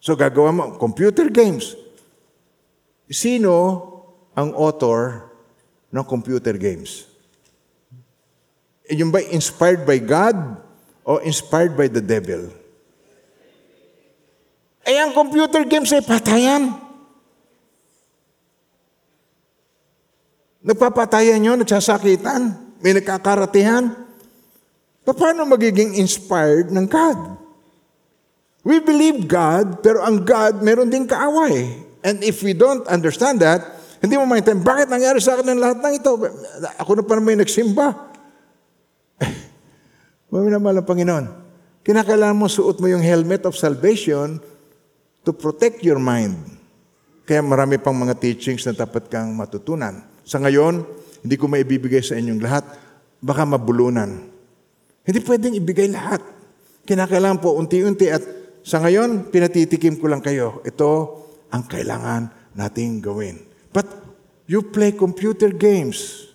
So 0.00 0.16
gagawa 0.16 0.56
mo, 0.56 0.64
computer 0.80 1.28
games. 1.28 1.76
Sino 3.12 3.52
ang 4.38 4.54
author 4.54 5.26
ng 5.90 6.04
computer 6.06 6.54
games? 6.54 7.10
Yung 8.86 9.10
ba 9.10 9.18
inspired 9.18 9.82
by 9.82 9.98
God 9.98 10.38
o 11.02 11.18
inspired 11.18 11.74
by 11.74 11.90
the 11.90 11.98
devil? 11.98 12.54
Eh, 14.86 14.96
ang 14.96 15.10
computer 15.10 15.66
games 15.66 15.90
ay 15.90 16.00
patayan. 16.06 16.72
Nagpapatayan 20.64 21.42
nyo, 21.42 21.52
nagsasakitan, 21.58 22.54
may 22.78 22.94
nagkakaratihan. 22.94 23.90
Paano 25.02 25.48
magiging 25.48 25.98
inspired 25.98 26.70
ng 26.70 26.86
God? 26.86 27.18
We 28.62 28.80
believe 28.84 29.24
God, 29.24 29.80
pero 29.80 30.04
ang 30.04 30.24
God 30.24 30.60
meron 30.60 30.92
din 30.92 31.08
kaaway. 31.08 31.84
And 32.04 32.20
if 32.20 32.44
we 32.44 32.52
don't 32.52 32.84
understand 32.84 33.40
that, 33.40 33.77
hindi 33.98 34.14
mo 34.14 34.24
maintindihan, 34.30 34.62
bakit 34.62 34.86
nangyari 34.86 35.18
sa 35.18 35.34
akin 35.34 35.46
ng 35.54 35.60
lahat 35.60 35.78
ng 35.82 35.94
ito? 35.98 36.10
Ako 36.78 36.90
na 36.98 37.02
pa 37.02 37.18
naman 37.18 37.42
nagsimba. 37.42 38.14
Maminamahal 40.30 40.82
ang 40.82 40.86
Panginoon. 40.86 41.26
Kinakailangan 41.82 42.36
mo 42.38 42.46
suot 42.46 42.78
mo 42.78 42.86
yung 42.86 43.02
helmet 43.02 43.42
of 43.48 43.58
salvation 43.58 44.38
to 45.26 45.30
protect 45.34 45.82
your 45.82 45.98
mind. 45.98 46.36
Kaya 47.26 47.42
marami 47.42 47.80
pang 47.80 47.96
mga 47.96 48.14
teachings 48.16 48.64
na 48.68 48.76
dapat 48.76 49.10
kang 49.10 49.34
matutunan. 49.34 50.04
Sa 50.22 50.38
ngayon, 50.38 50.84
hindi 51.24 51.34
ko 51.34 51.50
maibibigay 51.50 52.04
sa 52.04 52.14
inyong 52.14 52.40
lahat. 52.44 52.64
Baka 53.18 53.42
mabulunan. 53.42 54.30
Hindi 55.02 55.20
pwedeng 55.24 55.56
ibigay 55.56 55.90
lahat. 55.90 56.22
Kinakailangan 56.86 57.40
po 57.40 57.56
unti-unti 57.58 58.06
at 58.12 58.22
sa 58.62 58.84
ngayon, 58.84 59.32
pinatitikim 59.32 59.96
ko 59.96 60.06
lang 60.12 60.20
kayo. 60.20 60.60
Ito 60.62 60.90
ang 61.48 61.64
kailangan 61.64 62.52
nating 62.52 63.00
gawin. 63.00 63.47
But 63.78 63.86
you 64.50 64.66
play 64.66 64.90
computer 64.90 65.54
games. 65.54 66.26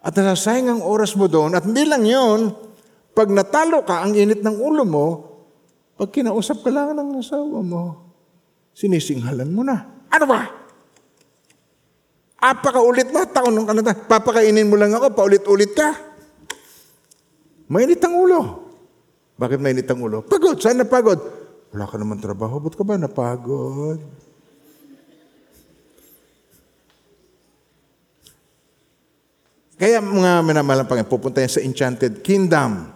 At 0.00 0.16
nasasayang 0.16 0.80
ang 0.80 0.80
oras 0.80 1.12
mo 1.12 1.28
doon. 1.28 1.52
At 1.52 1.68
hindi 1.68 1.84
lang 1.84 2.08
yon 2.08 2.56
pag 3.12 3.28
natalo 3.28 3.84
ka, 3.84 4.00
ang 4.00 4.16
init 4.16 4.40
ng 4.40 4.56
ulo 4.56 4.88
mo, 4.88 5.06
pag 5.98 6.08
kinausap 6.08 6.64
ka 6.64 6.70
lang 6.72 6.96
ng 6.96 7.20
asawa 7.20 7.60
mo, 7.60 7.82
sinisinghalan 8.72 9.50
mo 9.52 9.60
na. 9.60 10.06
Ano 10.08 10.24
ba? 10.24 10.46
Apakaulit 12.38 13.10
mo, 13.10 13.26
taon 13.28 13.52
ng 13.58 13.66
kanata. 13.66 13.92
Papakainin 13.92 14.70
mo 14.70 14.78
lang 14.78 14.94
ako, 14.94 15.12
paulit-ulit 15.12 15.74
ka. 15.76 15.92
Mainit 17.68 18.00
ang 18.00 18.14
ulo. 18.16 18.40
Bakit 19.36 19.60
mainit 19.60 19.90
ang 19.90 20.00
ulo? 20.00 20.24
Pagod. 20.24 20.56
Saan 20.62 20.80
napagod? 20.80 21.20
Wala 21.74 21.84
ka 21.84 22.00
naman 22.00 22.22
trabaho. 22.22 22.62
Ba't 22.62 22.78
ka 22.78 22.86
ba 22.86 22.96
napagod? 22.96 24.00
Kaya 29.78 30.02
mga 30.02 30.42
minamalang 30.42 30.90
Panginoon, 30.90 31.06
pupunta 31.06 31.38
yan 31.38 31.52
sa 31.54 31.62
Enchanted 31.62 32.26
Kingdom. 32.26 32.90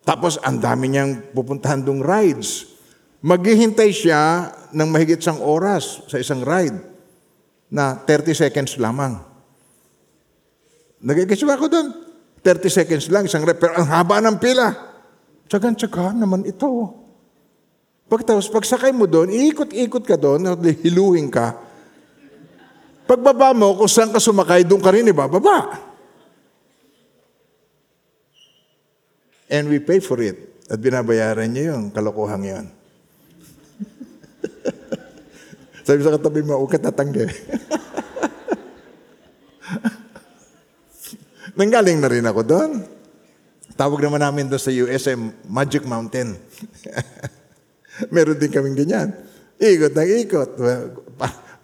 Tapos 0.00 0.40
ang 0.40 0.56
dami 0.56 0.88
niyang 0.88 1.32
pupuntahan 1.36 1.84
dong 1.84 2.00
rides. 2.00 2.72
Maghihintay 3.20 3.92
siya 3.92 4.48
ng 4.72 4.88
mahigit 4.88 5.20
sang 5.20 5.44
oras 5.44 6.04
sa 6.08 6.16
isang 6.16 6.40
ride 6.40 6.76
na 7.68 8.00
30 8.00 8.32
seconds 8.32 8.80
lamang. 8.80 9.20
Nagigis 11.04 11.44
ako 11.44 11.68
doon. 11.68 11.88
30 12.40 12.68
seconds 12.68 13.04
lang, 13.12 13.28
isang 13.28 13.44
ride. 13.44 13.60
Pero 13.60 13.76
ang 13.76 13.84
haba 13.84 14.24
ng 14.24 14.40
pila. 14.40 14.72
Tsagan-tsaga 15.48 16.16
naman 16.16 16.48
ito. 16.48 16.68
Pagtapos, 18.08 18.48
pagsakay 18.52 18.92
mo 18.92 19.04
doon, 19.04 19.32
iikot-ikot 19.32 20.04
ka 20.04 20.16
doon, 20.16 20.44
hiluhin 20.80 21.32
ka, 21.32 21.56
Pagbaba 23.04 23.52
mo, 23.52 23.76
kung 23.76 23.90
saan 23.90 24.12
ka 24.12 24.20
sumakay, 24.20 24.64
doon 24.64 24.80
ka 24.80 24.88
rin 24.88 25.04
ibababa. 25.04 25.76
And 29.52 29.68
we 29.68 29.76
pay 29.78 30.00
for 30.00 30.16
it. 30.24 30.64
At 30.72 30.80
binabayaran 30.80 31.52
niya 31.52 31.76
yung 31.76 31.92
kalokohang 31.92 32.48
yon. 32.48 32.64
Sabi 35.86 36.00
sa 36.00 36.16
katabi 36.16 36.40
mo, 36.40 36.56
huwag 36.56 36.72
ka 36.72 36.80
tatanggi. 36.80 37.28
Nanggaling 41.60 42.00
na 42.00 42.08
rin 42.08 42.24
ako 42.24 42.40
doon. 42.40 42.88
Tawag 43.76 44.00
naman 44.00 44.24
namin 44.24 44.48
doon 44.48 44.62
sa 44.62 44.72
USM, 44.72 45.28
Magic 45.44 45.84
Mountain. 45.84 46.40
Meron 48.14 48.40
din 48.40 48.50
kaming 48.50 48.80
ganyan. 48.80 49.12
Ikot 49.60 49.94
ng 49.94 50.10
ikot. 50.24 50.50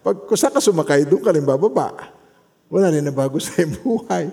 Pag 0.01 0.25
kung 0.25 0.37
saan 0.37 0.53
ka 0.53 0.61
sumakay, 0.61 1.05
doon 1.05 1.21
ka 1.21 1.29
rin. 1.29 1.45
Wala 1.45 2.89
rin 2.89 3.05
na 3.05 3.13
bago 3.13 3.37
sa 3.41 3.61
buhay. 3.65 4.29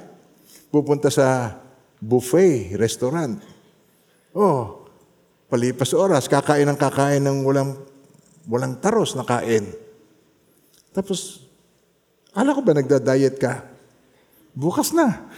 Pupunta 0.72 1.12
sa 1.12 1.60
buffet, 2.00 2.76
restaurant. 2.76 3.40
Oh, 4.32 4.88
palipas 5.48 5.94
oras, 5.96 6.28
kakain 6.28 6.68
ng 6.68 6.76
kakain 6.76 7.24
ng 7.24 7.44
walang, 7.44 7.76
walang 8.48 8.76
taros 8.80 9.14
na 9.16 9.24
kain. 9.24 9.72
Tapos, 10.92 11.40
ala 12.32 12.54
ko 12.56 12.62
ba 12.64 12.72
nagda-diet 12.76 13.38
ka? 13.40 13.64
Bukas 14.52 14.92
na. 14.96 15.28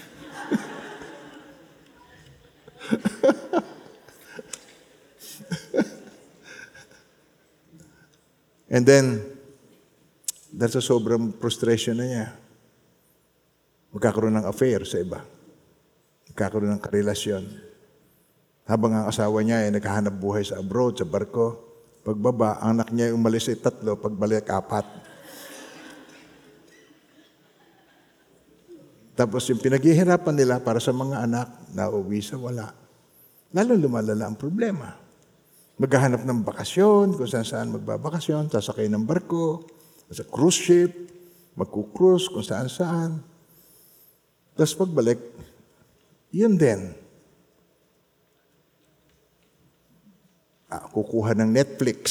And 8.70 8.86
then, 8.86 9.29
dahil 10.60 10.76
sa 10.76 10.84
sobrang 10.84 11.32
frustration 11.40 11.96
na 11.96 12.04
niya, 12.04 12.26
magkakaroon 13.96 14.36
ng 14.36 14.44
affair 14.44 14.84
sa 14.84 15.00
iba. 15.00 15.24
Magkakaroon 16.28 16.76
ng 16.76 16.84
karelasyon. 16.84 17.48
Habang 18.68 18.92
ang 18.92 19.08
asawa 19.08 19.40
niya 19.40 19.64
ay 19.64 19.72
naghahanap 19.72 20.12
buhay 20.20 20.44
sa 20.44 20.60
abroad, 20.60 21.00
sa 21.00 21.08
barko, 21.08 21.56
pagbaba, 22.04 22.60
ang 22.60 22.76
anak 22.76 22.92
niya 22.92 23.08
ay 23.08 23.16
umalis 23.16 23.48
ay 23.48 23.56
tatlo, 23.56 23.96
pagbalik 23.96 24.52
apat. 24.52 24.84
Tapos 29.16 29.48
yung 29.48 29.64
pinaghihirapan 29.64 30.36
nila 30.36 30.60
para 30.60 30.76
sa 30.76 30.92
mga 30.92 31.24
anak, 31.24 31.48
nauwi 31.72 32.20
sa 32.20 32.36
wala. 32.36 32.68
Lalo 33.56 33.80
lumalala 33.80 34.28
ang 34.28 34.36
problema. 34.36 34.92
Maghahanap 35.80 36.20
ng 36.20 36.44
bakasyon, 36.44 37.16
kung 37.16 37.24
saan 37.24 37.48
saan 37.48 37.72
magbabakasyon, 37.72 38.52
sasakay 38.52 38.92
ng 38.92 39.08
barko, 39.08 39.79
sa 40.10 40.26
cruise 40.26 40.58
ship, 40.58 40.92
magkukrus, 41.54 42.26
kung 42.26 42.42
saan 42.42 42.66
saan. 42.66 43.22
Tapos 44.58 44.74
pagbalik, 44.74 45.22
yun 46.34 46.58
din. 46.58 46.90
Ah, 50.70 50.86
kukuha 50.86 51.34
ng 51.38 51.50
Netflix. 51.50 52.02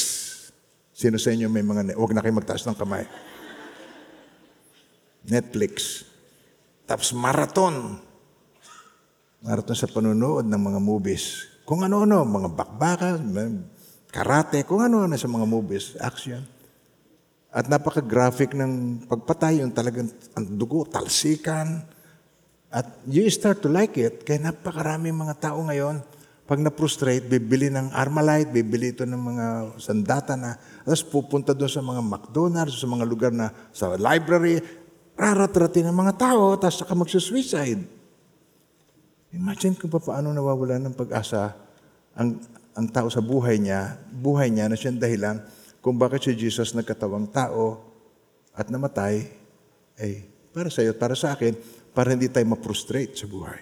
Sino 0.92 1.16
sa 1.16 1.32
inyo 1.32 1.48
may 1.48 1.64
mga, 1.64 1.96
huwag 1.96 2.12
na 2.12 2.20
kayo 2.20 2.36
magtaas 2.36 2.64
ng 2.68 2.76
kamay. 2.76 3.08
Netflix. 5.24 6.04
Tapos 6.84 7.12
marathon. 7.16 8.00
Marathon 9.40 9.76
sa 9.76 9.88
panunood 9.88 10.44
ng 10.44 10.60
mga 10.60 10.80
movies. 10.80 11.48
Kung 11.64 11.84
ano-ano, 11.84 12.24
mga 12.24 12.48
bakbakan, 12.52 13.20
karate, 14.12 14.64
kung 14.68 14.84
ano-ano 14.84 15.16
sa 15.16 15.30
mga 15.30 15.46
movies, 15.48 15.96
action. 15.96 16.59
At 17.50 17.66
napaka-graphic 17.66 18.54
ng 18.54 19.04
pagpatay, 19.10 19.58
yung 19.58 19.74
talagang 19.74 20.06
ang 20.38 20.46
dugo, 20.54 20.86
talsikan. 20.86 21.82
At 22.70 22.86
you 23.10 23.26
start 23.26 23.58
to 23.66 23.68
like 23.70 23.98
it, 23.98 24.22
kaya 24.22 24.38
napakaraming 24.38 25.18
mga 25.18 25.50
tao 25.50 25.58
ngayon, 25.66 25.98
pag 26.46 26.62
na-frustrate, 26.62 27.26
bibili 27.26 27.66
ng 27.70 27.90
Armalite, 27.90 28.50
bibili 28.54 28.94
ito 28.94 29.02
ng 29.02 29.18
mga 29.18 29.46
sandata 29.82 30.38
na, 30.38 30.54
tapos 30.82 31.02
pupunta 31.02 31.50
doon 31.50 31.70
sa 31.70 31.82
mga 31.82 32.02
McDonald's, 32.02 32.78
sa 32.78 32.86
mga 32.86 33.04
lugar 33.06 33.30
na, 33.34 33.50
sa 33.74 33.94
library, 33.98 34.62
raratratin 35.18 35.90
ng 35.90 35.96
mga 36.06 36.14
tao, 36.18 36.54
tapos 36.54 36.82
saka 36.82 36.94
magsusuicide. 36.94 37.82
Imagine 39.34 39.78
kung 39.78 39.90
paano 39.90 40.34
nawawala 40.34 40.78
ng 40.82 40.94
pag-asa 40.94 41.54
ang, 42.14 42.38
ang 42.74 42.86
tao 42.90 43.06
sa 43.10 43.22
buhay 43.22 43.58
niya, 43.62 43.98
buhay 44.10 44.50
niya 44.50 44.66
na 44.66 44.74
siyang 44.74 44.98
dahilan 44.98 45.38
kung 45.80 45.96
bakit 45.96 46.28
si 46.28 46.32
Jesus 46.36 46.76
nagkatawang 46.76 47.32
tao 47.32 47.80
at 48.52 48.68
namatay, 48.68 49.24
ay 49.96 50.24
para 50.52 50.68
sa 50.68 50.84
iyo, 50.84 50.92
para 50.92 51.16
sa 51.16 51.32
akin, 51.32 51.56
para 51.96 52.12
hindi 52.12 52.28
tayo 52.28 52.46
ma-frustrate 52.52 53.16
sa 53.16 53.26
buhay. 53.26 53.60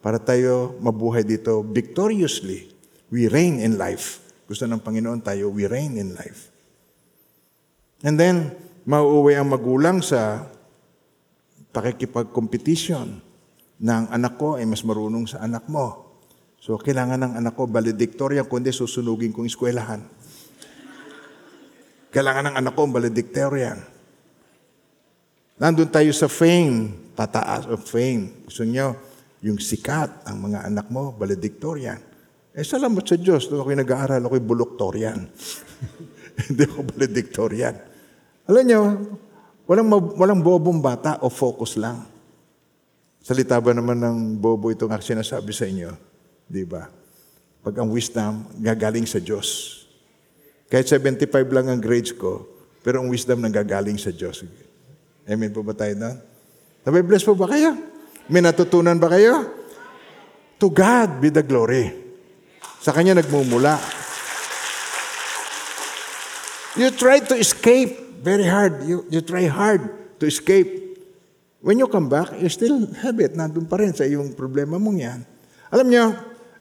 Para 0.00 0.20
tayo 0.20 0.76
mabuhay 0.80 1.24
dito 1.24 1.60
victoriously. 1.64 2.72
We 3.10 3.26
reign 3.26 3.60
in 3.60 3.76
life. 3.76 4.22
Gusto 4.46 4.64
ng 4.64 4.80
Panginoon 4.80 5.20
tayo, 5.20 5.50
we 5.50 5.66
reign 5.66 5.98
in 5.98 6.14
life. 6.14 6.48
And 8.00 8.16
then, 8.16 8.56
mauuwi 8.88 9.36
ang 9.36 9.52
magulang 9.52 10.00
sa 10.00 10.48
pakikipag-competition 11.70 13.20
na 13.80 14.08
anak 14.08 14.36
ko 14.40 14.56
ay 14.56 14.64
mas 14.66 14.82
marunong 14.82 15.28
sa 15.28 15.44
anak 15.44 15.68
mo. 15.68 16.16
So, 16.60 16.76
kailangan 16.76 17.20
ng 17.24 17.32
anak 17.40 17.56
ko 17.56 17.64
valedictorian, 17.64 18.44
kundi 18.44 18.72
susunugin 18.72 19.32
kong 19.32 19.48
eskwelahan. 19.48 20.04
Kailangan 22.10 22.50
ng 22.50 22.56
anak 22.58 22.74
ko 22.74 22.90
valedictorian. 22.90 23.78
Nandun 25.60 25.92
tayo 25.92 26.10
sa 26.10 26.26
fame, 26.26 26.90
tataas 27.14 27.70
of 27.70 27.86
fame. 27.86 28.48
Gusto 28.48 28.66
nyo, 28.66 28.96
yung 29.44 29.60
sikat, 29.60 30.26
ang 30.26 30.50
mga 30.50 30.66
anak 30.66 30.90
mo, 30.90 31.14
valedictorian. 31.14 32.00
Eh, 32.50 32.66
salamat 32.66 33.04
sa 33.06 33.14
Diyos. 33.14 33.46
Doon 33.46 33.62
ako'y 33.62 33.78
nag-aaral, 33.78 34.20
ako'y 34.26 34.42
buloktorian. 34.42 35.20
Hindi 36.50 36.62
ako 36.66 36.80
valedictorian. 36.96 37.76
Alam 38.50 38.64
nyo, 38.66 38.80
walang, 39.70 39.88
walang 40.18 40.40
bobong 40.42 40.82
bata 40.82 41.22
o 41.22 41.30
focus 41.30 41.78
lang. 41.78 42.02
Salita 43.20 43.60
ba 43.60 43.70
naman 43.76 44.00
ng 44.00 44.18
bobo 44.40 44.72
itong 44.72 44.96
sinasabi 44.98 45.52
sa 45.52 45.68
inyo? 45.68 45.92
Di 46.48 46.64
ba? 46.64 46.88
Pag 47.60 47.84
ang 47.84 47.92
wisdom, 47.92 48.48
gagaling 48.58 49.04
sa 49.04 49.20
Diyos. 49.20 49.79
Kahit 50.70 50.86
75 50.86 51.50
lang 51.50 51.66
ang 51.66 51.82
grades 51.82 52.14
ko, 52.14 52.46
pero 52.80 53.02
ang 53.02 53.10
wisdom 53.10 53.42
nanggagaling 53.42 53.98
sa 53.98 54.14
Diyos. 54.14 54.46
Amen 55.26 55.50
po 55.50 55.66
ba 55.66 55.74
tayo 55.74 55.98
doon? 55.98 56.16
Sabi, 56.86 57.02
bless 57.02 57.26
po 57.26 57.34
ba 57.34 57.50
kayo? 57.50 57.74
May 58.30 58.40
natutunan 58.40 58.96
ba 58.96 59.10
kayo? 59.10 59.50
To 60.62 60.70
God 60.70 61.18
be 61.18 61.28
the 61.34 61.42
glory. 61.42 61.90
Sa 62.78 62.94
Kanya 62.94 63.18
nagmumula. 63.18 63.76
You 66.78 66.94
try 66.94 67.18
to 67.18 67.34
escape 67.34 68.22
very 68.22 68.46
hard. 68.46 68.86
You, 68.86 69.02
you 69.10 69.20
try 69.26 69.50
hard 69.50 69.90
to 70.22 70.24
escape. 70.30 70.70
When 71.60 71.82
you 71.82 71.90
come 71.90 72.08
back, 72.08 72.38
you 72.38 72.48
still 72.48 72.86
have 73.02 73.18
it. 73.18 73.34
Nandun 73.34 73.66
pa 73.66 73.82
rin 73.82 73.92
sa 73.92 74.06
iyong 74.06 74.38
problema 74.38 74.78
mong 74.78 74.98
yan. 75.02 75.20
Alam 75.74 75.86
niyo, 75.90 76.14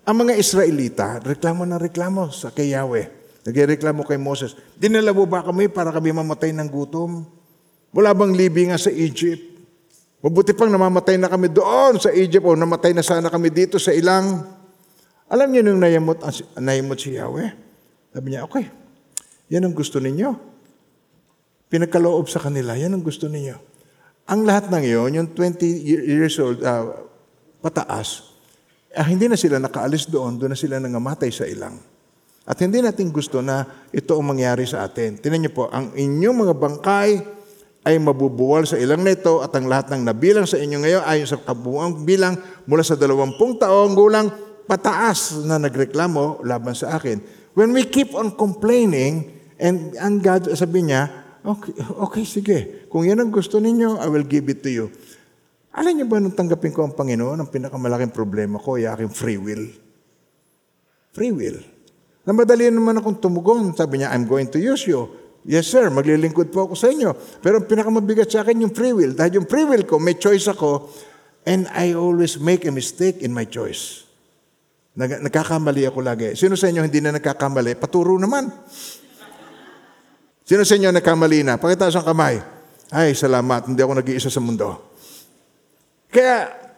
ang 0.03 0.15
mga 0.17 0.33
Israelita, 0.35 1.21
reklamo 1.21 1.63
na 1.63 1.77
reklamo 1.77 2.33
sa 2.33 2.49
kay 2.49 2.73
Yahweh. 2.73 3.18
Nagreklamo 3.49 4.05
kay 4.05 4.21
Moses, 4.21 4.53
dinala 4.77 5.09
mo 5.09 5.25
ba 5.25 5.41
kami 5.41 5.65
para 5.65 5.89
kami 5.89 6.13
mamatay 6.13 6.53
ng 6.53 6.69
gutom? 6.69 7.25
Wala 7.89 8.13
bang 8.13 8.37
libingan 8.37 8.77
sa 8.77 8.93
Egypt? 8.93 9.41
Mabuti 10.21 10.53
pang 10.53 10.69
namamatay 10.69 11.17
na 11.17 11.25
kami 11.25 11.49
doon 11.49 11.97
sa 11.97 12.13
Egypt 12.13 12.45
o 12.45 12.53
namatay 12.53 12.93
na 12.93 13.01
sana 13.01 13.31
kami 13.33 13.49
dito 13.49 13.81
sa 13.81 13.89
ilang. 13.89 14.45
Alam 15.25 15.49
niyo 15.49 15.65
nung 15.65 15.81
nayamot, 15.81 16.21
nayamot 16.61 17.01
si 17.01 17.17
Yahweh? 17.17 17.49
Sabi 18.13 18.27
niya, 18.29 18.45
okay, 18.45 18.69
yan 19.49 19.65
ang 19.65 19.73
gusto 19.73 19.97
ninyo. 19.97 20.29
Pinagkaloob 21.73 22.29
sa 22.29 22.37
kanila, 22.37 22.77
yan 22.77 22.93
ang 22.93 23.01
gusto 23.01 23.25
ninyo. 23.25 23.57
Ang 24.29 24.45
lahat 24.45 24.69
ng 24.69 24.83
iyon, 24.85 25.11
yung 25.17 25.29
20 25.33 25.65
years 26.05 26.37
old, 26.37 26.61
uh, 26.61 27.01
pataas, 27.65 28.29
eh, 28.93 29.05
hindi 29.05 29.25
na 29.25 29.37
sila 29.37 29.57
nakaalis 29.57 30.05
doon, 30.05 30.37
doon 30.37 30.53
na 30.53 30.59
sila 30.59 30.77
nangamatay 30.77 31.33
sa 31.33 31.49
ilang. 31.49 31.77
At 32.49 32.57
hindi 32.65 32.81
natin 32.81 33.13
gusto 33.13 33.45
na 33.45 33.61
ito 33.93 34.17
ang 34.17 34.25
mangyari 34.25 34.65
sa 34.65 34.81
atin. 34.81 35.21
Tinan 35.21 35.45
niyo 35.45 35.53
po, 35.53 35.63
ang 35.69 35.93
inyong 35.93 36.49
mga 36.49 36.55
bangkay 36.57 37.09
ay 37.85 37.95
mabubuwal 38.01 38.65
sa 38.65 38.81
ilang 38.81 39.05
nito 39.05 39.45
at 39.45 39.53
ang 39.53 39.69
lahat 39.69 39.93
ng 39.93 40.01
nabilang 40.09 40.49
sa 40.49 40.57
inyo 40.57 40.81
ngayon 40.81 41.03
ayon 41.05 41.29
sa 41.29 41.37
kabuuang 41.37 42.01
bilang 42.03 42.35
mula 42.65 42.81
sa 42.81 42.97
dalawampung 42.97 43.61
taong 43.61 43.93
gulang 43.93 44.27
pataas 44.65 45.45
na 45.45 45.61
nagreklamo 45.61 46.41
laban 46.41 46.73
sa 46.73 46.97
akin. 46.97 47.21
When 47.53 47.69
we 47.69 47.85
keep 47.85 48.17
on 48.17 48.33
complaining, 48.33 49.29
and 49.61 49.93
ang 50.01 50.17
God, 50.17 50.49
sabi 50.57 50.89
niya, 50.89 51.05
okay, 51.45 51.73
okay, 52.01 52.23
sige. 52.25 52.57
Kung 52.89 53.05
yan 53.05 53.21
ang 53.21 53.29
gusto 53.29 53.61
ninyo, 53.61 54.01
I 54.01 54.09
will 54.09 54.25
give 54.25 54.49
it 54.49 54.65
to 54.65 54.69
you. 54.73 54.85
Alam 55.69 56.01
niyo 56.01 56.05
ba 56.09 56.17
nung 56.17 56.33
tanggapin 56.33 56.73
ko 56.73 56.81
ang 56.81 56.97
Panginoon, 56.97 57.37
ang 57.37 57.49
pinakamalaking 57.53 58.09
problema 58.09 58.57
ko 58.57 58.81
ay 58.81 58.89
aking 58.89 59.13
free 59.13 59.37
will. 59.37 59.69
Free 61.13 61.29
will. 61.29 61.78
Na 62.29 62.37
madali 62.37 62.69
naman 62.69 62.93
akong 63.01 63.17
tumugon. 63.17 63.73
Sabi 63.73 64.05
niya, 64.05 64.13
I'm 64.13 64.29
going 64.29 64.45
to 64.53 64.61
use 64.61 64.85
you. 64.85 65.09
Yes, 65.49 65.65
sir, 65.65 65.89
maglilingkod 65.89 66.53
po 66.53 66.69
ako 66.69 66.77
sa 66.77 66.93
inyo. 66.93 67.09
Pero 67.41 67.57
ang 67.57 67.65
pinakamabigat 67.65 68.29
sa 68.29 68.45
akin 68.45 68.69
yung 68.69 68.69
free 68.69 68.93
will. 68.93 69.17
Dahil 69.17 69.41
yung 69.41 69.49
free 69.49 69.65
will 69.65 69.81
ko, 69.81 69.97
may 69.97 70.13
choice 70.13 70.45
ako, 70.45 70.93
and 71.49 71.65
I 71.73 71.97
always 71.97 72.37
make 72.37 72.69
a 72.69 72.73
mistake 72.75 73.25
in 73.25 73.33
my 73.33 73.49
choice. 73.49 74.05
Nag- 74.93 75.25
nagkakamali 75.25 75.89
ako 75.89 76.05
lagi. 76.05 76.37
Sino 76.37 76.53
sa 76.53 76.69
inyo 76.69 76.85
hindi 76.85 77.01
na 77.01 77.17
nagkakamali? 77.17 77.73
Paturo 77.81 78.13
naman. 78.21 78.45
Sino 80.45 80.61
sa 80.61 80.77
inyo 80.77 80.93
nagkamali 80.93 81.41
na? 81.41 81.57
Pakitaas 81.57 81.97
ang 81.97 82.05
kamay. 82.05 82.37
Ay, 82.93 83.17
salamat. 83.17 83.73
Hindi 83.73 83.81
ako 83.81 84.05
nag-iisa 84.05 84.29
sa 84.29 84.37
mundo. 84.37 84.93
Kaya, 86.13 86.68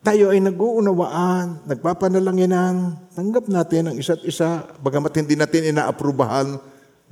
tayo 0.00 0.32
ay 0.32 0.40
nag-uunawaan, 0.40 1.68
nagpapanalanginan, 1.68 2.96
tanggap 3.12 3.52
natin 3.52 3.92
ang 3.92 3.96
isa't 4.00 4.24
isa, 4.24 4.64
bagamat 4.80 5.12
hindi 5.20 5.36
natin 5.36 5.76
inaaprubahan. 5.76 6.56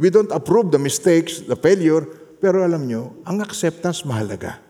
We 0.00 0.08
don't 0.08 0.32
approve 0.32 0.72
the 0.72 0.80
mistakes, 0.80 1.44
the 1.44 1.58
failure, 1.58 2.08
pero 2.40 2.64
alam 2.64 2.88
nyo, 2.88 3.12
ang 3.28 3.44
acceptance 3.44 4.08
mahalaga. 4.08 4.62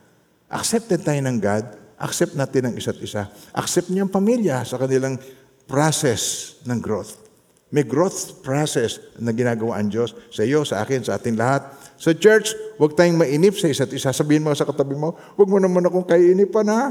Accepted 0.51 1.07
tayo 1.07 1.21
ng 1.21 1.39
God, 1.39 1.65
accept 2.01 2.35
natin 2.35 2.73
ang 2.73 2.75
isa't 2.75 2.99
isa. 2.99 3.31
Accept 3.55 3.93
niyo 3.93 4.09
ang 4.09 4.13
pamilya 4.13 4.67
sa 4.67 4.81
kanilang 4.81 5.21
process 5.69 6.57
ng 6.67 6.81
growth. 6.81 7.21
May 7.69 7.85
growth 7.85 8.41
process 8.41 8.97
na 9.21 9.31
ginagawa 9.31 9.77
ang 9.77 9.93
Diyos 9.93 10.17
sa 10.33 10.41
iyo, 10.41 10.65
sa 10.65 10.81
akin, 10.81 11.05
sa 11.05 11.21
ating 11.21 11.37
lahat. 11.37 11.69
Sa 12.01 12.17
church, 12.17 12.57
huwag 12.81 12.97
tayong 12.97 13.21
mainip 13.21 13.61
sa 13.61 13.69
isa't 13.69 13.93
isa. 13.93 14.09
Sabihin 14.11 14.41
mo 14.41 14.51
sa 14.57 14.65
katabi 14.65 14.97
mo, 14.97 15.15
huwag 15.37 15.49
mo 15.53 15.61
naman 15.61 15.85
akong 15.85 16.09
kainipan 16.09 16.67
ha. 16.73 16.83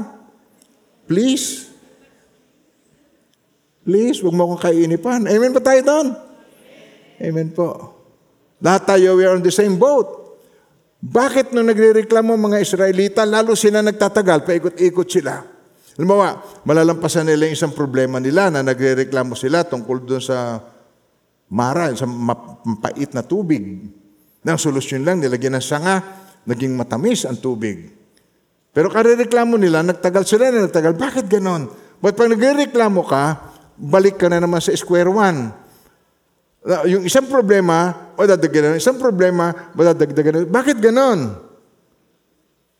Please. 1.08 1.72
Please, 3.88 4.20
huwag 4.20 4.36
mo 4.36 4.44
akong 4.52 4.68
kainipan. 4.68 5.24
Amen 5.24 5.56
ba 5.56 5.64
tayo 5.64 5.80
doon? 5.80 6.06
Amen 7.16 7.48
po. 7.56 7.96
Lahat 8.60 8.84
tayo, 8.84 9.16
we 9.16 9.24
are 9.24 9.32
on 9.32 9.40
the 9.40 9.48
same 9.48 9.80
boat. 9.80 10.06
Bakit 11.00 11.56
nung 11.56 11.64
nagre-reklamo 11.64 12.36
mga 12.36 12.60
Israelita, 12.60 13.24
lalo 13.24 13.56
sila 13.56 13.80
nagtatagal, 13.80 14.44
paikot-ikot 14.44 15.08
sila? 15.08 15.40
Halimbawa, 15.96 16.42
malalampasan 16.68 17.26
nila 17.26 17.48
yung 17.48 17.56
isang 17.56 17.74
problema 17.74 18.20
nila 18.20 18.52
na 18.52 18.60
nagre-reklamo 18.60 19.32
sila 19.32 19.64
tungkol 19.64 20.04
doon 20.04 20.22
sa 20.22 20.60
mara, 21.48 21.90
sa 21.96 22.04
mapait 22.04 23.08
na 23.16 23.24
tubig. 23.24 23.88
Nang 24.44 24.60
solusyon 24.60 25.02
lang, 25.02 25.18
nilagyan 25.18 25.58
ng 25.58 25.64
sanga, 25.64 26.02
naging 26.44 26.76
matamis 26.76 27.24
ang 27.24 27.40
tubig. 27.40 27.97
Pero 28.72 28.92
kare-reklamo 28.92 29.56
nila, 29.56 29.82
nagtagal 29.82 30.22
sila 30.28 30.52
na 30.52 30.68
nagtagal. 30.68 30.94
Bakit 30.94 31.26
ganon? 31.26 31.72
But 31.98 32.14
pag 32.14 32.30
nagre-reklamo 32.30 33.00
ka, 33.02 33.24
balik 33.74 34.18
ka 34.18 34.30
na 34.30 34.38
naman 34.42 34.62
sa 34.62 34.74
square 34.76 35.10
one. 35.10 35.50
Yung 36.90 37.06
isang 37.06 37.26
problema, 37.30 37.94
madadagdagan 38.18 38.76
ng 38.76 38.80
isang 38.82 38.98
problema, 38.98 39.54
madadagdagan 39.72 40.44
ng... 40.44 40.50
Bakit 40.52 40.76
ganon? 40.82 41.32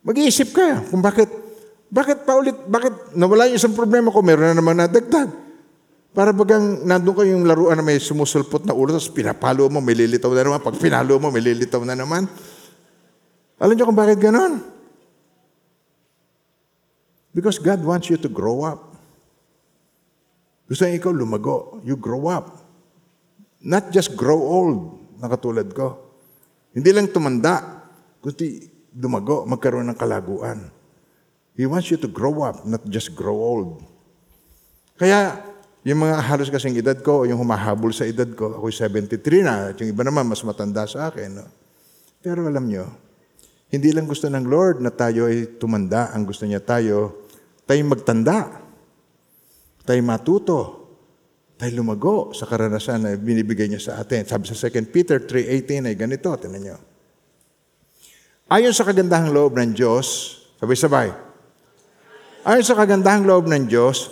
Mag-iisip 0.05 0.55
ka 0.55 0.85
kung 0.93 1.01
bakit, 1.01 1.31
bakit 1.89 2.23
pa 2.27 2.37
ulit, 2.37 2.55
bakit 2.69 2.93
nawala 3.17 3.49
yung 3.49 3.59
isang 3.59 3.73
problema 3.73 4.13
ko, 4.13 4.21
meron 4.21 4.53
na 4.53 4.59
naman 4.59 4.77
nadagdag. 4.77 5.31
Para 6.13 6.35
bagang 6.35 6.83
nandun 6.83 7.15
ka 7.15 7.23
yung 7.23 7.47
laruan 7.47 7.79
na 7.79 7.85
may 7.85 8.03
sumusulpot 8.03 8.67
na 8.67 8.75
ulo, 8.75 8.97
tapos 8.97 9.13
pinapalo 9.13 9.71
mo, 9.71 9.79
may 9.79 9.95
lilitaw 9.95 10.33
na 10.35 10.43
naman. 10.43 10.61
Pag 10.65 10.77
pinalo 10.81 11.15
mo, 11.23 11.31
may 11.31 11.43
lilitaw 11.43 11.83
na 11.87 11.95
naman. 11.95 12.27
Alam 13.59 13.75
niyo 13.75 13.87
kung 13.87 13.99
bakit 13.99 14.19
ganon? 14.19 14.78
Because 17.39 17.63
God 17.63 17.87
wants 17.87 18.11
you 18.11 18.19
to 18.19 18.27
grow 18.27 18.67
up. 18.67 18.99
Gusto 20.67 20.83
niya 20.83 20.99
ikaw 20.99 21.15
lumago. 21.15 21.79
You 21.87 21.95
grow 21.95 22.27
up. 22.27 22.67
Not 23.63 23.95
just 23.95 24.19
grow 24.19 24.43
old, 24.43 24.99
na 25.23 25.31
katulad 25.31 25.71
ko. 25.71 26.03
Hindi 26.75 26.91
lang 26.91 27.15
tumanda, 27.15 27.87
kundi 28.19 28.67
lumago, 28.99 29.47
magkaroon 29.47 29.87
ng 29.95 29.99
kalaguan. 29.99 30.67
He 31.55 31.63
wants 31.63 31.95
you 31.95 31.99
to 32.03 32.11
grow 32.11 32.43
up, 32.43 32.67
not 32.67 32.83
just 32.91 33.15
grow 33.15 33.39
old. 33.39 33.87
Kaya, 34.99 35.39
yung 35.87 36.03
mga 36.03 36.19
halos 36.19 36.51
kasing 36.51 36.75
edad 36.75 36.99
ko, 37.07 37.23
yung 37.23 37.39
humahabol 37.39 37.95
sa 37.95 38.03
edad 38.03 38.27
ko, 38.35 38.59
ako'y 38.59 38.75
73 38.75 39.47
na, 39.47 39.71
at 39.71 39.79
yung 39.79 39.95
iba 39.95 40.03
naman 40.03 40.27
mas 40.27 40.43
matanda 40.43 40.91
sa 40.91 41.07
akin. 41.07 41.39
No? 41.39 41.47
Pero 42.19 42.43
alam 42.43 42.67
nyo, 42.67 42.83
hindi 43.71 43.95
lang 43.95 44.11
gusto 44.11 44.27
ng 44.27 44.43
Lord 44.43 44.83
na 44.83 44.91
tayo 44.91 45.31
ay 45.31 45.59
tumanda, 45.59 46.11
ang 46.11 46.27
gusto 46.27 46.43
niya 46.47 46.59
tayo, 46.59 47.28
tayo 47.69 47.85
magtanda, 47.85 48.65
tayo 49.85 50.01
matuto, 50.01 50.61
tayo 51.61 51.85
lumago 51.85 52.33
sa 52.33 52.49
karanasan 52.49 53.05
na 53.05 53.11
binibigay 53.13 53.69
niya 53.69 53.93
sa 53.93 53.93
atin. 54.01 54.25
Sabi 54.25 54.49
sa 54.49 54.57
2 54.57 54.89
Peter 54.89 55.21
3.18 55.21 55.85
ay 55.85 55.97
ganito, 55.99 56.33
tinan 56.41 56.65
niyo. 56.65 56.77
Ayon 58.49 58.73
sa 58.73 58.89
kagandahang 58.89 59.29
loob 59.29 59.61
ng 59.61 59.77
Diyos, 59.77 60.39
sabay-sabay, 60.57 61.13
ayon 62.49 62.65
sa 62.65 62.73
kagandahang 62.73 63.29
loob 63.29 63.45
ng 63.45 63.69
Diyos, 63.69 64.09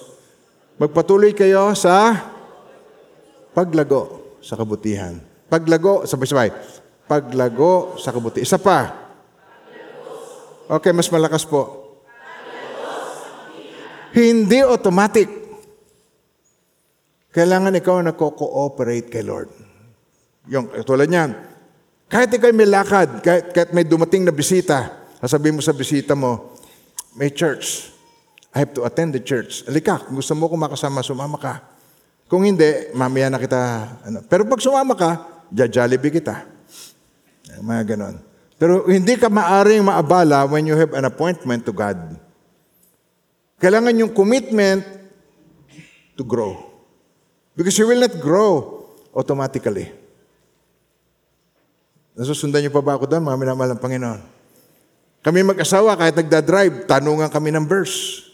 magpatuloy 0.77 1.33
kayo 1.33 1.73
sa 1.73 2.13
paglago 3.57 4.37
sa 4.45 4.61
kabutihan. 4.61 5.17
Paglago, 5.49 6.05
sabay-sabay, 6.05 6.53
paglago 7.09 7.97
sa 7.97 8.13
kabutihan. 8.13 8.45
Isa 8.45 8.61
pa. 8.61 9.09
Okay, 10.69 10.93
mas 10.93 11.09
malakas 11.09 11.49
po. 11.49 11.86
Hindi 14.17 14.65
automatic. 14.65 15.29
Kailangan 17.37 17.77
ikaw 17.77 18.01
na 18.01 18.17
co-cooperate 18.17 19.13
kay 19.13 19.21
Lord. 19.21 19.53
Yung, 20.49 20.73
tulad 20.89 21.13
niyan, 21.13 21.37
kahit 22.09 22.33
ikaw 22.33 22.49
may 22.57 22.65
lakad, 22.65 23.21
kahit, 23.21 23.53
kahit 23.53 23.71
may 23.77 23.85
dumating 23.85 24.25
na 24.25 24.33
bisita, 24.33 25.05
sasabihin 25.21 25.61
mo 25.61 25.63
sa 25.63 25.77
bisita 25.77 26.17
mo, 26.17 26.57
may 27.13 27.29
church. 27.29 27.93
I 28.57 28.65
have 28.65 28.73
to 28.73 28.89
attend 28.89 29.13
the 29.13 29.21
church. 29.21 29.69
Alika, 29.69 30.01
gusto 30.09 30.33
mo 30.33 30.49
kung 30.49 30.65
makasama, 30.65 31.05
sumama 31.05 31.37
ka. 31.37 31.61
Kung 32.25 32.49
hindi, 32.49 32.89
mamaya 32.97 33.29
na 33.29 33.37
kita. 33.37 33.61
Ano. 34.09 34.25
Pero 34.25 34.49
pag 34.49 34.65
sumama 34.65 34.97
ka, 34.97 35.11
jajalibee 35.53 36.09
kita. 36.09 36.41
Mga 37.61 37.83
ganon. 37.93 38.17
Pero 38.57 38.89
hindi 38.89 39.21
ka 39.21 39.29
maaring 39.29 39.85
maabala 39.85 40.49
when 40.49 40.65
you 40.65 40.73
have 40.73 40.97
an 40.97 41.05
appointment 41.05 41.69
to 41.69 41.77
God. 41.77 42.17
Kailangan 43.57 43.97
yung 43.97 44.13
commitment 44.13 44.85
to 46.17 46.23
grow. 46.25 46.57
Because 47.57 47.77
you 47.81 47.89
will 47.89 48.01
not 48.01 48.13
grow 48.21 48.85
automatically. 49.17 49.89
Nasusundan 52.17 52.65
niyo 52.65 52.73
pa 52.73 52.85
ba 52.85 52.97
ako 52.97 53.09
doon, 53.09 53.25
mga 53.25 53.41
minamahal 53.41 53.77
ng 53.77 53.81
Panginoon? 53.81 54.21
Kami 55.25 55.41
mag-asawa, 55.45 55.97
kahit 55.97 56.17
nagda-drive, 56.17 56.89
tanungan 56.89 57.33
kami 57.33 57.53
ng 57.53 57.65
verse. 57.69 58.25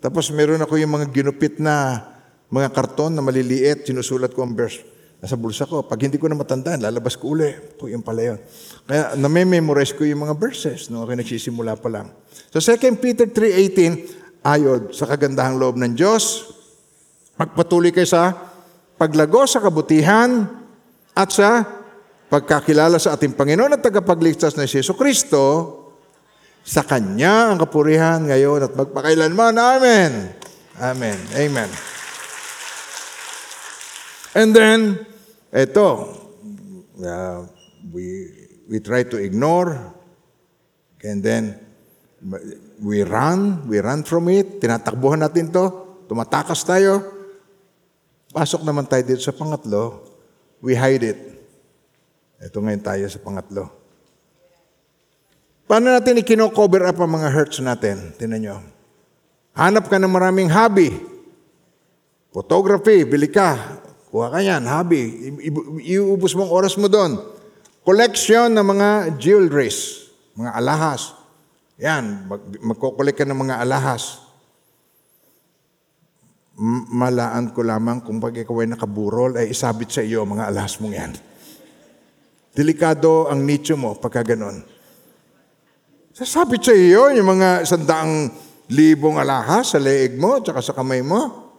Tapos 0.00 0.28
meron 0.32 0.60
ako 0.60 0.76
yung 0.76 0.92
mga 0.92 1.08
ginupit 1.12 1.56
na 1.56 2.04
mga 2.52 2.68
karton 2.72 3.16
na 3.16 3.24
maliliit, 3.24 3.88
sinusulat 3.88 4.32
ko 4.36 4.44
ang 4.44 4.52
verse. 4.52 4.80
Nasa 5.24 5.40
bulsa 5.40 5.64
ko. 5.64 5.80
Pag 5.88 6.04
hindi 6.04 6.20
ko 6.20 6.28
na 6.28 6.36
matandaan, 6.36 6.84
lalabas 6.84 7.16
ko 7.16 7.32
uli. 7.32 7.48
Po, 7.80 7.88
yung 7.88 8.04
pala 8.04 8.36
yun. 8.36 8.38
Kaya 8.84 9.16
nami-memorize 9.16 9.96
ko 9.96 10.04
yung 10.04 10.28
mga 10.28 10.36
verses 10.36 10.92
nung 10.92 11.00
ako 11.00 11.16
nagsisimula 11.16 11.80
pa 11.80 11.88
lang. 11.88 12.12
So 12.52 12.60
2 12.60 12.76
Peter 13.00 13.24
3.18, 13.24 14.23
ayod 14.44 14.92
sa 14.92 15.08
kagandahang 15.08 15.56
loob 15.56 15.80
ng 15.80 15.96
Diyos, 15.96 16.52
magpatuloy 17.40 17.90
kayo 17.90 18.06
sa 18.06 18.36
paglago 19.00 19.48
sa 19.48 19.64
kabutihan 19.64 20.44
at 21.16 21.28
sa 21.32 21.64
pagkakilala 22.28 23.00
sa 23.00 23.16
ating 23.16 23.32
Panginoon 23.34 23.74
at 23.74 23.82
tagapagligtas 23.82 24.54
na 24.54 24.68
si 24.68 24.78
Yeso 24.78 24.94
Kristo, 24.94 25.80
sa 26.64 26.80
Kanya 26.80 27.52
ang 27.52 27.60
kapurihan 27.60 28.24
ngayon 28.24 28.64
at 28.64 28.72
magpakailanman. 28.72 29.52
Amen. 29.52 30.12
Amen. 30.80 31.18
Amen. 31.36 31.70
And 34.34 34.50
then, 34.50 34.80
ito, 35.52 35.88
uh, 37.04 37.46
we, 37.92 38.32
we 38.66 38.80
try 38.80 39.04
to 39.06 39.20
ignore, 39.20 39.76
and 41.04 41.20
then 41.22 41.60
we 42.82 43.06
run, 43.06 43.68
we 43.68 43.78
run 43.78 44.02
from 44.02 44.26
it, 44.32 44.58
tinatakbuhan 44.58 45.22
natin 45.22 45.52
to, 45.52 45.70
tumatakas 46.08 46.62
tayo, 46.66 47.14
Pasok 48.34 48.66
naman 48.66 48.82
tayo 48.82 49.06
dito 49.06 49.22
sa 49.22 49.30
pangatlo, 49.30 50.02
we 50.58 50.74
hide 50.74 51.06
it. 51.06 51.18
Ito 52.42 52.58
ngayon 52.58 52.82
tayo 52.82 53.06
sa 53.06 53.22
pangatlo. 53.22 53.70
Paano 55.70 55.94
natin 55.94 56.18
ikino-cover 56.18 56.82
up 56.90 56.98
ang 56.98 57.14
mga 57.14 57.30
hurts 57.30 57.62
natin? 57.62 58.10
Tinan 58.18 58.42
nyo. 58.42 58.58
Hanap 59.54 59.86
ka 59.86 60.02
ng 60.02 60.10
maraming 60.10 60.50
hobby. 60.50 60.90
Photography, 62.34 63.06
bili 63.06 63.30
ka. 63.30 63.54
Kuha 64.10 64.34
ka 64.34 64.42
yan, 64.42 64.66
hobby. 64.66 65.30
Iubos 65.86 66.34
mong 66.34 66.50
oras 66.50 66.74
mo 66.74 66.90
doon. 66.90 67.22
Collection 67.86 68.50
ng 68.50 68.66
mga 68.66 68.88
jewelries, 69.14 70.10
mga 70.34 70.58
alahas. 70.58 71.14
Yan, 71.82 72.30
mag- 72.30 72.60
magkukulik 72.62 73.18
ka 73.18 73.26
ng 73.26 73.34
mga 73.34 73.62
alahas 73.62 74.24
malaan 76.94 77.50
ko 77.50 77.66
lamang 77.66 77.98
kung 78.02 78.22
pag 78.22 78.34
ikaw 78.34 78.62
ay 78.62 78.70
nakaburol, 78.70 79.34
ay 79.34 79.50
isabit 79.50 79.90
sa 79.90 80.02
iyo 80.06 80.22
mga 80.22 80.54
alas 80.54 80.78
mong 80.78 80.94
yan. 80.94 81.12
Delikado 82.54 83.26
ang 83.26 83.42
nicho 83.42 83.74
mo 83.74 83.98
pagka 83.98 84.22
ganon. 84.22 84.62
Sasabit 86.14 86.62
sa 86.62 86.74
iyo 86.74 87.10
yung 87.10 87.26
mga 87.26 87.66
sandaang 87.66 88.30
libong 88.70 89.18
alahas 89.18 89.74
sa 89.74 89.82
leeg 89.82 90.14
mo 90.14 90.38
at 90.38 90.46
sa 90.62 90.70
kamay 90.70 91.02
mo. 91.02 91.50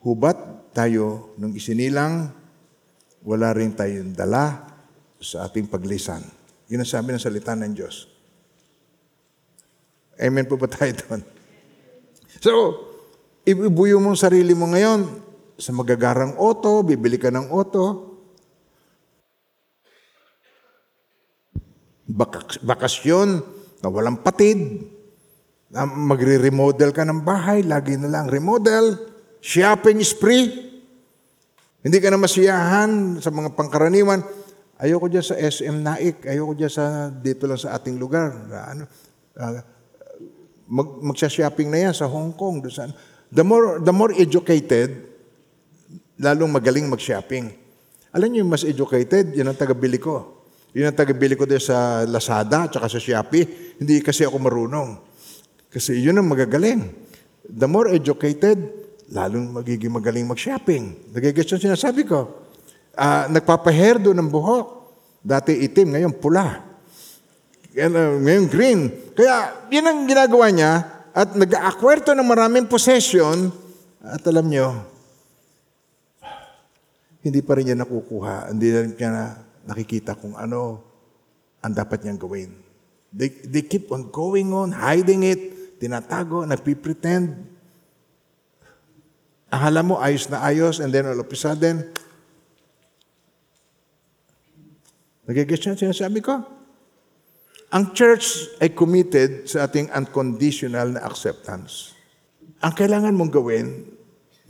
Hubat 0.00 0.72
tayo 0.72 1.36
nung 1.36 1.52
isinilang, 1.52 2.32
wala 3.20 3.52
rin 3.52 3.76
tayong 3.76 4.16
dala 4.16 4.64
sa 5.20 5.44
ating 5.44 5.68
paglisan. 5.68 6.39
Yun 6.70 6.86
ang 6.86 6.88
sabi 6.88 7.10
ng 7.10 7.18
salita 7.18 7.58
ng 7.58 7.74
Diyos. 7.74 8.06
Amen 10.22 10.46
po 10.46 10.54
ba 10.54 10.70
tayo 10.70 10.94
doon? 10.94 11.20
So, 12.38 12.52
ibuyo 13.42 13.98
mo 13.98 14.14
sarili 14.14 14.54
mo 14.54 14.70
ngayon 14.70 15.02
sa 15.58 15.74
magagarang 15.74 16.38
auto, 16.38 16.86
bibili 16.86 17.18
ka 17.18 17.28
ng 17.34 17.50
auto. 17.50 18.14
Bak- 22.06 22.62
bakasyon 22.62 23.42
na 23.82 23.88
walang 23.90 24.22
patid. 24.22 24.86
Na 25.70 25.86
magre-remodel 25.86 26.90
ka 26.90 27.06
ng 27.06 27.22
bahay, 27.22 27.62
lagi 27.62 27.94
na 27.94 28.10
lang 28.10 28.26
remodel. 28.26 28.98
Shopping 29.38 30.02
spree. 30.02 30.50
Hindi 31.80 31.98
ka 32.02 32.10
na 32.10 32.18
masiyahan 32.18 33.22
sa 33.22 33.30
mga 33.30 33.54
pangkaraniwan. 33.54 34.20
Ayoko 34.80 35.12
dyan 35.12 35.20
sa 35.20 35.36
SM 35.36 35.76
Naik. 35.84 36.24
Ayoko 36.24 36.56
dyan 36.56 36.72
sa, 36.72 37.12
dito 37.12 37.44
lang 37.44 37.60
sa 37.60 37.76
ating 37.76 38.00
lugar. 38.00 38.32
Ano, 38.48 38.88
uh, 39.36 39.60
mag, 40.64 40.88
magsha-shopping 41.04 41.68
na 41.68 41.88
yan 41.88 41.94
sa 41.94 42.08
Hong 42.08 42.32
Kong. 42.32 42.64
Doon 42.64 42.72
sa, 42.72 42.88
the, 43.28 43.44
more, 43.44 43.76
the 43.84 43.92
more 43.92 44.16
educated, 44.16 45.04
lalong 46.16 46.48
magaling 46.48 46.88
mag-shopping. 46.88 47.52
Alam 48.16 48.28
niyo 48.32 48.42
mas 48.48 48.64
educated, 48.64 49.36
yun 49.36 49.52
ang 49.52 49.58
taga-bili 49.60 50.00
ko. 50.00 50.48
Yun 50.72 50.88
ang 50.88 50.96
taga-bili 50.96 51.36
ko 51.36 51.44
din 51.44 51.60
sa 51.60 52.08
Lazada 52.08 52.64
at 52.64 52.72
sa 52.72 52.96
Shopee. 52.96 53.76
Hindi 53.76 54.00
kasi 54.00 54.24
ako 54.24 54.40
marunong. 54.40 54.96
Kasi 55.68 56.00
yun 56.00 56.16
ang 56.16 56.26
magagaling. 56.26 56.88
The 57.44 57.68
more 57.68 57.92
educated, 57.92 58.58
lalong 59.12 59.60
magiging 59.60 59.92
magaling 59.92 60.24
mag-shopping. 60.24 61.12
Nagigets 61.12 61.52
yung 61.52 61.62
sinasabi 61.68 62.08
ko. 62.08 62.39
Ah, 62.94 63.30
nagpapahair 63.30 64.02
doon 64.02 64.18
ng 64.18 64.30
buhok. 64.30 64.66
Dati 65.20 65.52
itim, 65.60 65.94
ngayon 65.94 66.14
pula. 66.16 66.64
Uh, 67.70 68.18
ngayon 68.18 68.46
green. 68.50 68.80
Kaya 69.14 69.68
yun 69.70 69.86
ang 69.86 70.08
ginagawa 70.08 70.50
niya 70.50 70.72
at 71.14 71.34
nag-acquire 71.38 72.02
to 72.02 72.16
ng 72.16 72.26
maraming 72.26 72.66
possession 72.66 73.52
at 74.00 74.24
alam 74.26 74.48
niyo, 74.48 74.74
hindi 77.20 77.44
pa 77.44 77.60
rin 77.60 77.68
niya 77.68 77.78
nakukuha, 77.78 78.48
hindi 78.48 78.72
rin 78.72 78.96
niya 78.96 79.10
na 79.12 79.24
nakikita 79.68 80.16
kung 80.16 80.34
ano 80.34 80.80
ang 81.60 81.74
dapat 81.76 82.00
niyang 82.02 82.20
gawin. 82.20 82.50
They, 83.12 83.28
they 83.44 83.62
keep 83.66 83.92
on 83.92 84.08
going 84.08 84.48
on, 84.56 84.72
hiding 84.72 85.26
it, 85.28 85.40
tinatago, 85.82 86.48
nagpipretend. 86.48 87.36
Akala 89.50 89.82
mo 89.82 89.98
ayos 89.98 90.30
na 90.30 90.40
ayos 90.46 90.78
and 90.78 90.94
then 90.94 91.10
all 91.10 91.20
of 91.20 91.28
a 91.28 91.36
sudden, 91.36 91.90
nagigets 95.30 95.62
niya 95.62 95.78
sinasabi 95.78 96.18
ko? 96.18 96.42
Ang 97.70 97.94
church 97.94 98.50
ay 98.58 98.74
committed 98.74 99.46
sa 99.46 99.70
ating 99.70 99.94
unconditional 99.94 100.98
na 100.98 101.06
acceptance. 101.06 101.94
Ang 102.58 102.74
kailangan 102.74 103.14
mong 103.14 103.30
gawin, 103.30 103.86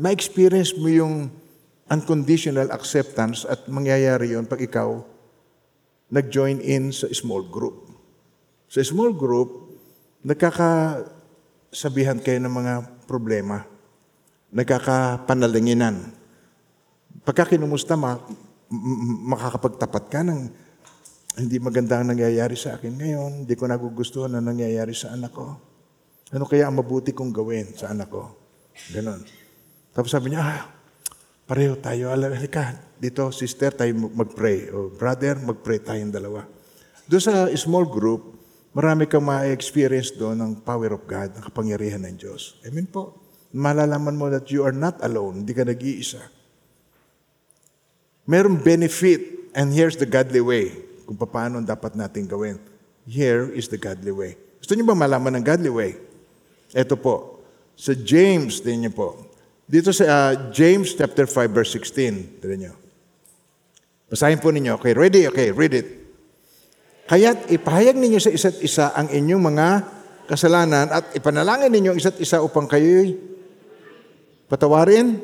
ma-experience 0.01 0.73
mo 0.81 0.89
yung 0.89 1.29
unconditional 1.93 2.73
acceptance 2.73 3.45
at 3.45 3.69
mangyayari 3.69 4.33
yon 4.33 4.49
pag 4.49 4.65
ikaw 4.65 5.05
nag-join 6.09 6.65
in 6.65 6.97
sa 6.97 7.13
small 7.13 7.45
group. 7.45 7.93
Sa 8.73 8.81
small 8.81 9.13
group, 9.13 9.69
nagkakasabihan 10.25 12.25
kayo 12.25 12.41
ng 12.41 12.55
mga 12.57 13.05
problema, 13.05 13.69
nagkakapanalinginan. 14.49 16.09
Pagka 17.21 17.53
kinumusta, 17.53 18.01
makakapagtapat 19.29 20.05
ka 20.09 20.25
ng 20.25 20.70
hindi 21.41 21.57
maganda 21.57 21.99
ang 22.01 22.13
nangyayari 22.13 22.55
sa 22.55 22.77
akin 22.77 22.93
ngayon, 23.01 23.31
hindi 23.45 23.55
ko 23.57 23.65
nagugustuhan 23.65 24.37
ang 24.37 24.45
nangyayari 24.53 24.93
sa 24.93 25.17
anak 25.17 25.33
ko. 25.33 25.57
Ano 26.31 26.45
kaya 26.47 26.69
ang 26.69 26.79
mabuti 26.79 27.11
kong 27.11 27.33
gawin 27.35 27.73
sa 27.75 27.91
anak 27.91 28.13
ko? 28.13 28.31
Ganon. 28.95 29.25
Tapos 29.91 30.15
sabi 30.15 30.31
niya, 30.31 30.43
ah, 30.47 30.63
pareho 31.51 31.75
tayo. 31.83 32.15
Alam, 32.15 32.31
halika, 32.39 32.79
dito, 33.03 33.35
sister, 33.35 33.75
tayo 33.75 33.91
mag-pray. 33.97 34.71
O 34.71 34.95
brother, 34.95 35.43
mag-pray 35.43 35.83
tayong 35.83 36.15
dalawa. 36.15 36.47
Doon 37.11 37.23
sa 37.23 37.51
small 37.59 37.91
group, 37.91 38.39
marami 38.71 39.11
kang 39.11 39.27
ma-experience 39.27 40.15
doon 40.15 40.39
ng 40.39 40.53
power 40.63 40.95
of 40.95 41.03
God, 41.11 41.35
ng 41.35 41.43
kapangyarihan 41.43 42.07
ng 42.07 42.15
Diyos. 42.15 42.63
Amen 42.63 42.87
po. 42.87 43.19
Malalaman 43.51 44.15
mo 44.15 44.31
that 44.31 44.47
you 44.55 44.63
are 44.63 44.75
not 44.75 45.03
alone, 45.03 45.43
hindi 45.43 45.51
ka 45.51 45.67
nag-iisa. 45.67 46.23
Merong 48.31 48.63
benefit, 48.63 49.51
and 49.59 49.75
here's 49.75 49.99
the 49.99 50.07
godly 50.07 50.39
way, 50.39 50.71
kung 51.11 51.19
paano 51.19 51.59
dapat 51.59 51.99
natin 51.99 52.23
gawin. 52.31 52.55
Here 53.03 53.51
is 53.51 53.67
the 53.67 53.75
godly 53.75 54.15
way. 54.15 54.39
Gusto 54.63 54.79
niyo 54.79 54.87
ba 54.87 54.95
malaman 54.95 55.43
ng 55.43 55.45
godly 55.45 55.67
way? 55.67 55.99
Ito 56.71 56.95
po, 56.95 57.43
sa 57.75 57.99
James, 57.99 58.63
din 58.63 58.87
niyo 58.87 58.95
po. 58.95 59.19
Dito 59.67 59.91
sa 59.91 60.07
uh, 60.07 60.33
James 60.55 60.95
chapter 60.95 61.27
5 61.27 61.51
verse 61.51 61.75
16, 61.75 62.39
tignan 62.39 62.59
niyo. 62.63 62.75
Basahin 64.07 64.39
po 64.39 64.55
ninyo. 64.55 64.79
Okay, 64.79 64.95
ready? 64.95 65.27
Okay, 65.27 65.51
read 65.51 65.75
it. 65.75 65.89
Kaya't 67.11 67.51
ipahayag 67.51 67.99
ninyo 67.99 68.23
sa 68.23 68.31
isa't 68.31 68.63
isa 68.63 68.95
ang 68.95 69.11
inyong 69.11 69.43
mga 69.43 69.69
kasalanan 70.31 70.95
at 70.95 71.11
ipanalangin 71.19 71.75
ninyo 71.75 71.91
ang 71.91 71.99
isa't 71.99 72.23
isa 72.23 72.39
upang 72.39 72.71
kayo'y 72.71 73.19
patawarin. 74.47 75.19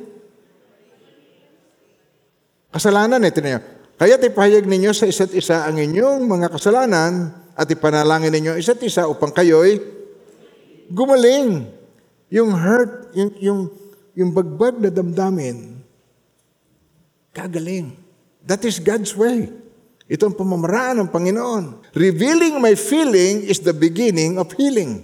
Kasalanan 2.75 3.23
eh, 3.23 3.31
tinan. 3.31 3.76
Kaya't 3.97 4.29
ipahayag 4.29 4.69
ninyo 4.69 4.93
sa 4.93 5.09
isa't 5.09 5.33
isa 5.33 5.65
ang 5.65 5.81
inyong 5.81 6.29
mga 6.29 6.53
kasalanan 6.53 7.33
at 7.57 7.65
ipanalangin 7.73 8.29
ninyo 8.29 8.53
isa't 8.61 8.85
isa 8.85 9.09
upang 9.09 9.33
kayo'y 9.33 9.81
gumaling. 10.93 11.65
Yung 12.29 12.53
hurt, 12.53 13.15
yung, 13.17 13.33
yung, 13.41 13.61
yung 14.13 14.31
bagbag 14.37 14.83
na 14.83 14.91
damdamin, 14.93 15.81
kagaling. 17.33 17.97
That 18.45 18.61
is 18.69 18.83
God's 18.83 19.17
way. 19.17 19.49
Ito 20.07 20.31
ang 20.31 20.37
pamamaraan 20.39 21.03
ng 21.03 21.11
Panginoon. 21.11 21.95
Revealing 21.97 22.61
my 22.61 22.77
feeling 22.77 23.43
is 23.49 23.65
the 23.65 23.75
beginning 23.75 24.39
of 24.39 24.53
healing. 24.55 25.03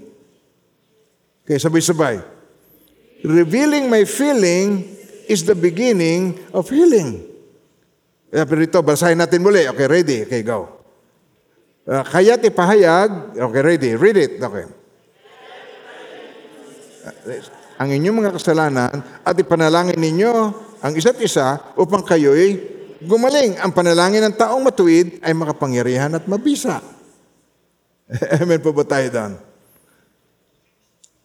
Okay, 1.43 1.59
sabay-sabay. 1.59 2.23
Revealing 3.27 3.91
my 3.91 4.07
feeling 4.07 4.87
is 5.27 5.43
the 5.43 5.59
beginning 5.59 6.39
of 6.55 6.71
healing. 6.71 7.32
Eh, 8.33 8.49
pero 8.49 8.65
ito, 8.65 8.81
basahin 8.81 9.21
natin 9.21 9.45
muli. 9.45 9.69
Okay, 9.69 9.85
ready? 9.85 10.19
Okay, 10.25 10.41
go. 10.41 10.81
Uh, 11.85 12.01
kaya't 12.01 12.41
ipahayag. 12.41 13.37
Okay, 13.37 13.61
ready? 13.61 13.91
Read 13.93 14.17
it. 14.17 14.33
Okay. 14.41 14.65
Ang 17.77 17.89
inyong 18.01 18.17
mga 18.25 18.33
kasalanan 18.41 18.95
at 19.21 19.37
ipanalangin 19.37 20.01
ninyo 20.01 20.33
ang 20.81 20.93
isa't 20.97 21.21
isa 21.21 21.61
upang 21.77 22.01
kayo'y 22.01 22.57
gumaling. 23.05 23.61
Ang 23.61 23.75
panalangin 23.77 24.25
ng 24.25 24.39
taong 24.39 24.65
matuwid 24.65 25.21
ay 25.21 25.37
makapangyarihan 25.37 26.17
at 26.17 26.25
mabisa. 26.25 26.81
Amen 28.41 28.63
po 28.65 28.73
ba 28.73 28.87
tayo 28.89 29.13
doon? 29.13 29.33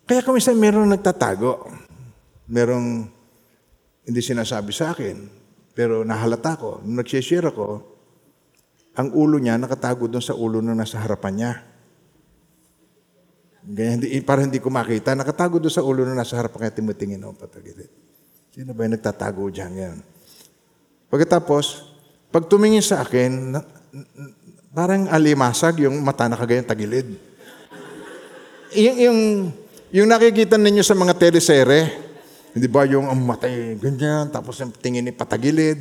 Kaya 0.07 0.23
kung 0.23 0.35
minsan 0.35 0.59
meron 0.59 0.91
nagtatago, 0.91 1.71
merong 2.51 3.07
hindi 4.07 4.21
sinasabi 4.23 4.71
sa 4.71 4.95
akin, 4.95 5.36
pero 5.77 6.01
nahalata 6.01 6.57
ko, 6.57 6.81
nung 6.81 6.97
nagsishare 6.97 7.53
ako, 7.53 7.85
ang 8.97 9.13
ulo 9.13 9.37
niya 9.37 9.61
nakatago 9.61 10.09
doon 10.09 10.25
sa 10.25 10.33
ulo 10.33 10.57
nung 10.57 10.73
nasa 10.73 10.97
harapan 10.97 11.33
niya. 11.37 11.51
Ganyan, 13.61 14.01
hindi, 14.01 14.07
para 14.25 14.41
hindi 14.41 14.57
ko 14.57 14.73
makita, 14.73 15.13
nakatago 15.13 15.61
doon 15.61 15.69
sa 15.69 15.85
ulo 15.85 16.01
nung 16.01 16.17
nasa 16.17 16.33
harapan 16.33 16.65
kaya 16.65 16.81
tumutingin 16.81 17.21
ako 17.21 17.45
patagilid. 17.45 17.93
Sino 18.57 18.73
ba 18.73 18.89
yung 18.89 18.97
nagtatago 18.97 19.53
dyan 19.53 19.71
ngayon? 19.77 19.99
Pagkatapos, 21.13 21.93
pag 22.33 22.49
tumingin 22.49 22.81
sa 22.81 23.05
akin, 23.05 23.53
na, 23.53 23.61
parang 24.73 25.05
alimasag 25.13 25.85
yung 25.85 26.01
mata 26.01 26.25
na 26.25 26.41
kagayang 26.41 26.65
tagilid. 26.65 27.05
Yung, 28.73 28.97
yung, 28.97 29.19
yung 29.93 30.07
nakikita 30.09 30.57
ninyo 30.57 30.81
sa 30.81 30.97
mga 30.97 31.13
telesere, 31.21 32.06
hindi 32.55 32.67
ba 32.69 32.87
yung 32.87 33.07
ang 33.07 33.19
matay 33.23 33.75
ganyan, 33.79 34.31
tapos 34.31 34.59
yung 34.61 34.71
tingin 34.71 35.03
ni 35.03 35.13
patagilid. 35.15 35.79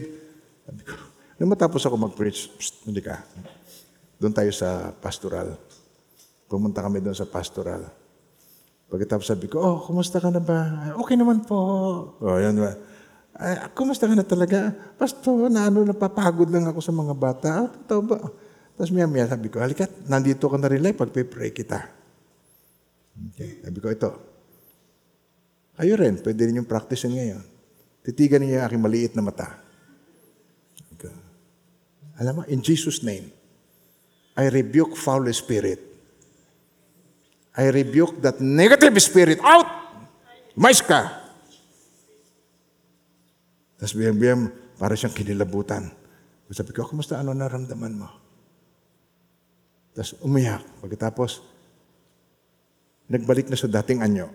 Sabi 0.67 0.83
nung 1.37 1.53
matapos 1.53 1.85
ako 1.85 1.95
mag-preach, 2.01 2.49
psst, 2.57 2.89
hindi 2.89 3.05
ka. 3.05 3.21
Doon 4.17 4.33
tayo 4.33 4.51
sa 4.51 4.91
pastoral. 4.97 5.55
Pumunta 6.49 6.81
kami 6.81 7.05
doon 7.05 7.15
sa 7.15 7.29
pastoral. 7.29 7.85
Pagkatapos 8.87 9.27
sabi 9.27 9.51
ko, 9.51 9.59
oh, 9.59 9.79
kumusta 9.83 10.23
ka 10.23 10.31
na 10.31 10.41
ba? 10.41 10.91
Okay 11.03 11.19
naman 11.19 11.43
po. 11.45 11.59
Oh, 12.23 12.39
yan 12.39 12.57
ba? 12.57 12.73
Ay, 13.37 13.69
kumusta 13.77 14.09
ka 14.09 14.15
na 14.17 14.25
talaga? 14.25 14.73
Pasto, 14.97 15.51
na 15.53 15.69
ano, 15.69 15.85
napapagod 15.85 16.49
lang 16.49 16.65
ako 16.71 16.81
sa 16.81 16.95
mga 16.95 17.15
bata. 17.19 17.49
Ah, 17.53 17.69
totoo 17.69 18.01
ba? 18.07 18.19
Tapos 18.77 18.91
maya 18.93 19.09
maya 19.09 19.29
sabi 19.29 19.53
ko, 19.53 19.61
halika, 19.61 19.85
nandito 20.09 20.47
ka 20.49 20.57
na 20.57 20.69
rin 20.71 20.81
lang, 20.81 20.97
pagpe-pray 20.97 21.53
kita. 21.53 21.81
Okay, 23.33 23.61
sabi 23.65 23.79
ko, 23.81 23.89
ito. 23.93 24.11
Kayo 25.77 25.95
rin, 26.01 26.17
pwede 26.25 26.41
rin 26.49 26.61
yung 26.65 26.69
practice 26.69 27.05
ngayon. 27.05 27.45
Titigan 28.01 28.41
niyo 28.41 28.61
yung 28.61 28.65
aking 28.65 28.83
maliit 28.83 29.13
na 29.13 29.25
mata. 29.25 29.67
Alam 32.17 32.41
mo, 32.41 32.43
in 32.49 32.65
Jesus' 32.65 33.05
name, 33.05 33.29
I 34.37 34.49
rebuke 34.49 34.97
foul 34.97 35.29
spirit. 35.37 35.81
I 37.57 37.69
rebuke 37.73 38.21
that 38.25 38.41
negative 38.41 38.97
spirit. 39.01 39.41
Out! 39.41 39.69
Mais 40.57 40.81
ka! 40.81 41.13
Tapos 43.77 43.93
biyang-biyang, 43.93 44.49
para 44.77 44.97
siyang 44.97 45.13
kinilabutan. 45.13 45.89
Sabi 46.53 46.73
ko, 46.73 46.85
kumusta 46.85 47.21
ano 47.21 47.33
naramdaman 47.33 47.97
mo? 47.97 48.09
Tapos 49.97 50.17
umiyak. 50.21 50.65
Pagkatapos, 50.85 51.41
nagbalik 53.09 53.49
na 53.49 53.57
sa 53.57 53.69
dating 53.69 54.05
anyo. 54.05 54.29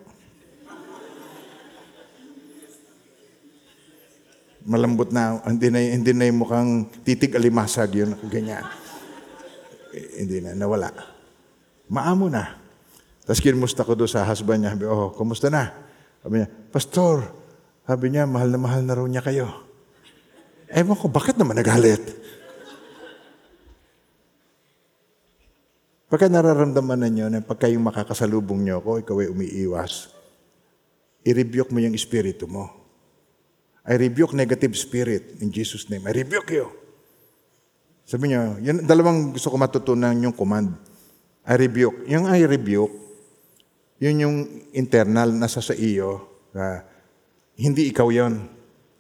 Malambot 4.62 5.10
na, 5.10 5.42
hindi 5.50 5.74
na, 5.74 5.80
hindi 5.82 6.12
na 6.14 6.30
yung 6.30 6.40
mukhang 6.46 6.72
titig 7.02 7.34
alimasag 7.34 7.98
yun, 7.98 8.14
ganyan. 8.30 8.62
Eh, 9.92 10.22
hindi 10.22 10.40
na, 10.42 10.54
nawala. 10.54 10.94
Maamo 11.90 12.30
na. 12.30 12.62
Tapos 13.26 13.42
kinumusta 13.42 13.82
ko 13.86 13.98
doon 13.98 14.10
sa 14.10 14.26
husband 14.26 14.62
niya. 14.62 14.74
Sabi, 14.78 14.86
oh, 14.86 15.14
kumusta 15.14 15.50
na? 15.50 15.74
Sabi 16.22 16.42
niya, 16.42 16.50
Pastor, 16.70 17.26
sabi 17.86 18.14
niya, 18.14 18.30
mahal 18.30 18.50
na 18.54 18.60
mahal 18.62 18.82
na 18.86 18.94
raw 18.98 19.06
niya 19.06 19.26
kayo. 19.26 19.50
Ewan 20.72 20.96
ko, 20.96 21.12
bakit 21.12 21.36
naman 21.36 21.58
nagalit? 21.58 22.02
Pagka 26.12 26.28
nararamdaman 26.28 27.08
ninyo 27.08 27.26
na 27.32 27.40
pagka 27.40 27.72
yung 27.72 27.88
makakasalubong 27.88 28.68
nyo 28.68 28.84
ako, 28.84 28.92
ikaw 29.00 29.16
ay 29.24 29.32
umiiwas, 29.32 30.12
i-rebuke 31.24 31.72
mo 31.72 31.80
yung 31.80 31.96
espiritu 31.96 32.52
mo. 32.52 32.81
I 33.82 33.98
rebuke 33.98 34.38
negative 34.38 34.78
spirit 34.78 35.42
in 35.42 35.50
Jesus' 35.50 35.90
name. 35.90 36.06
I 36.06 36.14
rebuke 36.14 36.54
you. 36.54 36.70
Sabi 38.06 38.30
niyo, 38.30 38.60
yun, 38.62 38.86
dalawang 38.86 39.34
gusto 39.34 39.50
ko 39.50 39.58
matutunan 39.58 40.14
yung 40.22 40.36
command. 40.36 40.76
I 41.48 41.58
rebuke. 41.58 42.06
Yung 42.06 42.30
I 42.30 42.46
rebuke, 42.46 42.94
yun 43.98 44.16
yung 44.22 44.36
internal, 44.76 45.34
nasa 45.34 45.64
sa 45.64 45.74
iyo, 45.74 46.30
na 46.54 46.86
hindi 47.58 47.90
ikaw 47.90 48.10
yon 48.14 48.50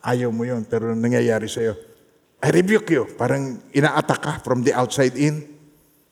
Ayaw 0.01 0.33
mo 0.33 0.41
yon 0.41 0.65
pero 0.65 0.97
nangyayari 0.97 1.45
sa 1.45 1.61
iyo. 1.61 1.77
I 2.41 2.49
rebuke 2.49 2.89
you. 2.89 3.05
Parang 3.13 3.61
ina-attack 3.69 4.21
ka 4.21 4.33
from 4.41 4.65
the 4.65 4.73
outside 4.73 5.13
in. 5.13 5.45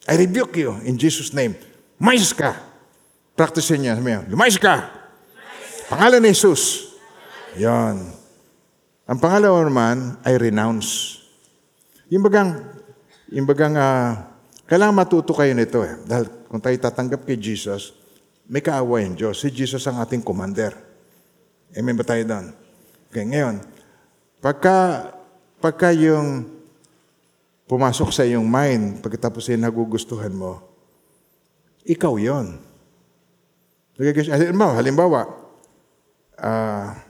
I 0.05 0.13
rebuke 0.13 0.53
you 0.61 0.77
in 0.85 0.93
Jesus' 0.93 1.33
name. 1.33 1.57
Mais 1.97 2.29
ka. 2.37 2.53
Practice 3.33 3.73
niya. 3.73 3.97
Sabi 3.97 4.13
niya, 4.13 4.21
lumayas 4.29 4.61
ka. 4.61 4.93
Pangalan 5.89 6.21
ni 6.21 6.29
Jesus. 6.37 6.93
Yan. 7.57 8.18
Ang 9.09 9.17
pangalawa 9.17 9.65
naman 9.65 9.97
ay 10.21 10.37
renounce. 10.37 11.17
Yung 12.13 12.21
bagang, 12.21 12.61
yung 13.33 13.49
bagang, 13.49 13.73
uh, 13.73 14.21
kailangan 14.69 14.93
matuto 14.93 15.33
kayo 15.33 15.49
nito 15.57 15.81
eh. 15.81 15.97
Dahil 16.05 16.29
kung 16.45 16.61
tayo 16.61 16.77
tatanggap 16.77 17.25
kay 17.25 17.33
Jesus, 17.33 17.97
may 18.45 18.61
kaawa 18.61 19.01
yung 19.01 19.17
Diyos. 19.17 19.41
Si 19.41 19.49
Jesus 19.49 19.81
ang 19.89 19.97
ating 19.97 20.21
commander. 20.21 20.77
Amen 21.73 21.97
ba 21.97 22.05
tayo 22.05 22.21
doon? 22.21 22.53
Okay, 23.09 23.25
ngayon, 23.25 23.65
pagka, 24.45 25.09
pagka 25.57 25.89
yung 25.89 26.45
pumasok 27.65 28.13
sa 28.13 28.21
iyong 28.21 28.45
mind, 28.45 29.01
pagkatapos 29.01 29.49
yung 29.49 29.65
nagugustuhan 29.65 30.33
mo, 30.37 30.61
ikaw 31.81 32.13
yon. 32.13 32.61
Halimbawa, 33.97 34.77
halimbawa, 34.77 35.19
ah, 36.37 36.45
uh, 36.45 37.08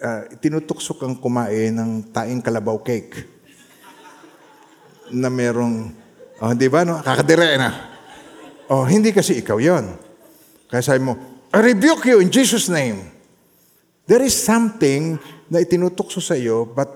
uh, 0.00 0.22
tinutuksok 0.40 1.04
ang 1.04 1.14
kumain 1.20 1.76
ng 1.76 2.10
taing 2.10 2.40
kalabaw 2.40 2.80
cake 2.80 3.28
na 5.12 5.28
merong, 5.28 5.92
oh, 6.40 6.52
di 6.56 6.66
ba, 6.72 6.82
no? 6.86 6.98
kakadire 7.04 7.60
na. 7.60 7.70
Oh, 8.70 8.86
hindi 8.86 9.10
kasi 9.10 9.42
ikaw 9.42 9.58
yon. 9.58 9.98
Kaya 10.70 10.82
sabi 10.82 11.02
mo, 11.02 11.18
I 11.50 11.58
rebuke 11.74 12.06
you 12.06 12.22
in 12.22 12.30
Jesus' 12.30 12.70
name. 12.70 13.10
There 14.06 14.22
is 14.22 14.34
something 14.38 15.18
na 15.50 15.62
itinutukso 15.62 16.22
sa 16.22 16.38
iyo, 16.38 16.62
but 16.66 16.86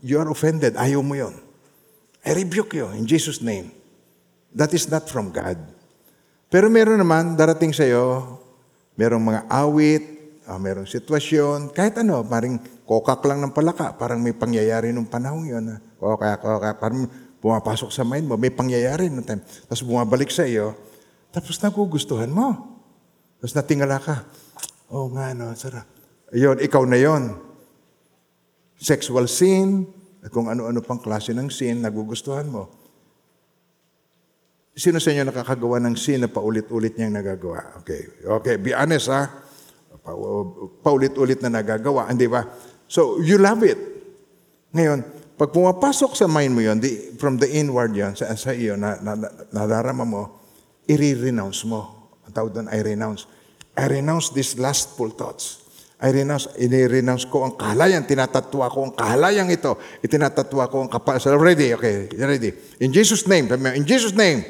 you 0.00 0.16
are 0.16 0.28
offended. 0.28 0.76
Ayaw 0.80 1.04
mo 1.04 1.12
yon. 1.12 1.36
I 2.24 2.32
rebuke 2.32 2.72
you 2.76 2.88
in 2.96 3.04
Jesus' 3.04 3.44
name. 3.44 3.72
That 4.56 4.72
is 4.72 4.88
not 4.88 5.12
from 5.12 5.28
God. 5.28 5.60
Pero 6.48 6.72
meron 6.72 6.96
naman, 6.96 7.36
darating 7.36 7.76
sa 7.76 7.84
iyo, 7.84 8.40
merong 8.96 9.20
mga 9.20 9.40
awit, 9.52 10.17
uh, 10.48 10.56
merong 10.56 10.88
sitwasyon, 10.88 11.76
kahit 11.76 12.00
ano, 12.00 12.24
parang 12.24 12.56
kokak 12.88 13.20
lang 13.28 13.44
ng 13.44 13.52
palaka, 13.52 13.92
parang 13.94 14.24
may 14.24 14.32
pangyayari 14.32 14.90
nung 14.96 15.06
panahon 15.06 15.44
yun. 15.44 15.64
Uh, 15.76 15.78
kokak, 16.00 16.40
kokak, 16.40 16.74
parang 16.80 17.04
pumapasok 17.38 17.92
sa 17.92 18.02
mind 18.02 18.24
mo, 18.24 18.40
may 18.40 18.50
pangyayari 18.50 19.12
nung 19.12 19.22
time. 19.22 19.44
Tapos 19.68 19.84
bumabalik 19.84 20.32
sa 20.32 20.48
iyo, 20.48 20.72
tapos 21.28 21.60
nagugustuhan 21.60 22.32
mo. 22.32 22.80
Tapos 23.38 23.54
natingala 23.54 24.00
ka, 24.00 24.24
oh 24.90 25.12
nga 25.12 25.36
no, 25.36 25.52
sarap. 25.52 25.86
Ayun, 26.32 26.58
ikaw 26.64 26.82
na 26.88 26.98
yon. 26.98 27.36
Sexual 28.80 29.28
sin, 29.30 29.86
kung 30.32 30.50
ano-ano 30.50 30.82
pang 30.82 30.98
klase 30.98 31.30
ng 31.36 31.52
sin, 31.52 31.84
nagugustuhan 31.84 32.48
mo. 32.48 32.72
Sino 34.78 35.02
sa 35.02 35.10
inyo 35.10 35.26
nakakagawa 35.26 35.82
ng 35.82 35.98
sin 35.98 36.22
na 36.22 36.30
paulit-ulit 36.30 36.94
niyang 36.94 37.18
nagagawa? 37.18 37.82
Okay. 37.82 38.22
Okay, 38.22 38.54
be 38.62 38.70
honest 38.70 39.10
ha 39.10 39.47
paulit-ulit 40.80 41.40
na 41.44 41.60
nagagawa, 41.60 42.08
hindi 42.08 42.28
ba? 42.30 42.46
So, 42.88 43.20
you 43.20 43.36
love 43.36 43.60
it. 43.64 43.76
Ngayon, 44.72 45.04
pag 45.38 45.54
pumapasok 45.54 46.18
sa 46.18 46.26
mind 46.26 46.52
mo 46.56 46.60
yon, 46.64 46.82
from 47.20 47.38
the 47.38 47.46
inward 47.46 47.94
yon, 47.94 48.16
sa, 48.18 48.32
sa 48.34 48.50
iyo, 48.50 48.74
na, 48.74 48.98
na, 48.98 49.14
na, 49.14 49.28
nadarama 49.54 50.02
mo, 50.02 50.22
i-renounce 50.88 51.62
mo. 51.68 52.10
Ang 52.26 52.32
tawag 52.34 52.50
doon, 52.56 52.68
I 52.72 52.80
renounce. 52.82 53.28
I 53.78 53.86
renounce 53.86 54.34
these 54.34 54.58
lustful 54.58 55.14
thoughts. 55.14 55.62
I 55.98 56.10
renounce, 56.10 56.50
i-renounce 56.58 57.26
ko 57.26 57.46
ang 57.46 57.54
kahalayan, 57.58 58.06
tinatatwa 58.06 58.66
ko 58.70 58.78
ang 58.86 58.94
kahalayang 58.94 59.50
ito, 59.50 59.78
itinatatwa 60.02 60.64
ko 60.70 60.76
ang 60.86 60.90
kapal. 60.90 61.18
So, 61.18 61.34
ready? 61.34 61.74
Okay, 61.74 62.10
ready. 62.18 62.54
In 62.82 62.90
Jesus' 62.90 63.26
name, 63.26 63.50
in 63.50 63.84
Jesus' 63.86 64.14
name, 64.14 64.42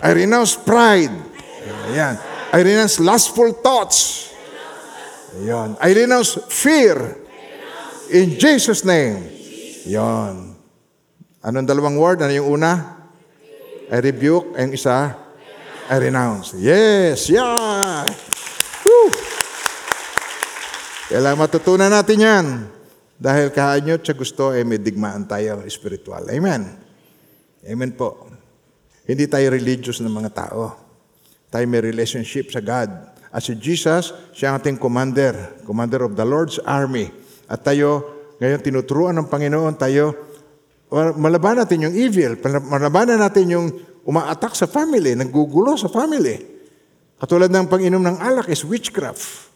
I 0.00 0.10
renounce 0.16 0.56
pride. 0.56 1.12
Ayan. 1.92 2.29
I 2.50 2.66
renounce 2.66 2.98
lustful 2.98 3.54
thoughts. 3.54 4.30
Yan. 5.46 5.78
I 5.78 5.94
renounce 5.94 6.34
fear. 6.50 7.14
In 8.10 8.34
Jesus' 8.34 8.82
name. 8.82 9.22
Yan. 9.86 10.58
Anong 11.46 11.66
dalawang 11.66 11.94
word? 11.94 12.26
Ano 12.26 12.34
yung 12.34 12.58
una? 12.58 12.98
I 13.86 13.98
rebuke. 14.02 14.58
Ang 14.58 14.74
isa? 14.74 15.14
I 15.90 15.96
renounce. 15.98 16.58
Yes! 16.58 17.30
Yeah! 17.30 18.06
Woo! 18.86 19.10
Kailangan 21.10 21.38
matutunan 21.46 21.90
natin 21.90 22.18
yan. 22.18 22.46
Dahil 23.20 23.50
kaanyot 23.50 24.02
sa 24.02 24.14
gusto, 24.14 24.54
eh, 24.54 24.62
may 24.62 24.78
digmaan 24.78 25.26
tayo 25.26 25.62
spiritual. 25.66 26.24
Amen. 26.30 26.66
Amen 27.66 27.92
po. 27.92 28.30
Hindi 29.04 29.26
tayo 29.26 29.50
religious 29.50 29.98
ng 30.00 30.10
mga 30.10 30.30
tao. 30.32 30.79
Tayo 31.50 31.66
may 31.66 31.82
relationship 31.82 32.54
sa 32.54 32.62
God. 32.62 32.88
At 33.30 33.42
si 33.42 33.58
Jesus, 33.58 34.14
siya 34.34 34.54
ang 34.54 34.62
ating 34.62 34.78
commander, 34.78 35.62
commander 35.66 36.06
of 36.06 36.14
the 36.14 36.26
Lord's 36.26 36.62
army. 36.62 37.10
At 37.50 37.66
tayo, 37.66 38.06
ngayon 38.38 38.62
tinuturuan 38.62 39.18
ng 39.18 39.26
Panginoon, 39.26 39.74
tayo, 39.74 40.14
malabanan 40.94 41.66
natin 41.66 41.90
yung 41.90 41.94
evil, 41.94 42.38
malabanan 42.70 43.18
natin 43.18 43.46
yung 43.50 43.66
umaatak 44.06 44.54
sa 44.54 44.70
family, 44.70 45.18
naggugulo 45.18 45.74
sa 45.74 45.90
family. 45.90 46.38
Katulad 47.18 47.50
ng 47.50 47.66
panginom 47.66 48.02
ng 48.02 48.16
alak 48.22 48.48
is 48.48 48.62
witchcraft. 48.62 49.50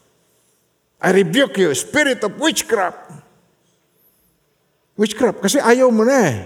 I 0.99 1.15
rebuke 1.15 1.55
you, 1.59 1.71
spirit 1.75 2.23
of 2.23 2.35
witchcraft. 2.39 3.23
Witchcraft, 4.95 5.43
kasi 5.43 5.59
ayaw 5.59 5.91
mo 5.91 6.07
na 6.07 6.17
eh. 6.27 6.39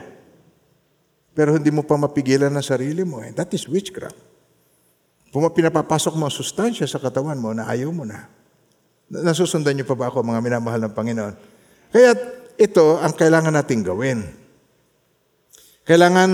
Pero 1.37 1.57
hindi 1.57 1.69
mo 1.69 1.85
pa 1.85 1.97
mapigilan 1.97 2.49
ang 2.49 2.65
sarili 2.65 3.05
mo 3.05 3.21
eh. 3.21 3.29
That 3.33 3.53
is 3.53 3.69
witchcraft. 3.69 4.28
Pinapapasok 5.29 6.17
mo 6.17 6.25
ang 6.25 6.33
sustansya 6.33 6.89
sa 6.89 6.97
katawan 6.97 7.37
mo 7.37 7.53
na 7.53 7.69
ayaw 7.69 7.93
mo 7.93 8.01
na. 8.01 8.25
Nasusundan 9.09 9.77
niyo 9.77 9.85
pa 9.85 9.97
ba 9.97 10.09
ako, 10.09 10.25
mga 10.25 10.41
minamahal 10.41 10.81
ng 10.85 10.93
Panginoon? 10.93 11.33
Kaya 11.93 12.13
ito 12.57 12.97
ang 12.97 13.13
kailangan 13.13 13.53
nating 13.53 13.81
gawin. 13.85 14.25
Kailangan 15.85 16.29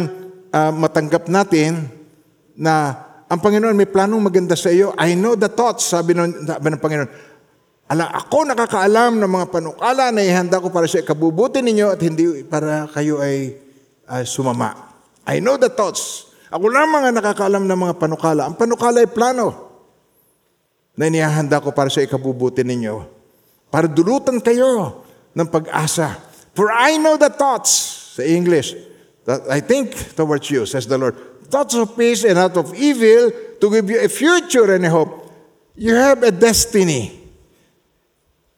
uh, 0.52 0.72
matanggap 0.76 1.28
natin 1.32 1.88
na 2.56 2.96
ang 3.28 3.40
Panginoon 3.40 3.76
may 3.76 3.88
planong 3.88 4.20
maganda 4.20 4.56
sa 4.56 4.72
iyo. 4.72 4.96
I 4.96 5.16
know 5.16 5.36
the 5.36 5.52
thoughts, 5.52 5.92
sabi 5.92 6.16
ng, 6.16 6.48
sabi 6.48 6.68
ng 6.72 6.82
Panginoon. 6.84 7.12
Ala, 7.86 8.10
ako 8.12 8.50
nakakaalam 8.50 9.22
ng 9.22 9.30
mga 9.30 9.48
panukala 9.54 10.10
na 10.10 10.26
ihanda 10.26 10.58
ko 10.58 10.74
para 10.74 10.90
sa 10.90 11.00
ikabubuti 11.04 11.62
ninyo 11.62 11.94
at 11.94 12.02
hindi 12.02 12.42
para 12.48 12.90
kayo 12.90 13.22
ay 13.22 13.54
uh, 14.10 14.26
sumama. 14.26 14.74
I 15.26 15.38
know 15.38 15.58
the 15.58 15.70
thoughts 15.70 16.34
ako 16.56 16.72
lamang 16.72 17.12
ang 17.12 17.16
nakakaalam 17.20 17.68
ng 17.68 17.80
mga 17.84 17.94
panukala. 18.00 18.48
Ang 18.48 18.56
panukala 18.56 19.04
ay 19.04 19.12
plano 19.12 19.52
na 20.96 21.12
inihahanda 21.12 21.60
ko 21.60 21.76
para 21.76 21.92
sa 21.92 22.00
ikabubuti 22.00 22.64
ninyo. 22.64 23.04
Para 23.68 23.92
dulutan 23.92 24.40
kayo 24.40 25.04
ng 25.36 25.48
pag-asa. 25.52 26.16
For 26.56 26.72
I 26.72 26.96
know 26.96 27.20
the 27.20 27.28
thoughts, 27.28 27.76
sa 28.16 28.24
English, 28.24 28.72
that 29.28 29.44
I 29.52 29.60
think 29.60 30.16
towards 30.16 30.48
you, 30.48 30.64
says 30.64 30.88
the 30.88 30.96
Lord. 30.96 31.20
Thoughts 31.52 31.76
of 31.76 31.92
peace 32.00 32.24
and 32.24 32.40
not 32.40 32.56
of 32.56 32.72
evil 32.72 33.36
to 33.60 33.66
give 33.68 33.92
you 33.92 34.00
a 34.00 34.08
future 34.08 34.72
and 34.72 34.88
a 34.88 34.92
hope. 34.96 35.28
You 35.76 35.92
have 36.00 36.24
a 36.24 36.32
destiny. 36.32 37.20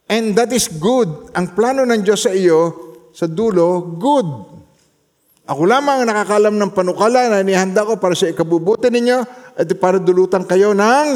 And 0.06 0.38
that 0.38 0.54
is 0.54 0.70
good. 0.70 1.34
Ang 1.34 1.58
plano 1.58 1.82
ng 1.82 2.06
Diyos 2.06 2.30
sa 2.30 2.32
iyo, 2.32 2.94
sa 3.10 3.26
dulo, 3.26 3.98
good. 3.98 4.57
Ako 5.48 5.64
lamang 5.64 6.04
ang 6.04 6.12
nakakalam 6.12 6.60
ng 6.60 6.72
panukala 6.76 7.32
na 7.32 7.40
inihanda 7.40 7.88
ko 7.88 7.96
para 7.96 8.12
sa 8.12 8.28
ikabubuti 8.28 8.92
ninyo 8.92 9.24
at 9.56 9.68
para 9.80 9.96
dulutan 9.96 10.44
kayo 10.44 10.76
ng 10.76 11.08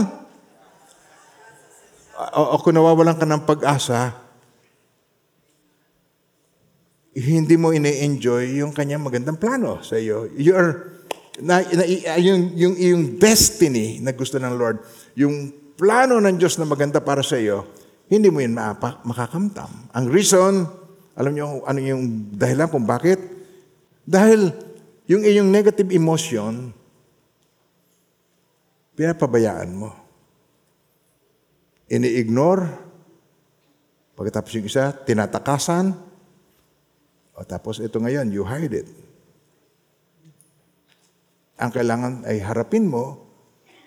o, 2.32 2.42
o 2.56 2.62
kung 2.64 2.78
nawawalan 2.78 3.18
ka 3.18 3.26
ng 3.26 3.44
pag-asa, 3.44 4.14
hindi 7.18 7.60
mo 7.60 7.76
ini-enjoy 7.76 8.64
yung 8.64 8.72
kanyang 8.72 9.04
magandang 9.04 9.36
plano 9.36 9.84
sa 9.84 10.00
iyo. 10.00 10.30
You 10.38 10.56
are, 10.56 10.72
na, 11.44 11.60
na, 11.66 11.84
yung, 12.22 12.56
yung, 12.56 12.76
yung 12.78 13.02
destiny 13.20 14.00
na 14.00 14.16
gusto 14.16 14.40
ng 14.40 14.54
Lord, 14.56 14.80
yung 15.18 15.52
plano 15.76 16.22
ng 16.24 16.40
Diyos 16.40 16.56
na 16.62 16.70
maganda 16.70 17.04
para 17.04 17.26
sa 17.26 17.36
iyo, 17.36 17.68
hindi 18.08 18.32
mo 18.32 18.40
yun 18.40 18.56
maapa- 18.56 19.04
makakamtam. 19.04 19.92
Ang 19.92 20.06
reason, 20.08 20.64
alam 21.18 21.32
niyo 21.36 21.68
ano 21.68 21.80
yung 21.84 22.32
dahilan 22.32 22.72
kung 22.72 22.88
bakit? 22.88 23.41
Dahil 24.06 24.52
yung 25.06 25.24
iyong 25.26 25.50
negative 25.50 25.92
emotion, 25.94 26.74
pinapabayaan 28.96 29.72
mo. 29.74 29.90
Ini-ignore. 31.92 32.64
Pagkatapos 34.16 34.52
yung 34.56 34.68
isa, 34.70 34.94
tinatakasan. 34.94 35.92
O 37.36 37.44
tapos 37.44 37.82
ito 37.84 38.00
ngayon, 38.00 38.32
you 38.32 38.46
hide 38.46 38.86
it. 38.86 38.88
Ang 41.62 41.70
kailangan 41.70 42.26
ay 42.26 42.42
harapin 42.42 42.90
mo 42.90 43.32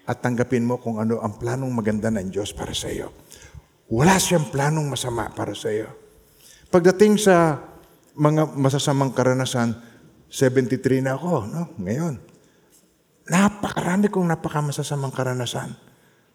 at 0.04 0.20
tanggapin 0.20 0.62
mo 0.62 0.76
kung 0.78 1.00
ano 1.00 1.18
ang 1.18 1.40
planong 1.40 1.72
maganda 1.72 2.12
ng 2.12 2.28
Diyos 2.28 2.52
para 2.52 2.76
sa 2.76 2.92
iyo. 2.92 3.10
Wala 3.88 4.20
siyang 4.20 4.52
planong 4.52 4.84
masama 4.84 5.32
para 5.32 5.56
sa 5.56 5.72
iyo. 5.72 5.88
Pagdating 6.68 7.16
sa 7.16 7.56
mga 8.14 8.54
masasamang 8.54 9.16
karanasan, 9.16 9.74
73 10.34 10.98
na 10.98 11.14
ako, 11.14 11.46
no? 11.46 11.62
Ngayon. 11.78 12.18
Napakarami 13.30 14.10
kong 14.10 14.34
napakamasasamang 14.34 15.14
karanasan. 15.14 15.78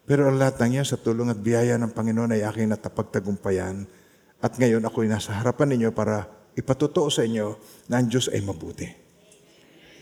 Pero 0.08 0.24
ang 0.24 0.40
lahat 0.40 0.56
ng 0.64 0.80
yan 0.80 0.88
sa 0.88 0.96
tulong 0.96 1.28
at 1.28 1.36
biyaya 1.36 1.76
ng 1.76 1.92
Panginoon 1.92 2.32
ay 2.32 2.48
aking 2.48 2.72
natapagtagumpayan. 2.72 3.84
At 4.40 4.56
ngayon 4.56 4.80
ako'y 4.88 5.04
nasa 5.04 5.36
harapan 5.36 5.76
ninyo 5.76 5.92
para 5.92 6.24
ipatotoo 6.56 7.12
sa 7.12 7.28
inyo 7.28 7.60
na 7.92 8.00
ang 8.00 8.08
Diyos 8.08 8.32
ay 8.32 8.40
mabuti. 8.40 8.88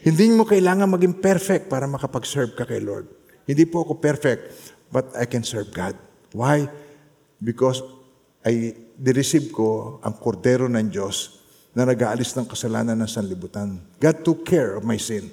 Hindi 0.07 0.31
mo 0.31 0.47
kailangan 0.47 0.95
maging 0.95 1.19
perfect 1.19 1.67
para 1.67 1.91
makapag-serve 1.91 2.55
ka 2.55 2.71
kay 2.71 2.79
Lord. 2.79 3.11
Hindi 3.51 3.67
po 3.67 3.83
ako 3.83 3.99
perfect, 3.99 4.55
but 4.95 5.11
I 5.19 5.27
can 5.27 5.43
serve 5.43 5.75
God. 5.75 5.99
Why? 6.31 6.71
Because 7.43 7.83
I 8.47 8.79
receive 9.03 9.51
ko 9.51 9.99
ang 10.07 10.23
kordero 10.23 10.71
ng 10.71 10.87
Diyos 10.87 11.38
na 11.79 11.87
nag-aalis 11.87 12.35
ng 12.35 12.51
kasalanan 12.51 12.99
ng 12.99 13.07
sanlibutan. 13.07 13.79
God 14.03 14.27
took 14.27 14.43
care 14.43 14.75
of 14.75 14.83
my 14.83 14.99
sin. 14.99 15.31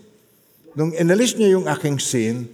Nung 0.78 0.94
inalis 0.94 1.34
niya 1.34 1.58
yung 1.58 1.66
aking 1.66 1.98
sin, 1.98 2.46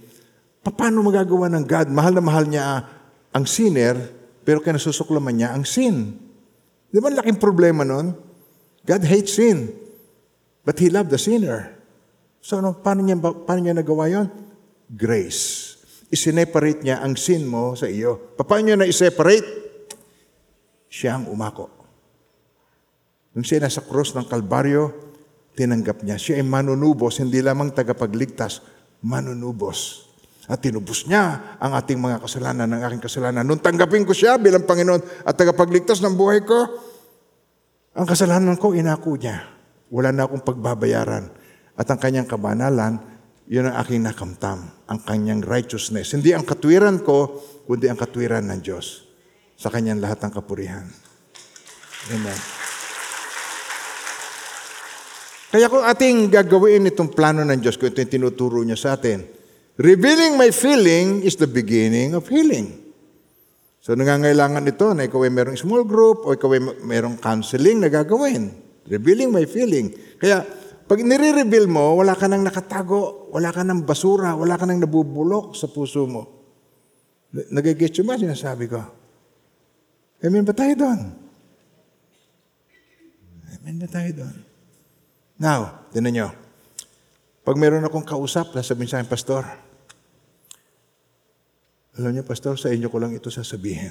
paano 0.64 1.04
magagawa 1.04 1.52
ng 1.52 1.68
God? 1.68 1.92
Mahal 1.92 2.16
na 2.16 2.24
mahal 2.24 2.48
niya 2.48 2.88
ang 3.36 3.44
sinner, 3.44 4.00
pero 4.48 4.64
kinasusuklaman 4.64 5.36
niya 5.36 5.52
ang 5.52 5.68
sin. 5.68 6.16
Di 6.88 7.04
ba 7.04 7.12
laking 7.12 7.36
problema 7.36 7.84
nun? 7.84 8.16
God 8.80 9.04
hates 9.04 9.36
sin, 9.36 9.68
but 10.64 10.80
He 10.80 10.88
loved 10.88 11.12
the 11.12 11.20
sinner. 11.20 11.76
So 12.40 12.64
ano, 12.64 12.72
paano, 12.72 13.04
niya, 13.04 13.20
paano 13.20 13.60
niya 13.60 13.76
nagawa 13.76 14.08
yon? 14.08 14.32
Grace. 14.88 15.76
Isineparate 16.08 16.80
niya 16.80 17.04
ang 17.04 17.12
sin 17.20 17.44
mo 17.44 17.76
sa 17.76 17.92
iyo. 17.92 18.32
Paano 18.40 18.72
niya 18.72 18.80
na-separate? 18.80 19.48
Siya 20.88 21.20
ang 21.20 21.28
umako. 21.28 21.81
Nung 23.32 23.44
siya 23.44 23.64
nasa 23.64 23.80
cross 23.80 24.12
ng 24.12 24.28
Kalbaryo, 24.28 24.92
tinanggap 25.56 26.04
niya. 26.04 26.20
Siya 26.20 26.40
ay 26.40 26.44
manunubos, 26.44 27.20
hindi 27.20 27.40
lamang 27.40 27.72
tagapagligtas, 27.72 28.60
manunubos. 29.04 30.08
At 30.50 30.60
tinubos 30.60 31.06
niya 31.06 31.56
ang 31.56 31.72
ating 31.78 31.96
mga 31.96 32.18
kasalanan, 32.20 32.66
ng 32.66 32.82
aking 32.90 33.02
kasalanan. 33.02 33.46
Nung 33.46 33.62
tanggapin 33.62 34.04
ko 34.04 34.12
siya 34.12 34.36
bilang 34.36 34.66
Panginoon 34.66 35.24
at 35.24 35.34
tagapagligtas 35.38 36.02
ng 36.02 36.12
buhay 36.18 36.42
ko, 36.42 36.58
ang 37.92 38.06
kasalanan 38.08 38.56
ko, 38.56 38.72
inako 38.72 39.16
niya. 39.20 39.48
Wala 39.92 40.10
na 40.10 40.24
akong 40.24 40.44
pagbabayaran. 40.44 41.28
At 41.76 41.88
ang 41.88 42.00
kanyang 42.00 42.28
kabanalan, 42.28 43.00
yun 43.48 43.68
ang 43.68 43.76
aking 43.84 44.00
nakamtam, 44.00 44.64
ang 44.88 45.00
kanyang 45.04 45.44
righteousness. 45.44 46.16
Hindi 46.16 46.32
ang 46.32 46.48
katwiran 46.48 47.04
ko, 47.04 47.36
kundi 47.68 47.92
ang 47.92 48.00
katwiran 48.00 48.48
ng 48.48 48.60
Diyos. 48.64 49.08
Sa 49.60 49.68
kanyang 49.68 50.00
lahat 50.00 50.24
ng 50.24 50.32
kapurihan. 50.32 50.88
Amen. 52.10 52.61
Kaya 55.52 55.68
kung 55.68 55.84
ating 55.84 56.32
gagawin 56.32 56.88
itong 56.88 57.12
plano 57.12 57.44
ng 57.44 57.60
Diyos, 57.60 57.76
kung 57.76 57.92
ito 57.92 58.00
yung 58.00 58.08
tinuturo 58.08 58.64
niya 58.64 58.80
sa 58.80 58.96
atin, 58.96 59.20
revealing 59.76 60.40
my 60.40 60.48
feeling 60.48 61.20
is 61.20 61.36
the 61.36 61.44
beginning 61.44 62.16
of 62.16 62.24
healing. 62.24 62.72
So 63.84 63.92
nangangailangan 63.92 64.64
ito 64.64 64.96
na 64.96 65.04
ikaw 65.04 65.28
ay 65.28 65.32
merong 65.34 65.60
small 65.60 65.84
group 65.84 66.24
o 66.24 66.32
ikaw 66.32 66.56
ay 66.56 66.62
merong 66.80 67.20
counseling 67.20 67.84
na 67.84 67.92
gagawin. 67.92 68.48
Revealing 68.88 69.28
my 69.28 69.44
feeling. 69.44 69.92
Kaya 70.16 70.40
pag 70.88 71.04
nire-reveal 71.04 71.68
mo, 71.68 72.00
wala 72.00 72.16
ka 72.16 72.32
nang 72.32 72.48
nakatago, 72.48 73.28
wala 73.36 73.52
ka 73.52 73.60
nang 73.60 73.84
basura, 73.84 74.32
wala 74.32 74.56
ka 74.56 74.64
nang 74.64 74.80
nabubulok 74.80 75.52
sa 75.52 75.68
puso 75.68 76.08
mo. 76.08 76.22
Nagigit 77.32 77.92
ba 78.08 78.16
sinasabi 78.16 78.72
ko? 78.72 78.80
Amen 80.24 80.48
ba 80.48 80.56
tayo 80.56 80.72
doon? 80.80 81.00
Amen 83.52 83.76
ba 83.76 83.88
tayo 83.92 84.10
doon? 84.16 84.51
Now, 85.42 85.90
tinan 85.90 86.14
nyo. 86.14 86.28
Pag 87.42 87.58
meron 87.58 87.82
akong 87.82 88.06
kausap, 88.06 88.54
sasabihin 88.54 88.86
sa 88.86 89.02
akin, 89.02 89.10
Pastor, 89.10 89.42
alam 91.98 92.14
niyo, 92.14 92.22
Pastor, 92.22 92.54
sa 92.54 92.70
inyo 92.70 92.86
ko 92.86 93.02
lang 93.02 93.10
ito 93.10 93.26
sasabihin. 93.26 93.90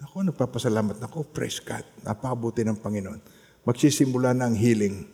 Ako, 0.00 0.24
nagpapasalamat 0.24 0.96
na 0.96 1.04
ako. 1.04 1.28
Praise 1.28 1.60
God. 1.60 1.84
Napakabuti 2.00 2.64
ng 2.64 2.80
Panginoon. 2.80 3.20
Magsisimula 3.68 4.32
na 4.32 4.48
ang 4.48 4.56
healing. 4.56 5.04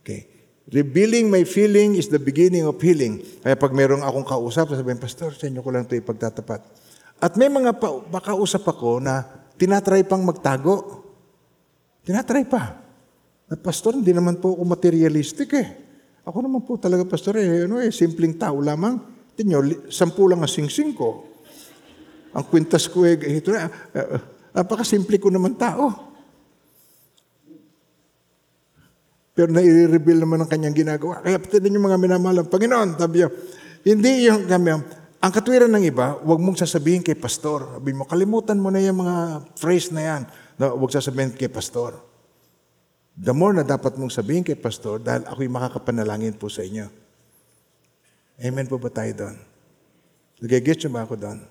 Okay. 0.00 0.24
Revealing 0.72 1.28
my 1.28 1.44
feeling 1.44 1.92
is 1.92 2.08
the 2.08 2.20
beginning 2.20 2.64
of 2.64 2.80
healing. 2.80 3.20
Kaya 3.44 3.52
pag 3.52 3.76
merong 3.76 4.00
akong 4.00 4.24
kausap, 4.24 4.72
sasabihin, 4.72 4.96
Pastor, 4.96 5.36
sa 5.36 5.44
inyo 5.44 5.60
ko 5.60 5.68
lang 5.68 5.84
ito 5.84 5.92
ipagtatapat. 5.92 6.64
At 7.20 7.36
may 7.36 7.52
mga 7.52 7.76
pa, 7.76 7.92
makausap 8.08 8.64
ako 8.64 9.04
na 9.04 9.28
tinatry 9.60 10.08
pang 10.08 10.24
magtago. 10.24 11.04
Tinatry 12.08 12.48
pa. 12.48 12.87
At 13.48 13.64
pastor, 13.64 13.96
hindi 13.96 14.12
naman 14.12 14.36
po 14.36 14.52
ako 14.52 14.62
materialistic 14.68 15.48
eh. 15.56 15.68
Ako 16.28 16.44
naman 16.44 16.60
po 16.68 16.76
talaga, 16.76 17.08
pastor, 17.08 17.40
eh, 17.40 17.64
ano 17.64 17.80
eh, 17.80 17.88
simpleng 17.88 18.36
tao 18.36 18.60
lamang. 18.60 19.00
Tinyo, 19.32 19.88
sampu 19.88 20.28
lang 20.28 20.44
ang 20.44 20.52
singsing 20.52 20.92
ko. 20.92 21.24
Ang 22.36 22.44
kwintas 22.44 22.84
ko 22.92 23.08
eh, 23.08 23.16
ito 23.16 23.48
na, 23.48 23.72
uh, 23.72 24.20
napakasimple 24.52 25.16
ko 25.16 25.32
naman 25.32 25.56
tao. 25.56 25.88
Pero 29.32 29.48
nai-reveal 29.48 30.20
naman 30.20 30.44
ang 30.44 30.50
kanyang 30.50 30.76
ginagawa. 30.76 31.24
Kaya 31.24 31.40
pati 31.40 31.62
yung 31.62 31.86
mga 31.88 31.96
minamahal 31.96 32.44
ng 32.44 32.50
Panginoon, 32.52 32.88
sabi 33.00 33.24
hindi 33.86 34.28
yung 34.28 34.44
kami, 34.44 34.74
ang 35.18 35.32
katwiran 35.32 35.70
ng 35.72 35.88
iba, 35.88 36.18
huwag 36.20 36.42
mong 36.42 36.60
sasabihin 36.60 37.00
kay 37.00 37.16
pastor. 37.16 37.80
Sabi 37.80 37.96
mo, 37.96 38.04
kalimutan 38.04 38.60
mo 38.60 38.68
na 38.68 38.82
yung 38.82 39.00
mga 39.00 39.48
phrase 39.56 39.94
na 39.94 40.02
yan. 40.04 40.22
Huwag 40.58 40.92
sasabihin 40.92 41.32
kay 41.32 41.48
pastor. 41.48 42.07
The 43.18 43.34
more 43.34 43.50
na 43.50 43.66
dapat 43.66 43.98
mong 43.98 44.14
sabihin 44.14 44.46
kay 44.46 44.54
pastor 44.54 45.02
dahil 45.02 45.26
ako'y 45.26 45.50
makakapanalangin 45.50 46.38
po 46.38 46.46
sa 46.46 46.62
inyo. 46.62 46.86
Amen 48.38 48.70
po 48.70 48.78
ba 48.78 48.94
tayo 48.94 49.10
doon? 49.10 49.36
Nagigit 50.38 50.86
ba 50.86 51.02
ako 51.02 51.18
doon? 51.18 51.42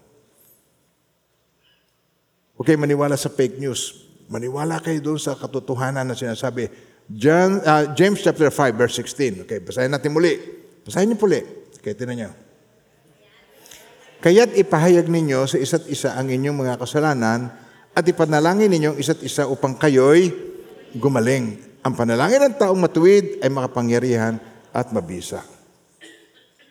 Okay, 2.55 2.79
maniwala 2.79 3.19
sa 3.19 3.27
fake 3.27 3.59
news. 3.59 4.07
Maniwala 4.31 4.79
kayo 4.79 4.95
doon 5.03 5.19
sa 5.19 5.35
katotohanan 5.35 6.07
na 6.07 6.15
sinasabi. 6.15 6.71
John, 7.11 7.59
uh, 7.59 7.91
James 7.91 8.23
chapter 8.23 8.47
5, 8.47 8.71
verse 8.71 8.95
16. 9.03 9.43
Okay, 9.43 9.59
basahin 9.59 9.91
natin 9.91 10.15
muli. 10.15 10.39
Basahin 10.87 11.11
niyo 11.11 11.19
muli. 11.19 11.43
Okay, 11.83 11.91
tinan 11.99 12.15
niyo. 12.15 12.31
Kaya't 14.23 14.55
ipahayag 14.55 15.11
ninyo 15.11 15.43
sa 15.45 15.59
isa't 15.59 15.85
isa 15.91 16.15
ang 16.15 16.31
inyong 16.31 16.55
mga 16.55 16.79
kasalanan 16.79 17.51
at 17.91 18.03
ipanalangin 18.07 18.71
ninyo 18.71 18.95
isa't 18.97 19.19
isa 19.21 19.45
upang 19.45 19.75
kayo'y 19.77 20.31
gumaling. 20.95 21.59
Ang 21.83 21.93
panalangin 21.95 22.47
ng 22.47 22.55
taong 22.55 22.79
matuwid 22.79 23.43
ay 23.43 23.49
makapangyarihan 23.51 24.39
at 24.71 24.91
mabisa. 24.91 25.43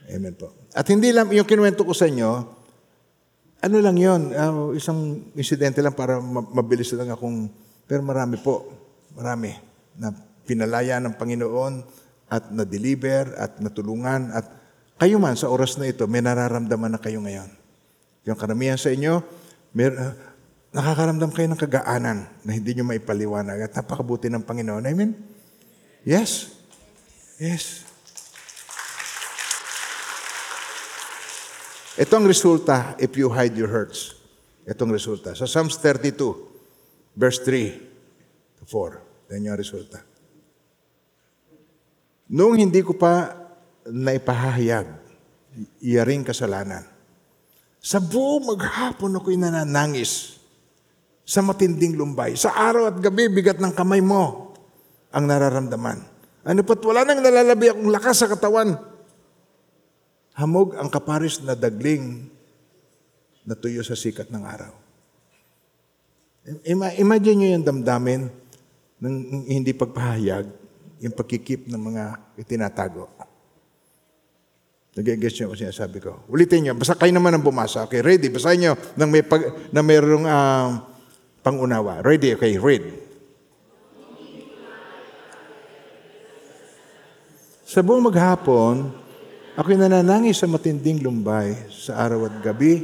Amen 0.07 0.37
po. 0.39 0.55
At 0.77 0.87
hindi 0.87 1.11
lang, 1.11 1.33
yung 1.33 1.49
kinuwento 1.49 1.83
ko 1.83 1.93
sa 1.97 2.07
inyo, 2.07 2.31
ano 3.65 3.77
lang 3.81 3.97
yon 3.97 4.23
uh, 4.31 4.71
isang 4.77 5.33
insidente 5.35 5.83
lang 5.83 5.97
para 5.97 6.21
mabilis 6.23 6.93
lang 6.95 7.11
akong, 7.11 7.51
pero 7.89 8.05
marami 8.05 8.39
po, 8.39 8.69
marami, 9.17 9.57
na 9.97 10.13
pinalaya 10.45 11.01
ng 11.01 11.17
Panginoon 11.17 11.75
at 12.31 12.53
na-deliver 12.53 13.35
at 13.41 13.59
natulungan 13.59 14.31
at 14.31 14.47
kayo 14.97 15.21
man 15.21 15.37
sa 15.37 15.53
oras 15.53 15.77
na 15.77 15.89
ito, 15.89 16.09
may 16.09 16.25
nararamdaman 16.25 16.97
na 16.97 17.01
kayo 17.01 17.21
ngayon. 17.21 17.49
Yung 18.25 18.39
karamihan 18.39 18.81
sa 18.81 18.93
inyo, 18.93 19.21
may, 19.77 19.93
uh, 19.93 20.13
Nakakaramdam 20.77 21.33
kayo 21.33 21.49
ng 21.49 21.57
kagaanan 21.57 22.29
na 22.45 22.51
hindi 22.53 22.77
nyo 22.77 22.85
maipaliwanag 22.85 23.65
at 23.65 23.73
napakabuti 23.81 24.29
ng 24.29 24.45
Panginoon. 24.45 24.85
Amen? 24.85 25.17
Yes? 26.05 26.53
Yes. 27.41 27.89
Ito 31.97 32.21
resulta 32.29 32.93
if 33.01 33.17
you 33.17 33.33
hide 33.33 33.57
your 33.57 33.73
hurts. 33.73 34.21
Ito 34.69 34.85
ang 34.85 34.93
resulta. 34.93 35.33
Sa 35.33 35.49
Psalms 35.49 35.81
32, 35.81 36.13
verse 37.17 37.41
3 37.41 38.61
to 38.61 38.69
4. 38.69 39.33
Yan 39.33 39.49
yung 39.49 39.57
resulta. 39.57 40.05
Noong 42.29 42.61
hindi 42.61 42.85
ko 42.85 42.93
pa 42.93 43.33
naipahahayag, 43.89 44.93
iyaring 45.81 46.21
kasalanan, 46.21 46.85
Sa 47.87 48.03
buong 48.03 48.51
maghapon 48.51 49.15
ako'y 49.15 49.39
nananangis 49.39 50.36
sa 51.27 51.43
matinding 51.43 51.99
lumbay. 51.99 52.39
Sa 52.39 52.55
araw 52.55 52.95
at 52.95 53.03
gabi, 53.03 53.27
bigat 53.27 53.59
ng 53.59 53.75
kamay 53.75 53.99
mo 53.99 54.55
ang 55.11 55.27
nararamdaman. 55.27 55.99
Ano 56.47 56.63
pat 56.63 56.79
wala 56.87 57.03
nang 57.03 57.19
nalalabi 57.19 57.75
akong 57.75 57.91
lakas 57.91 58.23
sa 58.23 58.31
katawan. 58.31 58.79
Hamog 60.39 60.79
ang 60.79 60.87
kaparis 60.87 61.43
na 61.43 61.59
dagling 61.59 62.31
na 63.43 63.59
tuyo 63.59 63.83
sa 63.83 63.99
sikat 63.99 64.31
ng 64.31 64.45
araw. 64.47 64.71
Ima- 66.63 66.95
imagine 66.95 67.37
nyo 67.43 67.49
yung 67.59 67.67
damdamin 67.67 68.23
ng 69.03 69.15
hindi 69.51 69.75
pagpahayag, 69.75 70.47
yung 71.03 71.15
pagkikip 71.19 71.67
ng 71.67 71.83
mga 71.83 72.05
itinatago. 72.39 73.11
Nag-guess 74.95 75.43
nyo 75.43 75.53
kung 75.53 75.61
sinasabi 75.61 75.99
ko. 76.01 76.25
Ulitin 76.31 76.71
nyo. 76.71 76.73
Basta 76.79 76.97
kayo 76.97 77.13
naman 77.13 77.35
ang 77.35 77.45
bumasa. 77.45 77.85
Okay, 77.85 78.01
ready. 78.01 78.33
Basahin 78.33 78.65
nyo 78.65 78.73
nang 78.97 79.13
may 79.13 79.21
pag, 79.21 79.69
na 79.69 79.85
mayroong 79.85 80.25
ah, 80.25 80.96
pangunawa. 81.47 82.03
Ready? 82.03 82.35
Okay, 82.35 82.59
read. 82.59 82.83
Sa 87.63 87.87
buong 87.87 88.11
maghapon, 88.11 88.91
ako'y 89.55 89.79
nananangis 89.79 90.43
sa 90.43 90.51
matinding 90.51 91.07
lumbay 91.07 91.55
sa 91.71 92.03
araw 92.03 92.27
at 92.27 92.43
gabi. 92.43 92.83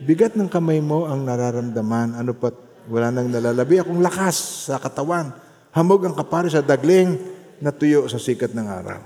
Bigat 0.00 0.40
ng 0.40 0.48
kamay 0.48 0.80
mo 0.80 1.04
ang 1.04 1.28
nararamdaman. 1.28 2.16
Ano 2.16 2.32
pat 2.32 2.56
wala 2.88 3.12
nang 3.12 3.28
nalalabi 3.28 3.84
akong 3.84 4.00
lakas 4.00 4.72
sa 4.72 4.80
katawan. 4.80 5.28
Hamog 5.76 6.08
ang 6.08 6.16
kapari 6.16 6.48
sa 6.48 6.64
dagling 6.64 7.20
na 7.60 7.68
tuyo 7.68 8.08
sa 8.08 8.16
sikat 8.16 8.56
ng 8.56 8.64
araw. 8.64 9.00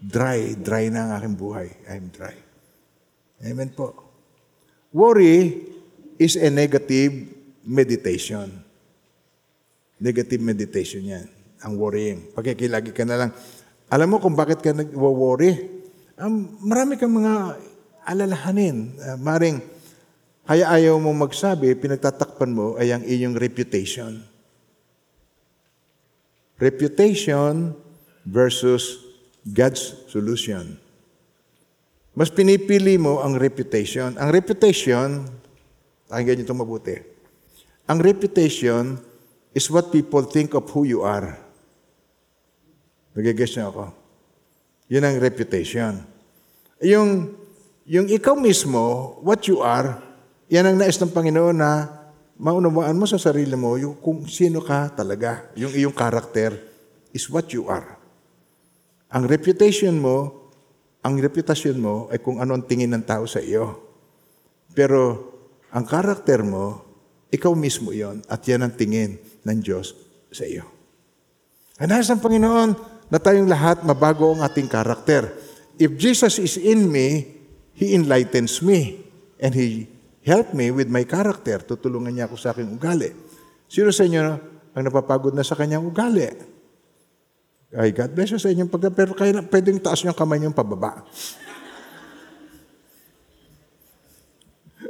Dry, 0.00 0.52
dry 0.56 0.92
na 0.92 1.08
ang 1.08 1.10
aking 1.16 1.36
buhay. 1.36 1.68
I'm 1.88 2.12
dry. 2.12 2.36
Amen 3.40 3.72
po. 3.72 3.96
Worry 4.92 5.64
is 6.20 6.36
a 6.36 6.52
negative 6.52 7.39
meditation. 7.64 8.48
Negative 10.00 10.40
meditation 10.40 11.04
yan. 11.04 11.26
Ang 11.60 11.76
worrying. 11.76 12.32
Pagkikilagi 12.32 12.96
ka 12.96 13.04
na 13.04 13.16
lang. 13.26 13.30
Alam 13.92 14.16
mo 14.16 14.16
kung 14.22 14.32
bakit 14.32 14.64
ka 14.64 14.72
nag-worry? 14.72 15.82
Um, 16.16 16.56
marami 16.64 16.96
kang 16.96 17.12
mga 17.12 17.58
alalahanin. 18.06 18.96
Uh, 18.96 19.18
maring, 19.20 19.60
kaya 20.46 20.66
ayaw 20.70 20.96
mo 20.96 21.12
magsabi, 21.12 21.76
pinagtatakpan 21.76 22.50
mo 22.54 22.78
ay 22.80 22.94
ang 22.96 23.04
iyong 23.04 23.36
reputation. 23.36 24.24
Reputation 26.60 27.76
versus 28.24 29.00
God's 29.44 30.06
solution. 30.08 30.76
Mas 32.12 32.28
pinipili 32.28 33.00
mo 33.00 33.24
ang 33.24 33.38
reputation. 33.38 34.12
Ang 34.20 34.28
reputation, 34.28 35.24
pakinggan 36.10 36.42
niyo 36.42 36.44
itong 36.46 36.60
mabuti. 36.60 37.09
Ang 37.88 37.98
reputation 38.02 39.00
is 39.54 39.70
what 39.70 39.94
people 39.94 40.22
think 40.26 40.52
of 40.52 40.66
who 40.70 40.84
you 40.84 41.00
are. 41.06 41.38
Nagigess 43.14 43.56
niyo 43.58 43.72
ako. 43.72 43.84
Yun 44.90 45.06
ang 45.06 45.16
reputation. 45.22 45.92
Yung, 46.82 47.34
yung 47.86 48.06
ikaw 48.10 48.34
mismo, 48.34 49.16
what 49.22 49.46
you 49.46 49.62
are, 49.62 50.02
yan 50.50 50.66
ang 50.66 50.76
nais 50.82 50.98
ng 50.98 51.14
Panginoon 51.14 51.56
na 51.58 51.86
maunawaan 52.40 52.98
mo 52.98 53.06
sa 53.06 53.20
sarili 53.20 53.54
mo 53.54 53.78
yung 53.78 53.94
kung 54.00 54.26
sino 54.26 54.58
ka 54.64 54.90
talaga. 54.90 55.46
Yung 55.54 55.70
iyong 55.70 55.94
karakter 55.94 56.58
is 57.14 57.28
what 57.30 57.50
you 57.54 57.70
are. 57.70 58.00
Ang 59.10 59.26
reputation 59.26 59.98
mo, 59.98 60.50
ang 61.02 61.18
reputasyon 61.18 61.78
mo 61.78 62.06
ay 62.10 62.18
kung 62.22 62.38
ano 62.38 62.54
ang 62.54 62.64
tingin 62.66 62.90
ng 62.94 63.04
tao 63.06 63.26
sa 63.26 63.42
iyo. 63.42 63.78
Pero 64.74 65.30
ang 65.70 65.86
karakter 65.86 66.42
mo, 66.42 66.89
ikaw 67.30 67.54
mismo 67.54 67.94
yon 67.94 68.22
at 68.26 68.42
yan 68.46 68.66
ang 68.66 68.74
tingin 68.74 69.18
ng 69.46 69.58
Diyos 69.62 69.94
sa 70.30 70.46
iyo. 70.46 70.66
Ang 71.80 71.94
nais 71.94 72.10
ng 72.10 72.20
Panginoon 72.20 72.70
na 73.08 73.18
tayong 73.18 73.48
lahat 73.48 73.82
mabago 73.82 74.36
ang 74.36 74.44
ating 74.44 74.68
karakter. 74.68 75.32
If 75.80 75.96
Jesus 75.96 76.36
is 76.36 76.60
in 76.60 76.90
me, 76.90 77.38
He 77.74 77.96
enlightens 77.96 78.60
me 78.60 79.00
and 79.40 79.56
He 79.56 79.88
help 80.20 80.52
me 80.52 80.68
with 80.68 80.92
my 80.92 81.08
character. 81.08 81.64
Tutulungan 81.64 82.12
niya 82.12 82.28
ako 82.28 82.36
sa 82.36 82.52
aking 82.52 82.68
ugali. 82.68 83.08
Sino 83.70 83.88
sa 83.88 84.04
inyo 84.04 84.20
ang 84.76 84.82
napapagod 84.84 85.32
na 85.32 85.40
sa 85.40 85.56
kanyang 85.56 85.88
ugali? 85.88 86.28
Ay, 87.70 87.94
God 87.94 88.12
bless 88.12 88.34
you 88.34 88.42
sa 88.42 88.50
inyong 88.50 88.68
pagka, 88.68 88.90
pero 88.90 89.14
kaya 89.14 89.30
na, 89.30 89.46
pwedeng 89.46 89.78
taas 89.78 90.02
yung 90.02 90.12
kamay 90.12 90.42
niyong 90.42 90.56
pababa. 90.56 91.00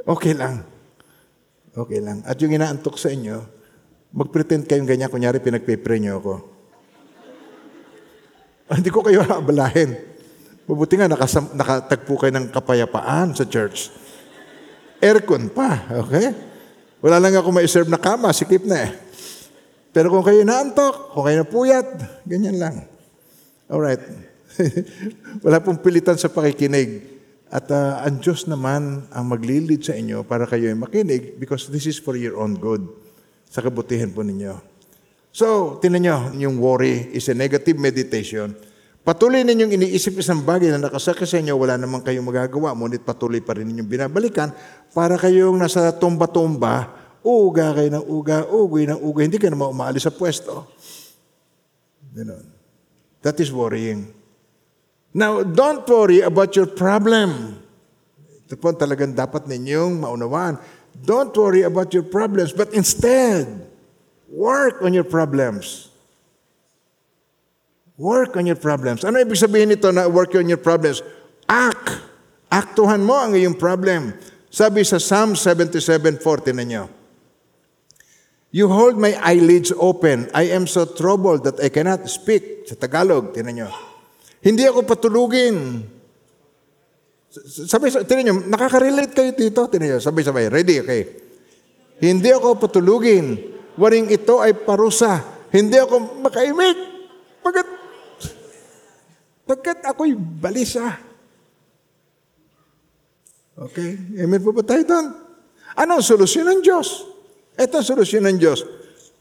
Okay 0.01 0.33
lang. 0.33 0.65
Okay 1.71 2.03
lang. 2.03 2.19
At 2.27 2.35
yung 2.43 2.51
inaantok 2.51 2.99
sa 2.99 3.07
inyo, 3.07 3.39
mag-pretend 4.11 4.67
kayong 4.67 4.87
ganyan, 4.87 5.07
kunyari 5.07 5.39
pinagpipray 5.39 6.03
niyo 6.03 6.19
ako. 6.19 6.33
Ah, 8.67 8.75
Hindi 8.79 8.91
ko 8.91 8.99
kayo 9.03 9.23
abalahin. 9.23 9.95
Mabuti 10.67 10.99
nga, 10.99 11.07
nakasam, 11.07 11.51
nakatagpo 11.55 12.15
kayo 12.19 12.31
ng 12.35 12.51
kapayapaan 12.51 13.35
sa 13.35 13.47
church. 13.47 13.91
Aircon 14.99 15.51
pa, 15.51 15.87
okay? 15.99 16.31
Wala 17.01 17.19
lang 17.19 17.35
ako 17.35 17.49
ma-serve 17.51 17.89
na 17.89 17.99
kama, 17.99 18.31
sikip 18.31 18.63
na 18.67 18.87
eh. 18.87 18.91
Pero 19.91 20.07
kung 20.07 20.23
kayo 20.23 20.39
naantok, 20.47 21.11
kung 21.11 21.27
kayo 21.27 21.43
napuyat, 21.43 21.87
ganyan 22.23 22.55
lang. 22.55 22.75
Alright. 23.67 23.99
Wala 25.43 25.59
pong 25.59 25.83
pilitan 25.83 26.15
sa 26.15 26.31
pakikinig. 26.31 27.10
At 27.51 27.67
uh, 27.67 27.99
ang 28.07 28.23
Diyos 28.23 28.47
naman 28.47 29.11
ang 29.11 29.25
maglilid 29.27 29.83
sa 29.83 29.91
inyo 29.91 30.23
para 30.23 30.47
kayo 30.47 30.71
ay 30.71 30.77
makinig 30.79 31.35
because 31.35 31.67
this 31.67 31.83
is 31.83 31.99
for 31.99 32.15
your 32.15 32.39
own 32.39 32.55
good. 32.55 32.87
Sa 33.51 33.59
kabutihan 33.59 34.07
po 34.07 34.23
ninyo. 34.23 34.55
So, 35.35 35.75
tinan 35.83 36.07
nyo, 36.07 36.17
yung 36.39 36.63
worry 36.63 37.11
is 37.11 37.27
a 37.27 37.35
negative 37.35 37.75
meditation. 37.75 38.55
Patuloy 39.03 39.43
ninyong 39.43 39.75
iniisip 39.75 40.23
isang 40.23 40.47
bagay 40.47 40.71
na 40.71 40.79
nakasakit 40.79 41.27
sa 41.27 41.43
inyo, 41.43 41.59
wala 41.59 41.75
naman 41.75 41.99
kayong 41.99 42.23
magagawa, 42.23 42.71
ngunit 42.71 43.03
patuloy 43.03 43.43
pa 43.43 43.59
rin 43.59 43.67
ninyong 43.67 43.89
binabalikan 43.89 44.55
para 44.95 45.19
kayong 45.19 45.59
nasa 45.59 45.91
tumba-tumba, 45.91 46.87
uga 47.19 47.75
kayo 47.75 47.89
ng 47.99 48.05
uga, 48.07 48.47
ugoy 48.47 48.87
ng 48.87 48.99
uga, 49.03 49.27
hindi 49.27 49.41
ka 49.41 49.51
naman 49.51 49.75
umaalis 49.75 50.07
sa 50.07 50.13
pwesto. 50.13 50.71
Ganon. 52.15 52.45
That 53.25 53.35
is 53.43 53.51
worrying. 53.51 54.20
Now, 55.11 55.43
don't 55.43 55.83
worry 55.91 56.23
about 56.23 56.55
your 56.55 56.71
problem. 56.71 57.59
Ito 58.47 58.55
po 58.55 58.71
talagang 58.71 59.11
dapat 59.11 59.47
ninyong 59.47 59.99
maunawaan. 59.99 60.55
Don't 61.03 61.35
worry 61.35 61.67
about 61.67 61.91
your 61.91 62.07
problems, 62.07 62.55
but 62.55 62.71
instead, 62.71 63.47
work 64.31 64.79
on 64.79 64.95
your 64.95 65.07
problems. 65.07 65.91
Work 67.99 68.39
on 68.39 68.47
your 68.47 68.59
problems. 68.59 69.03
Ano 69.03 69.19
ibig 69.19 69.39
sabihin 69.39 69.75
nito 69.75 69.91
na 69.91 70.07
work 70.07 70.31
on 70.35 70.47
your 70.47 70.59
problems? 70.59 71.03
Act. 71.47 72.01
Aktuhan 72.51 73.03
mo 73.03 73.19
ang 73.19 73.35
iyong 73.35 73.55
problem. 73.55 74.15
Sabi 74.51 74.83
sa 74.83 74.99
Psalm 74.99 75.35
77.40 75.35 76.19
ninyo, 76.55 76.83
You 78.51 78.67
hold 78.67 78.99
my 78.99 79.15
eyelids 79.23 79.71
open. 79.79 80.27
I 80.35 80.51
am 80.51 80.67
so 80.67 80.83
troubled 80.83 81.47
that 81.47 81.63
I 81.63 81.71
cannot 81.71 82.03
speak. 82.11 82.67
Sa 82.67 82.75
Tagalog, 82.75 83.31
tinan 83.31 83.63
nyo. 83.63 83.90
Hindi 84.41 84.65
ako 84.65 84.81
patulugin. 84.83 85.85
Sabay, 87.69 87.93
tinan 88.03 88.23
nyo, 88.27 88.35
nakaka-relate 88.49 89.13
kayo 89.13 89.31
dito. 89.37 89.61
Tinan 89.69 89.95
nyo, 89.95 89.99
sabay-sabay. 90.01 90.49
Ready? 90.49 90.75
Okay. 90.81 91.01
Hindi 92.01 92.29
ako 92.33 92.57
patulugin. 92.57 93.37
Waring 93.77 94.09
ito 94.09 94.41
ay 94.41 94.57
parusa. 94.57 95.21
Hindi 95.53 95.77
ako 95.77 96.25
makaimik. 96.25 96.77
Pagkat, 97.45 97.67
pagkat 99.45 99.79
ako'y 99.85 100.17
balisa. 100.17 100.97
Okay? 103.61 103.93
Amen 104.17 104.41
po 104.41 104.49
ba 104.49 104.65
tayo 104.65 104.81
doon? 104.81 105.07
Ano 105.77 106.01
ang 106.01 106.03
solusyon 106.03 106.49
ng 106.49 106.59
Diyos? 106.65 107.05
Ito 107.55 107.79
ang 107.79 107.87
solusyon 107.87 108.25
ng 108.25 108.37
Diyos. 108.41 108.65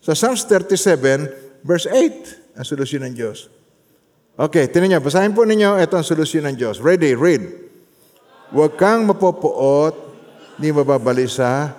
Sa 0.00 0.16
Psalms 0.16 0.48
37, 0.48 1.60
verse 1.60 1.84
8, 1.84 2.56
ang 2.56 2.66
solusyon 2.66 3.04
ng 3.04 3.14
Diyos. 3.14 3.52
Okay, 4.40 4.72
tinan 4.72 4.88
niyo, 4.88 5.04
basahin 5.04 5.36
po 5.36 5.44
ninyo, 5.44 5.76
ito 5.76 6.00
ang 6.00 6.06
solusyon 6.06 6.48
ng 6.48 6.56
Diyos. 6.56 6.80
Ready, 6.80 7.12
read. 7.12 7.44
Huwag 8.48 8.80
kang 8.80 9.04
mapopoot, 9.04 9.92
ni 10.56 10.72
mababalisa. 10.72 11.76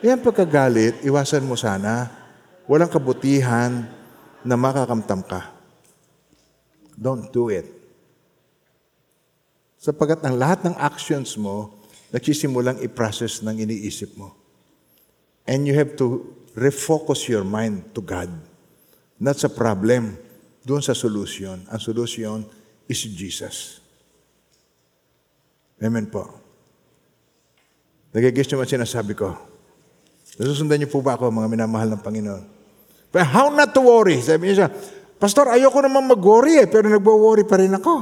Yan 0.00 0.24
pagkagalit, 0.24 1.04
iwasan 1.04 1.44
mo 1.44 1.60
sana. 1.60 2.08
Walang 2.64 2.88
kabutihan 2.88 3.84
na 4.40 4.56
makakamtam 4.56 5.20
ka. 5.28 5.52
Don't 6.96 7.28
do 7.28 7.52
it. 7.52 7.68
Sapagat 9.76 10.24
ang 10.24 10.40
lahat 10.40 10.64
ng 10.64 10.76
actions 10.80 11.36
mo, 11.36 11.84
nagsisimulang 12.08 12.80
i-process 12.80 13.44
ng 13.44 13.60
iniisip 13.60 14.16
mo. 14.16 14.32
And 15.44 15.68
you 15.68 15.76
have 15.76 16.00
to 16.00 16.32
refocus 16.56 17.28
your 17.28 17.44
mind 17.44 17.92
to 17.92 18.00
God. 18.00 18.32
Not 19.20 19.36
sa 19.36 19.52
problem, 19.52 20.23
doon 20.64 20.80
sa 20.80 20.96
solution. 20.96 21.60
Ang 21.68 21.80
solution 21.80 22.40
is 22.88 23.00
Jesus. 23.04 23.84
Amen 25.78 26.08
po. 26.08 26.24
Nagigis 28.16 28.48
nyo 28.48 28.64
man 28.64 28.68
sinasabi 28.68 29.12
ko. 29.12 29.36
Nasusundan 30.40 30.80
niyo 30.82 30.90
po 30.90 31.04
ba 31.04 31.14
ako, 31.14 31.30
mga 31.30 31.50
minamahal 31.52 31.92
ng 31.94 32.02
Panginoon? 32.02 32.44
But 33.14 33.30
how 33.30 33.52
not 33.52 33.70
to 33.76 33.82
worry? 33.84 34.18
Sabi 34.18 34.50
niya 34.50 34.66
siya, 34.66 34.68
Pastor, 35.14 35.46
ayoko 35.46 35.78
naman 35.78 36.10
mag-worry 36.10 36.58
eh, 36.58 36.66
pero 36.66 36.90
nagwo-worry 36.90 37.46
pa 37.46 37.62
rin 37.62 37.70
ako. 37.70 37.94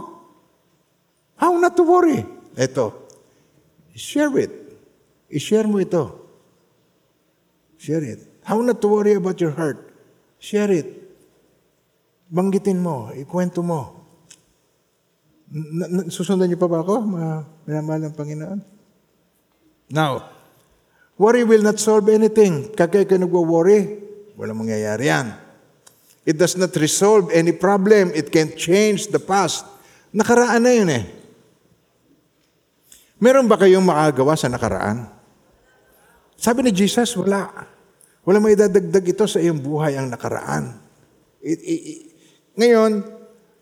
How 1.36 1.52
not 1.60 1.76
to 1.76 1.84
worry? 1.84 2.24
Ito, 2.56 3.10
share 3.92 4.32
it. 4.40 4.52
I-share 5.28 5.68
mo 5.68 5.82
ito. 5.82 6.22
Share 7.76 8.04
it. 8.04 8.20
How 8.46 8.62
not 8.62 8.80
to 8.80 8.88
worry 8.88 9.18
about 9.18 9.36
your 9.42 9.52
heart? 9.52 9.92
Share 10.40 10.70
it. 10.72 11.01
Banggitin 12.32 12.80
mo, 12.80 13.12
ikwento 13.12 13.60
mo. 13.60 14.08
Susundan 16.08 16.48
niyo 16.48 16.56
pa 16.56 16.64
ba 16.64 16.80
ako, 16.80 17.04
mga 17.04 17.30
minamahal 17.68 18.00
ng 18.08 18.16
Panginoon? 18.16 18.58
Now, 19.92 20.32
worry 21.20 21.44
will 21.44 21.60
not 21.60 21.76
solve 21.76 22.08
anything. 22.08 22.72
Kagaya 22.72 23.04
ka 23.04 23.20
nagwo-worry, 23.20 24.00
walang 24.40 24.64
mangyayari 24.64 25.12
yan. 25.12 25.36
It 26.24 26.40
does 26.40 26.56
not 26.56 26.72
resolve 26.80 27.28
any 27.36 27.52
problem. 27.52 28.16
It 28.16 28.32
can 28.32 28.56
change 28.56 29.12
the 29.12 29.20
past. 29.20 29.68
Nakaraan 30.16 30.64
na 30.64 30.72
yun 30.72 30.88
eh. 30.88 31.04
Meron 33.20 33.44
ba 33.44 33.60
kayong 33.60 33.84
makagawa 33.84 34.40
sa 34.40 34.48
nakaraan? 34.48 35.04
Sabi 36.40 36.64
ni 36.64 36.72
Jesus, 36.72 37.12
wala. 37.14 37.68
Wala 38.24 38.40
may 38.40 38.56
dadagdag 38.56 39.04
ito 39.04 39.26
sa 39.28 39.36
iyong 39.36 39.60
buhay 39.60 40.00
ang 40.00 40.08
nakaraan. 40.08 40.78
It, 41.42 41.58
it, 41.60 41.80
it, 41.82 42.00
ngayon, 42.52 43.00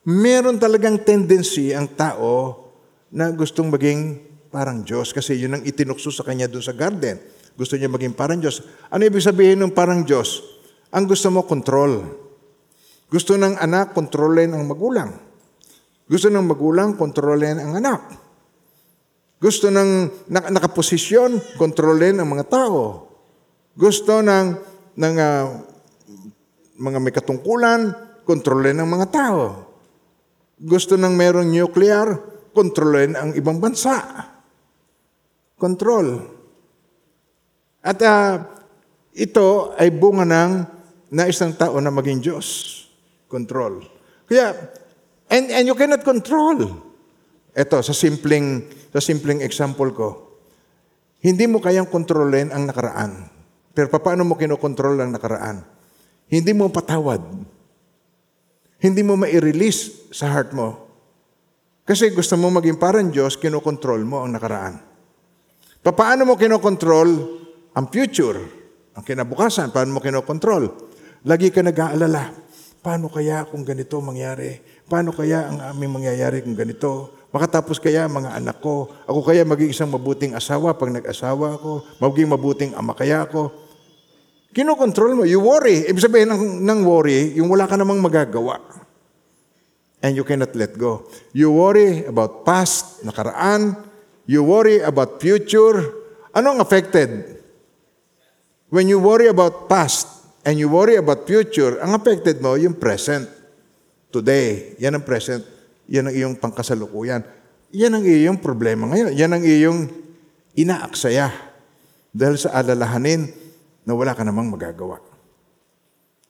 meron 0.07 0.57
talagang 0.59 0.99
tendency 1.07 1.71
ang 1.71 1.87
tao 1.95 2.67
na 3.11 3.31
gustong 3.31 3.71
maging 3.71 4.19
parang 4.51 4.83
Diyos 4.83 5.15
kasi 5.15 5.39
yun 5.39 5.55
ang 5.55 5.63
itinukso 5.63 6.11
sa 6.11 6.27
kanya 6.27 6.51
doon 6.51 6.65
sa 6.65 6.75
garden. 6.75 7.23
Gusto 7.55 7.79
niya 7.79 7.91
maging 7.91 8.19
parang 8.19 8.43
Diyos. 8.43 8.67
Ano 8.91 9.07
ibig 9.07 9.23
sabihin 9.23 9.63
ng 9.63 9.75
parang 9.75 10.03
Diyos? 10.03 10.43
Ang 10.91 11.07
gusto 11.07 11.31
mo, 11.31 11.47
control. 11.47 12.03
Gusto 13.11 13.39
ng 13.39 13.59
anak, 13.59 13.95
kontrolin 13.95 14.55
ang 14.55 14.67
magulang. 14.67 15.15
Gusto 16.11 16.27
ng 16.27 16.47
magulang, 16.47 16.99
kontrolin 16.99 17.63
ang 17.63 17.79
anak. 17.79 18.03
Gusto 19.39 19.71
ng 19.71 20.11
nakaposisyon, 20.31 21.55
kontrolin 21.55 22.19
ang 22.19 22.27
mga 22.27 22.47
tao. 22.51 23.07
Gusto 23.79 24.19
ng, 24.19 24.47
ng 24.99 25.15
uh, 25.15 25.45
mga 26.81 26.99
may 26.99 27.15
katungkulan, 27.15 28.10
kontrolin 28.25 28.79
ang 28.81 28.89
mga 28.89 29.07
tao. 29.11 29.71
Gusto 30.61 30.97
ng 31.01 31.15
merong 31.17 31.49
nuclear, 31.49 32.13
kontrolin 32.53 33.17
ang 33.17 33.33
ibang 33.33 33.57
bansa. 33.57 33.97
Control. 35.57 36.21
At 37.81 37.97
uh, 38.05 38.45
ito 39.17 39.73
ay 39.77 39.89
bunga 39.93 40.25
ng 40.29 40.53
na 41.11 41.27
isang 41.27 41.57
tao 41.57 41.81
na 41.83 41.91
maging 41.91 42.21
Diyos. 42.23 42.47
Control. 43.27 43.83
Kaya, 44.31 44.55
and, 45.31 45.51
and 45.51 45.65
you 45.67 45.75
cannot 45.75 46.07
control. 46.07 46.87
Ito, 47.51 47.83
sa 47.83 47.95
simpleng, 47.95 48.69
sa 48.95 49.03
simpleng 49.03 49.43
example 49.43 49.91
ko, 49.91 50.09
hindi 51.21 51.45
mo 51.51 51.59
kayang 51.59 51.91
kontrolin 51.91 52.55
ang 52.55 52.65
nakaraan. 52.65 53.29
Pero 53.75 53.91
paano 53.91 54.25
mo 54.25 54.39
kinokontrol 54.39 54.99
ang 54.99 55.11
nakaraan? 55.15 55.63
Hindi 56.31 56.53
mo 56.55 56.71
patawad. 56.71 57.21
Hindi 58.81 59.05
mo 59.05 59.15
ma-release 59.21 60.09
sa 60.09 60.33
heart 60.33 60.57
mo. 60.57 60.89
Kasi 61.85 62.09
gusto 62.17 62.33
mo 62.41 62.49
maging 62.49 62.81
parang 62.81 63.13
Diyos, 63.13 63.37
kinokontrol 63.37 64.01
mo 64.09 64.25
ang 64.25 64.33
nakaraan. 64.33 64.81
Paano 65.85 66.25
mo 66.25 66.41
kinokontrol 66.41 67.09
ang 67.77 67.87
future? 67.93 68.41
Ang 68.97 69.05
kinabukasan, 69.05 69.69
paano 69.69 69.97
mo 69.97 70.01
kinokontrol? 70.01 70.73
Lagi 71.29 71.53
ka 71.53 71.61
nag-aalala. 71.61 72.33
Paano 72.81 73.13
kaya 73.13 73.45
kung 73.45 73.61
ganito 73.69 74.01
mangyari? 74.01 74.57
Paano 74.89 75.13
kaya 75.13 75.53
ang 75.53 75.61
aming 75.77 76.01
mangyayari 76.01 76.41
kung 76.41 76.57
ganito? 76.57 77.13
Makatapos 77.31 77.77
kaya 77.77 78.09
mga 78.09 78.41
anak 78.41 78.65
ko? 78.65 78.89
Ako 79.05 79.21
kaya 79.21 79.45
maging 79.45 79.77
isang 79.77 79.93
mabuting 79.93 80.33
asawa 80.33 80.73
pag 80.73 80.89
nag-asawa 80.89 81.61
ako? 81.61 81.85
Maging 82.01 82.33
mabuting 82.33 82.73
ama 82.73 82.97
kaya 82.97 83.29
ako? 83.29 83.53
Kinokontrol 84.51 85.19
mo. 85.19 85.23
You 85.23 85.39
worry. 85.43 85.87
Ibig 85.87 86.03
sabihin 86.03 86.35
ng, 86.35 86.67
ng 86.67 86.81
worry, 86.83 87.39
yung 87.39 87.47
wala 87.51 87.71
ka 87.71 87.79
namang 87.79 88.03
magagawa. 88.03 88.59
And 90.01 90.17
you 90.17 90.25
cannot 90.25 90.57
let 90.57 90.75
go. 90.75 91.07
You 91.37 91.53
worry 91.53 92.09
about 92.09 92.43
past, 92.43 93.05
nakaraan. 93.05 93.77
You 94.25 94.43
worry 94.43 94.81
about 94.81 95.21
future. 95.21 95.93
Anong 96.35 96.59
affected? 96.59 97.39
When 98.73 98.89
you 98.89 98.99
worry 99.03 99.29
about 99.29 99.69
past, 99.69 100.21
and 100.45 100.57
you 100.57 100.69
worry 100.73 100.97
about 100.97 101.29
future, 101.29 101.81
ang 101.85 101.93
affected 101.93 102.41
mo 102.41 102.57
yung 102.57 102.77
present. 102.77 103.29
Today, 104.11 104.75
yan 104.81 104.99
ang 104.99 105.05
present, 105.05 105.45
yan 105.87 106.11
ang 106.11 106.15
iyong 106.15 106.35
pangkasalukuyan. 106.41 107.23
Yan 107.71 107.95
ang 107.95 108.03
iyong 108.03 108.39
problema 108.43 108.91
ngayon. 108.91 109.15
Yan 109.15 109.31
ang 109.31 109.45
iyong 109.47 109.87
inaaksaya. 110.59 111.31
Dahil 112.11 112.35
sa 112.35 112.51
alalahanin 112.59 113.31
na 113.91 113.99
wala 113.99 114.15
ka 114.15 114.23
namang 114.23 114.47
magagawa. 114.47 115.03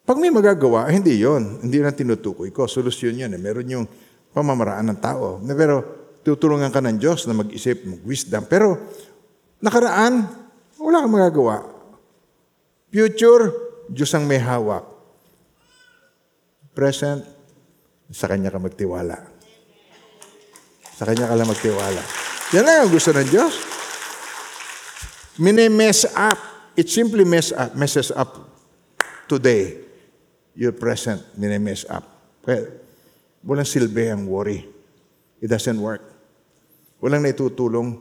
Pag 0.08 0.16
may 0.16 0.32
magagawa, 0.32 0.88
hindi 0.88 1.20
yon 1.20 1.60
Hindi 1.60 1.84
na 1.84 1.92
tinutukoy 1.92 2.48
ko. 2.50 2.64
Solusyon 2.64 3.20
yan. 3.20 3.36
Eh. 3.36 3.38
Meron 3.38 3.68
yung 3.68 3.86
pamamaraan 4.32 4.88
ng 4.90 4.98
tao. 4.98 5.38
Pero 5.44 5.84
tutulungan 6.24 6.72
ka 6.72 6.80
ng 6.80 6.96
Diyos 6.96 7.28
na 7.28 7.36
mag-isip, 7.36 7.84
mag-wisdom. 7.84 8.42
Pero 8.48 8.80
nakaraan, 9.60 10.24
wala 10.80 11.04
kang 11.04 11.14
magagawa. 11.14 11.56
Future, 12.90 13.54
Diyos 13.86 14.10
ang 14.16 14.26
may 14.26 14.40
hawak. 14.40 14.82
Present, 16.74 17.22
sa 18.10 18.26
Kanya 18.26 18.50
ka 18.50 18.58
magtiwala. 18.58 19.14
Sa 20.98 21.06
Kanya 21.06 21.30
ka 21.30 21.38
lang 21.38 21.46
magtiwala. 21.46 22.02
Yan 22.50 22.66
lang 22.66 22.76
ang 22.82 22.90
gusto 22.90 23.14
ng 23.14 23.28
Diyos. 23.30 23.54
Mini-mess 25.38 26.10
up. 26.18 26.49
It 26.78 26.86
simply 26.88 27.26
mess 27.26 27.50
up, 27.50 27.74
messes 27.74 28.10
up 28.14 28.36
today. 29.26 29.78
Your 30.54 30.74
present, 30.74 31.22
mini-mess 31.38 31.86
up. 31.86 32.04
Well, 32.42 32.66
walang 33.46 33.68
silbi 33.68 34.10
ang 34.10 34.26
worry. 34.26 34.66
It 35.40 35.48
doesn't 35.48 35.78
work. 35.78 36.02
Walang 37.00 37.24
naitutulong 37.24 37.96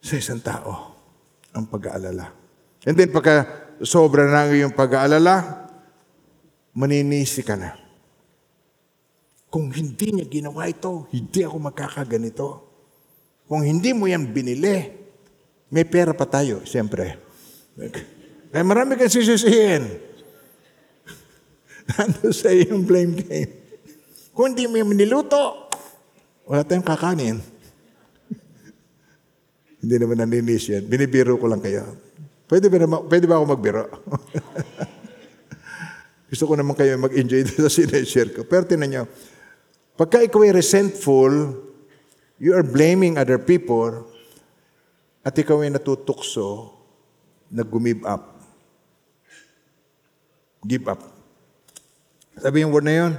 sa 0.00 0.14
isang 0.16 0.38
tao 0.40 0.96
ang 1.50 1.66
pag-aalala. 1.66 2.30
And 2.86 2.94
then 2.94 3.10
pagka 3.10 3.44
sobra 3.82 4.28
na 4.28 4.48
iyong 4.48 4.76
pag-aalala, 4.76 5.66
maninisi 6.76 7.42
ka 7.42 7.58
na. 7.58 7.74
Kung 9.50 9.74
hindi 9.74 10.14
niya 10.14 10.26
ginawa 10.30 10.70
ito, 10.70 11.10
hindi 11.10 11.42
ako 11.42 11.56
magkakaganito. 11.58 12.48
Kung 13.50 13.66
hindi 13.66 13.90
mo 13.90 14.06
yan 14.06 14.30
binili, 14.30 14.99
may 15.70 15.86
pera 15.86 16.10
pa 16.10 16.26
tayo, 16.26 16.66
siyempre. 16.66 17.14
Kaya 18.50 18.64
marami 18.66 18.98
kang 18.98 19.08
sisisihin. 19.08 19.86
Nando 21.90 22.34
sa 22.34 22.50
iyong 22.50 22.82
blame 22.82 23.14
game. 23.22 23.50
Kung 24.34 24.54
hindi 24.54 24.66
mo 24.66 24.78
yan 24.78 24.94
niluto, 24.94 25.70
wala 26.46 26.66
tayong 26.66 26.86
kakanin. 26.86 27.38
hindi 29.82 29.94
naman 29.94 30.26
naninis 30.26 30.70
yan. 30.70 30.82
Binibiro 30.90 31.38
ko 31.38 31.46
lang 31.46 31.62
kayo. 31.62 31.86
Pwede 32.50 32.66
ba, 32.66 32.82
naman, 32.82 33.06
pwede 33.06 33.24
ba 33.30 33.38
ako 33.38 33.44
magbiro? 33.46 33.84
Gusto 36.30 36.44
ko 36.50 36.54
naman 36.58 36.74
kayo 36.74 36.98
mag-enjoy 36.98 37.46
sa 37.46 37.70
sineshare 37.70 38.34
ko. 38.34 38.42
Pero 38.46 38.66
tinan 38.66 38.90
nyo, 38.90 39.02
pagka 39.94 40.22
ikaw 40.22 40.46
ay 40.46 40.54
resentful, 40.54 41.30
you 42.42 42.54
are 42.54 42.66
blaming 42.66 43.18
other 43.18 43.38
people, 43.38 44.09
at 45.20 45.34
ikaw 45.36 45.60
ay 45.60 45.70
natutukso, 45.72 46.72
nag-give 47.52 48.04
up. 48.08 48.24
Give 50.64 50.86
up. 50.88 51.00
Sabi 52.36 52.64
yung 52.64 52.72
word 52.72 52.86
na 52.88 52.94
yun? 52.94 53.12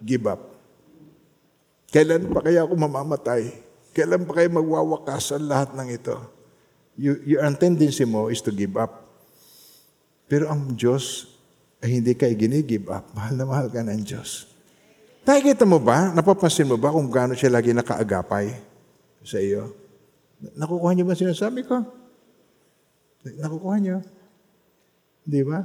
Give 0.00 0.24
up. 0.28 0.40
Kailan 1.90 2.30
pa 2.30 2.40
kaya 2.44 2.64
ako 2.64 2.72
mamamatay? 2.76 3.52
Kailan 3.92 4.24
pa 4.24 4.40
kaya 4.40 4.48
magwawakasan 4.48 5.44
lahat 5.44 5.74
ng 5.76 5.88
ito? 5.92 6.16
you, 7.00 7.16
your 7.24 7.40
tendency 7.56 8.04
mo 8.04 8.28
is 8.28 8.44
to 8.44 8.52
give 8.52 8.76
up. 8.76 9.08
Pero 10.28 10.52
ang 10.52 10.76
Diyos 10.76 11.32
ay 11.80 11.98
hindi 11.98 12.12
ka 12.12 12.28
gini-give 12.28 12.92
up. 12.92 13.08
Mahal 13.16 13.34
na 13.34 13.44
mahal 13.48 13.66
ka 13.72 13.80
ng 13.80 14.04
Diyos. 14.04 14.44
Nakikita 15.24 15.64
mo 15.64 15.80
ba, 15.80 16.12
napapansin 16.12 16.68
mo 16.68 16.76
ba 16.76 16.92
kung 16.92 17.08
gaano 17.08 17.32
siya 17.32 17.56
lagi 17.56 17.72
nakaagapay 17.72 18.52
sa 19.24 19.40
iyo? 19.40 19.72
Nakukuha 20.40 20.92
niyo 20.96 21.04
ba 21.04 21.16
sinasabi 21.16 21.64
ko? 21.68 21.84
Nakukuha 23.24 23.76
niyo? 23.80 24.00
Di 25.24 25.44
ba? 25.44 25.60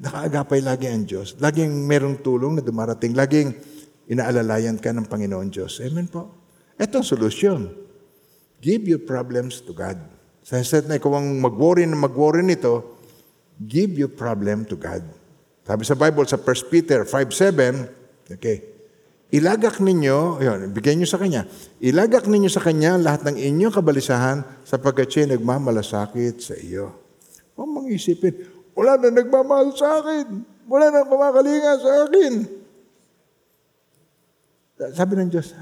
Nakaagapay 0.00 0.64
lagi 0.64 0.88
ang 0.88 1.04
Diyos. 1.04 1.36
Laging 1.36 1.84
merong 1.84 2.24
tulong 2.24 2.56
na 2.56 2.64
dumarating. 2.64 3.12
Laging 3.12 3.52
inaalalayan 4.08 4.80
ka 4.80 4.96
ng 4.96 5.04
Panginoon 5.04 5.52
Diyos. 5.52 5.84
Amen 5.84 6.08
po. 6.08 6.32
Ito 6.80 7.04
ang 7.04 7.06
solusyon. 7.06 7.90
give 8.60 8.84
your 8.84 9.00
problems 9.00 9.64
to 9.64 9.72
God. 9.72 9.96
Sa 10.44 10.60
instead 10.60 10.84
na 10.86 11.00
ikaw 11.00 11.16
ang 11.16 11.40
mag-worry 11.40 11.88
na 11.88 11.96
mag-worry 11.96 12.44
nito, 12.44 13.00
give 13.56 13.96
your 13.96 14.12
problem 14.12 14.68
to 14.68 14.76
God. 14.76 15.00
Sabi 15.64 15.82
sa 15.84 15.96
Bible, 15.96 16.24
sa 16.28 16.36
1 16.36 16.72
Peter 16.72 17.04
5.7, 17.08 18.36
okay, 18.36 18.69
ilagak 19.30 19.78
ninyo, 19.78 20.42
yun, 20.42 20.60
bigay 20.74 20.94
nyo 20.98 21.06
sa 21.06 21.18
Kanya, 21.18 21.46
ilagak 21.78 22.26
ninyo 22.26 22.50
sa 22.50 22.62
Kanya 22.62 22.98
lahat 22.98 23.26
ng 23.26 23.36
inyong 23.38 23.74
kabalisahan 23.74 24.42
sapagkat 24.66 25.10
siya 25.10 25.34
nagmamalasakit 25.34 26.36
sa 26.42 26.54
iyo. 26.58 26.94
Huwag 27.54 27.70
mong 27.70 27.88
isipin, 27.90 28.34
wala 28.74 28.96
na 28.96 29.12
nagmamahal 29.12 29.70
sa 29.76 30.00
akin. 30.00 30.46
Wala 30.70 30.86
na 30.88 31.02
kumakalinga 31.02 31.72
sa 31.82 31.90
akin. 32.06 32.32
Sabi 34.94 35.12
ng 35.18 35.28
Diyos, 35.28 35.52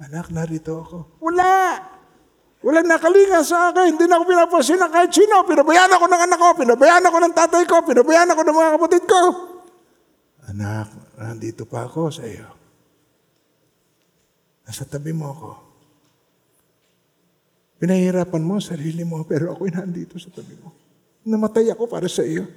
anak, 0.00 0.32
narito 0.32 0.80
ako. 0.80 0.98
Wala! 1.20 1.76
Wala 2.64 2.80
nakalinga 2.80 3.44
sa 3.44 3.68
akin. 3.70 3.94
Hindi 3.94 4.08
na 4.08 4.16
ako 4.16 4.24
pinapansin 4.32 4.80
ng 4.80 4.88
kahit 4.88 5.12
sino. 5.12 5.44
Pinabayaan 5.44 5.92
ako 5.92 6.04
ng 6.08 6.22
anak 6.24 6.38
ko. 6.40 6.48
Pinabayaan 6.56 7.04
ako 7.04 7.18
ng 7.20 7.34
tatay 7.36 7.62
ko. 7.68 7.76
Pinabayaan 7.84 8.30
ako 8.32 8.40
ng 8.42 8.56
mga 8.56 8.70
kapatid 8.80 9.02
ko. 9.04 9.20
Anak, 10.48 10.88
nandito 11.20 11.68
pa 11.68 11.84
ako 11.84 12.08
sa 12.08 12.24
iyo. 12.24 12.55
Nasa 14.66 14.82
tabi 14.82 15.14
mo 15.14 15.30
ako. 15.30 15.50
Pinahirapan 17.78 18.42
mo 18.42 18.58
sarili 18.58 19.06
mo, 19.06 19.22
pero 19.22 19.54
ako'y 19.54 19.70
nandito 19.70 20.18
sa 20.18 20.32
tabi 20.34 20.58
mo. 20.58 20.74
Namatay 21.22 21.70
ako 21.70 21.86
para 21.86 22.10
sa 22.10 22.26
iyo. 22.26 22.48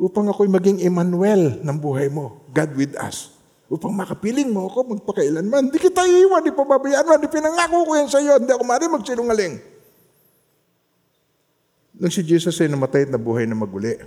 Upang 0.00 0.26
ako'y 0.32 0.48
maging 0.48 0.80
Emmanuel 0.80 1.60
ng 1.60 1.76
buhay 1.76 2.08
mo. 2.08 2.48
God 2.56 2.72
with 2.72 2.96
us. 2.96 3.36
Upang 3.68 3.92
makapiling 3.92 4.48
mo 4.48 4.68
ako 4.68 4.96
magpakailanman. 4.96 5.68
Hindi 5.68 5.78
kita 5.80 6.04
iiwan, 6.04 6.44
di 6.44 6.52
pababayaan 6.52 7.04
mo, 7.08 7.16
di 7.20 7.28
pinangako 7.28 7.88
ko 7.88 7.92
yan 7.96 8.08
sa 8.08 8.20
iyo. 8.20 8.40
Hindi 8.40 8.52
ako 8.52 8.64
mari 8.64 8.84
magsinungaling. 8.88 9.54
Nung 12.00 12.12
si 12.12 12.24
Jesus 12.24 12.56
ay 12.64 12.72
namatay 12.72 13.08
at 13.08 13.12
nabuhay 13.12 13.44
na 13.44 13.56
maguli, 13.58 14.00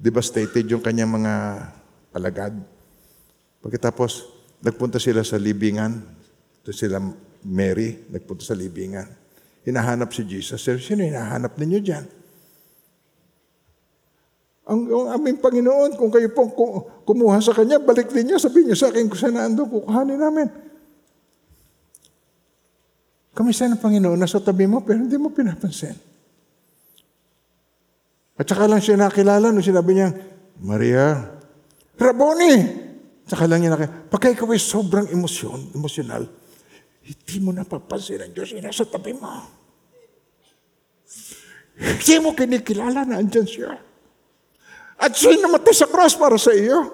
devastated 0.00 0.64
yung 0.64 0.80
kanyang 0.80 1.12
mga 1.12 1.32
alagad. 2.16 2.56
Pagkatapos, 3.60 4.39
nagpunta 4.60 5.00
sila 5.00 5.24
sa 5.24 5.40
libingan. 5.40 6.00
Ito 6.60 6.72
sila 6.72 7.00
Mary, 7.44 8.08
nagpunta 8.12 8.44
sa 8.44 8.56
libingan. 8.56 9.08
Hinahanap 9.64 10.12
si 10.12 10.24
Jesus. 10.24 10.60
Sir, 10.60 10.80
sino 10.80 11.04
hinahanap 11.04 11.56
ninyo 11.56 11.78
dyan? 11.80 12.04
Ang, 14.70 14.80
ang 14.86 15.08
aming 15.18 15.42
Panginoon, 15.42 15.98
kung 15.98 16.12
kayo 16.12 16.30
pong 16.30 16.52
ku- 16.54 17.02
kumuha 17.02 17.42
sa 17.42 17.50
Kanya, 17.50 17.82
balik 17.82 18.14
ninyo, 18.14 18.38
sabihin 18.38 18.70
niyo 18.70 18.78
sa 18.78 18.92
akin 18.92 19.10
kung 19.10 19.18
saan 19.18 19.34
naandun, 19.34 19.66
kukuhanin 19.66 20.20
namin. 20.20 20.48
Kamisa 23.34 23.66
ng 23.66 23.82
Panginoon, 23.82 24.20
nasa 24.20 24.38
tabi 24.38 24.70
mo, 24.70 24.84
pero 24.84 25.02
hindi 25.02 25.16
mo 25.18 25.32
pinapansin. 25.34 25.96
At 28.40 28.46
saka 28.46 28.64
lang 28.64 28.80
siya 28.80 28.96
nakilala 28.96 29.52
nung 29.52 29.64
sinabi 29.64 29.92
niya, 29.96 30.08
Maria, 30.64 31.36
Raboni! 32.00 32.88
Saka 33.30 33.46
lang 33.46 33.62
niya 33.62 33.78
nakilala. 33.78 34.10
Pagka 34.10 34.34
ikaw 34.34 34.50
ay 34.50 34.58
sobrang 34.58 35.06
emosyon, 35.06 35.70
emosyonal, 35.78 36.26
hindi 37.06 37.36
mo 37.38 37.54
napapansin 37.54 38.26
ang 38.26 38.34
Diyos, 38.34 38.50
nasa 38.58 38.82
tabi 38.82 39.14
mo. 39.14 39.30
Hindi 41.78 42.14
mo 42.18 42.34
kinikilala 42.34 43.06
na 43.06 43.22
andyan 43.22 43.46
siya. 43.46 43.78
At 45.00 45.14
siya'y 45.14 45.38
namatay 45.40 45.72
sa 45.72 45.86
cross 45.86 46.18
para 46.18 46.34
sa 46.36 46.50
iyo. 46.50 46.90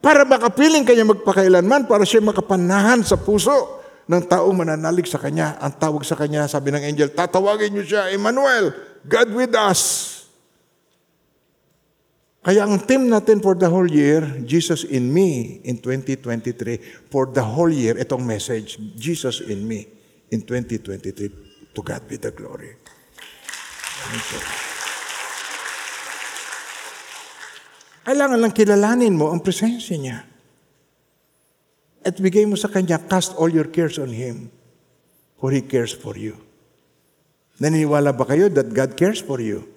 Para 0.00 0.24
makapiling 0.24 0.88
kanya 0.88 1.04
magpakailanman, 1.04 1.84
para 1.84 2.08
siya 2.08 2.24
makapanahan 2.24 3.04
sa 3.04 3.20
puso 3.20 3.78
ng 4.08 4.24
taong 4.24 4.56
mananalig 4.56 5.04
sa 5.04 5.20
kanya. 5.20 5.60
Ang 5.60 5.76
tawag 5.76 6.02
sa 6.02 6.16
kanya, 6.16 6.48
sabi 6.48 6.72
ng 6.72 6.80
angel, 6.80 7.12
tatawagin 7.12 7.76
niyo 7.76 7.84
siya, 7.84 8.08
Emmanuel, 8.08 8.72
God 9.04 9.28
with 9.36 9.52
us. 9.54 10.17
Kaya 12.48 12.64
ang 12.64 12.80
theme 12.80 13.12
natin 13.12 13.44
for 13.44 13.52
the 13.60 13.68
whole 13.68 13.84
year, 13.84 14.24
Jesus 14.40 14.88
in 14.88 15.12
me 15.12 15.60
in 15.68 15.84
2023. 15.84 17.12
For 17.12 17.28
the 17.28 17.44
whole 17.44 17.68
year, 17.68 17.92
itong 18.00 18.24
message, 18.24 18.80
Jesus 18.96 19.44
in 19.44 19.68
me 19.68 19.84
in 20.32 20.40
2023. 20.40 21.76
To 21.76 21.80
God 21.84 22.08
be 22.08 22.16
the 22.16 22.32
glory. 22.32 22.72
Kailangan 28.08 28.40
lang 28.40 28.56
kilalanin 28.56 29.12
mo 29.12 29.28
ang 29.28 29.44
presensya 29.44 30.00
niya. 30.00 30.24
At 32.00 32.16
bigay 32.16 32.48
mo 32.48 32.56
sa 32.56 32.72
Kanya, 32.72 32.96
cast 32.96 33.36
all 33.36 33.52
your 33.52 33.68
cares 33.68 34.00
on 34.00 34.08
Him, 34.08 34.48
for 35.36 35.52
He 35.52 35.60
cares 35.60 35.92
for 35.92 36.16
you. 36.16 36.32
Naniniwala 37.60 38.16
ba 38.16 38.24
kayo 38.24 38.48
that 38.48 38.72
God 38.72 38.96
cares 38.96 39.20
for 39.20 39.36
you? 39.36 39.68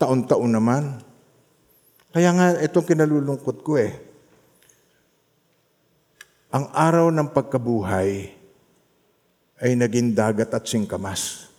Taon-taon 0.00 0.48
naman. 0.48 0.96
Kaya 2.10 2.32
nga, 2.32 2.46
itong 2.64 2.88
kinalulungkot 2.88 3.60
ko 3.60 3.76
eh. 3.76 3.92
Ang 6.50 6.72
araw 6.72 7.12
ng 7.12 7.28
pagkabuhay 7.30 8.32
ay 9.60 9.70
naging 9.76 10.16
dagat 10.16 10.50
at 10.56 10.64
singkamas. 10.64 11.52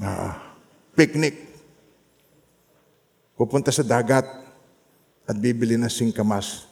Ah, 0.00 0.56
picnic. 0.96 1.36
Pupunta 3.36 3.68
sa 3.68 3.84
dagat 3.84 4.24
at 5.28 5.36
bibili 5.36 5.76
ng 5.76 5.92
singkamas. 5.92 6.64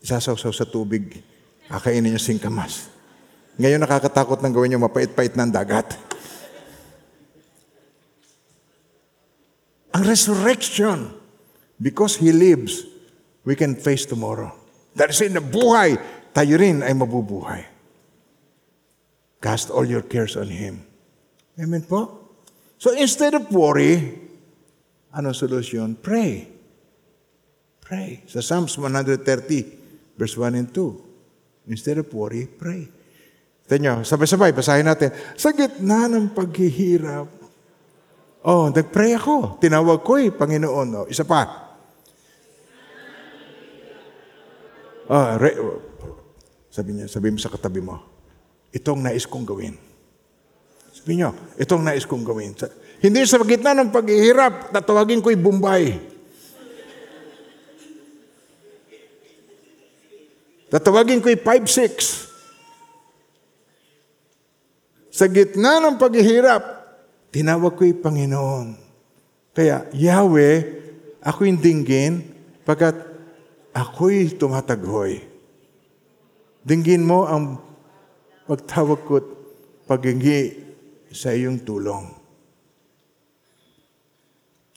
Isasawsaw 0.00 0.54
sa 0.54 0.64
tubig. 0.64 1.18
Kakainin 1.66 2.14
yung 2.14 2.22
singkamas. 2.22 2.88
Ngayon 3.58 3.82
nakakatakot 3.82 4.38
ng 4.38 4.54
gawin 4.54 4.74
yung 4.78 4.86
mapait-pait 4.86 5.34
ng 5.34 5.50
dagat. 5.50 5.98
Ang 9.94 10.02
resurrection, 10.02 11.14
because 11.78 12.18
He 12.18 12.34
lives, 12.34 12.82
we 13.46 13.54
can 13.54 13.78
face 13.78 14.02
tomorrow. 14.02 14.50
That 14.98 15.14
is 15.14 15.22
in 15.22 15.38
the 15.38 15.44
buhay, 15.44 15.94
tayo 16.34 16.58
rin 16.58 16.82
ay 16.82 16.90
mabubuhay. 16.90 17.62
Cast 19.38 19.70
all 19.70 19.86
your 19.86 20.02
cares 20.02 20.34
on 20.34 20.50
Him. 20.50 20.82
Amen 21.54 21.86
po? 21.86 22.26
So 22.82 22.90
instead 22.90 23.38
of 23.38 23.46
worry, 23.54 24.18
ano 25.14 25.30
solusyon? 25.30 25.94
Pray. 26.02 26.50
Pray. 27.78 28.26
Sa 28.26 28.42
Psalms 28.42 28.74
130, 28.74 30.18
verse 30.18 30.34
1 30.34 30.58
and 30.58 30.68
2. 30.74 31.70
Instead 31.70 32.02
of 32.02 32.10
worry, 32.10 32.50
pray. 32.50 32.90
Ito 33.64 33.74
nyo, 33.78 33.94
sabay-sabay, 34.02 34.50
basahin 34.52 34.90
natin. 34.90 35.14
Sa 35.38 35.54
gitna 35.54 36.10
ng 36.10 36.34
paghihirap, 36.34 37.43
oh, 38.44 38.70
nag-pray 38.70 39.16
ako. 39.16 39.58
Tinawag 39.58 40.04
ko 40.04 40.20
eh, 40.20 40.30
Panginoon. 40.30 40.88
Oh, 41.04 41.06
isa 41.08 41.24
pa. 41.24 41.64
Ah, 45.04 45.36
re- 45.36 45.60
sabi 46.72 46.96
niya, 46.96 47.06
sabi 47.06 47.28
mo 47.28 47.38
sa 47.38 47.52
katabi 47.52 47.84
mo, 47.84 48.00
itong 48.72 49.04
nais 49.04 49.28
kong 49.28 49.44
gawin. 49.44 49.76
Sabi 50.90 51.20
niyo, 51.20 51.36
itong 51.60 51.84
nais 51.84 52.08
kong 52.08 52.24
gawin. 52.24 52.56
Hindi 53.04 53.20
sa 53.28 53.36
gitna 53.44 53.76
ng 53.76 53.92
paghihirap, 53.92 54.72
tatawagin 54.72 55.20
ko'y 55.20 55.36
Bombay. 55.36 56.00
Tatawagin 60.72 61.22
ko'y 61.22 61.38
5-6. 61.38 62.24
Sa 65.14 65.30
gitna 65.30 65.78
ng 65.78 65.94
paghihirap, 65.94 66.73
tinawag 67.34 67.74
ko'y 67.74 67.98
Panginoon. 67.98 68.78
Kaya, 69.50 69.90
Yahweh, 69.90 70.56
ako'y 71.18 71.58
dinggin, 71.58 72.22
pagkat 72.62 72.94
ako'y 73.74 74.38
tumataghoy. 74.38 75.18
Dinggin 76.62 77.02
mo 77.02 77.26
ang 77.26 77.58
pagtawag 78.46 79.02
ko't 79.02 79.26
paghingi 79.90 80.62
sa 81.10 81.34
iyong 81.34 81.66
tulong. 81.66 82.06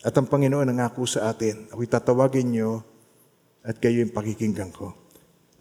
At 0.02 0.18
ang 0.18 0.26
Panginoon 0.26 0.74
nangako 0.74 1.06
sa 1.06 1.30
atin, 1.30 1.70
ako'y 1.70 1.86
tatawagin 1.86 2.58
niyo 2.58 2.82
at 3.62 3.78
kayo 3.78 4.02
yung 4.02 4.14
pakikinggan 4.14 4.74
ko. 4.74 4.98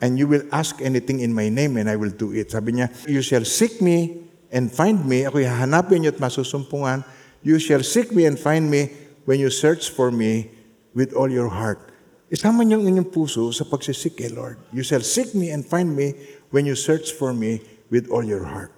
And 0.00 0.16
you 0.20 0.28
will 0.28 0.44
ask 0.52 0.80
anything 0.80 1.24
in 1.24 1.32
my 1.32 1.48
name 1.48 1.76
and 1.80 1.88
I 1.88 1.96
will 1.96 2.12
do 2.12 2.32
it. 2.32 2.52
Sabi 2.52 2.80
niya, 2.80 2.92
you 3.08 3.24
shall 3.24 3.48
seek 3.48 3.80
me 3.80 4.25
and 4.50 4.70
find 4.70 5.04
me. 5.04 5.24
Ako'y 5.24 5.46
hahanapin 5.46 6.04
niyo 6.04 6.14
at 6.14 6.20
masusumpungan. 6.20 7.04
You 7.42 7.58
shall 7.58 7.82
seek 7.82 8.10
me 8.10 8.26
and 8.26 8.38
find 8.38 8.70
me 8.70 8.90
when 9.26 9.38
you 9.38 9.50
search 9.50 9.90
for 9.90 10.10
me 10.10 10.50
with 10.94 11.14
all 11.14 11.30
your 11.30 11.48
heart. 11.48 11.78
Isama 12.26 12.66
niyo 12.66 12.82
ang 12.82 12.90
inyong 12.90 13.10
puso 13.14 13.54
sa 13.54 13.62
pagsisik 13.62 14.18
kay 14.18 14.30
Lord. 14.34 14.58
You 14.74 14.82
shall 14.82 15.02
seek 15.02 15.30
me 15.34 15.54
and 15.54 15.62
find 15.62 15.94
me 15.94 16.18
when 16.50 16.66
you 16.66 16.74
search 16.74 17.14
for 17.14 17.30
me 17.30 17.62
with 17.86 18.10
all 18.10 18.26
your 18.26 18.42
heart. 18.42 18.74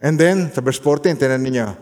And 0.00 0.16
then, 0.18 0.50
sa 0.50 0.64
verse 0.64 0.80
14, 0.80 1.14
tinan 1.20 1.44
ninyo, 1.44 1.76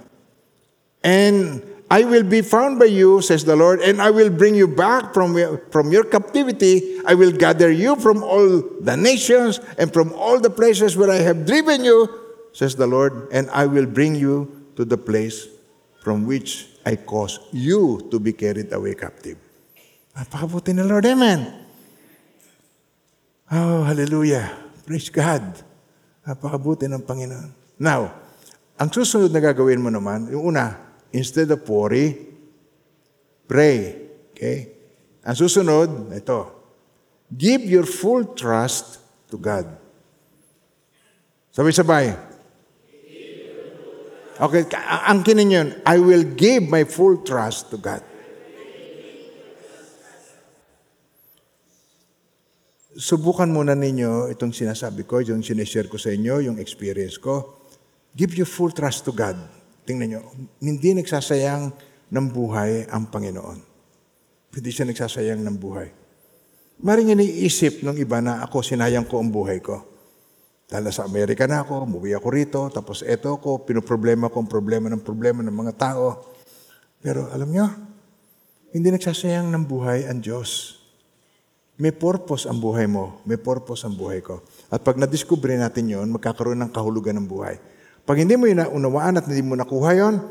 And 1.01 1.63
I 1.91 2.05
will 2.05 2.23
be 2.23 2.43
found 2.43 2.79
by 2.79 2.87
you, 2.87 3.23
says 3.23 3.45
the 3.45 3.57
Lord, 3.57 3.81
and 3.81 4.01
I 4.01 4.11
will 4.11 4.31
bring 4.31 4.55
you 4.55 4.69
back 4.69 5.15
from, 5.15 5.35
from 5.73 5.91
your 5.91 6.05
captivity. 6.05 7.01
I 7.07 7.15
will 7.15 7.33
gather 7.33 7.71
you 7.73 7.97
from 7.97 8.23
all 8.23 8.63
the 8.79 8.97
nations 8.97 9.59
and 9.79 9.93
from 9.93 10.13
all 10.13 10.39
the 10.39 10.51
places 10.51 10.97
where 10.97 11.11
I 11.11 11.17
have 11.17 11.47
driven 11.47 11.83
you, 11.83 12.07
says 12.53 12.75
the 12.75 12.87
Lord, 12.87 13.29
and 13.31 13.51
I 13.51 13.67
will 13.67 13.87
bring 13.87 14.15
you 14.15 14.51
to 14.77 14.85
the 14.85 14.99
place 14.99 15.47
from 16.01 16.25
which 16.25 16.67
I 16.85 16.97
caused 16.97 17.41
you 17.53 18.09
to 18.11 18.17
be 18.19 18.33
carried 18.33 18.73
away 18.73 18.97
captive. 18.97 19.37
Napakabuti 20.17 20.75
ni 20.75 20.83
Lord, 20.83 21.07
Amen. 21.07 21.47
Oh, 23.51 23.83
hallelujah. 23.83 24.47
Praise 24.87 25.11
God. 25.11 25.43
Napakabuti 26.25 26.87
ng 26.87 27.03
Panginoon. 27.03 27.51
Now, 27.81 28.15
ang 28.81 28.89
susunod 28.89 29.29
na 29.29 29.43
gagawin 29.43 29.83
mo 29.83 29.91
naman, 29.93 30.31
yung 30.33 30.55
una, 30.55 30.79
instead 31.13 31.51
of 31.53 31.61
worry, 31.69 32.17
pray. 33.45 34.09
Okay? 34.33 34.59
Ang 35.21 35.37
susunod, 35.37 36.09
ito, 36.17 36.49
give 37.29 37.61
your 37.67 37.85
full 37.85 38.33
trust 38.33 39.03
to 39.29 39.37
God. 39.37 39.69
Sabay-sabay. 41.53 42.30
Okay, 44.41 44.65
ka- 44.65 45.05
ang 45.05 45.21
kinin 45.21 45.53
yun, 45.53 45.69
I 45.85 46.01
will 46.01 46.25
give 46.25 46.65
my 46.65 46.89
full 46.89 47.21
trust 47.21 47.69
to 47.69 47.77
God. 47.77 48.01
Subukan 52.97 53.53
muna 53.53 53.77
ninyo 53.77 54.33
itong 54.33 54.57
sinasabi 54.57 55.05
ko, 55.05 55.21
yung 55.21 55.45
sinishare 55.45 55.93
ko 55.93 56.01
sa 56.01 56.09
inyo, 56.09 56.41
yung 56.41 56.57
experience 56.57 57.21
ko. 57.21 57.61
Give 58.17 58.33
your 58.33 58.49
full 58.49 58.73
trust 58.73 59.05
to 59.05 59.13
God. 59.13 59.37
Tingnan 59.85 60.09
nyo, 60.09 60.21
hindi 60.61 60.97
nagsasayang 60.97 61.73
ng 62.09 62.27
buhay 62.33 62.89
ang 62.89 63.13
Panginoon. 63.13 63.59
Hindi 64.57 64.71
siya 64.73 64.89
nagsasayang 64.89 65.45
ng 65.45 65.57
buhay. 65.61 65.89
Maring 66.81 67.13
iniisip 67.13 67.85
ng 67.85 67.97
iba 68.01 68.25
na 68.25 68.41
ako, 68.41 68.65
sinayang 68.65 69.05
ko 69.05 69.21
ang 69.21 69.29
buhay 69.29 69.61
ko. 69.61 69.90
Dahil 70.71 70.87
sa 70.95 71.03
Amerika 71.03 71.51
na 71.51 71.67
ako, 71.67 71.83
umuwi 71.83 72.15
ako 72.15 72.29
rito, 72.31 72.61
tapos 72.71 73.03
eto 73.03 73.35
ko, 73.43 73.67
pinoproblema 73.67 74.31
ko 74.31 74.39
ang 74.39 74.47
problema 74.47 74.87
ng 74.87 75.03
problema 75.03 75.43
ng 75.43 75.51
mga 75.51 75.75
tao. 75.75 76.31
Pero 77.03 77.27
alam 77.35 77.51
nyo, 77.51 77.67
hindi 78.71 78.95
nagsasayang 78.95 79.51
ng 79.51 79.67
buhay 79.67 80.07
ang 80.07 80.23
Diyos. 80.23 80.79
May 81.75 81.91
purpose 81.91 82.47
ang 82.47 82.63
buhay 82.63 82.87
mo, 82.87 83.19
may 83.27 83.35
purpose 83.35 83.83
ang 83.83 83.99
buhay 83.99 84.23
ko. 84.23 84.47
At 84.71 84.87
pag 84.87 84.95
na-discover 84.95 85.59
natin 85.59 85.91
yon, 85.91 86.07
magkakaroon 86.15 86.63
ng 86.63 86.71
kahulugan 86.71 87.19
ng 87.19 87.27
buhay. 87.27 87.59
Pag 88.07 88.23
hindi 88.23 88.39
mo 88.39 88.47
yun 88.47 88.63
naunawaan 88.63 89.19
at 89.19 89.27
hindi 89.27 89.43
mo 89.43 89.59
nakuha 89.59 89.91
yon, 89.99 90.23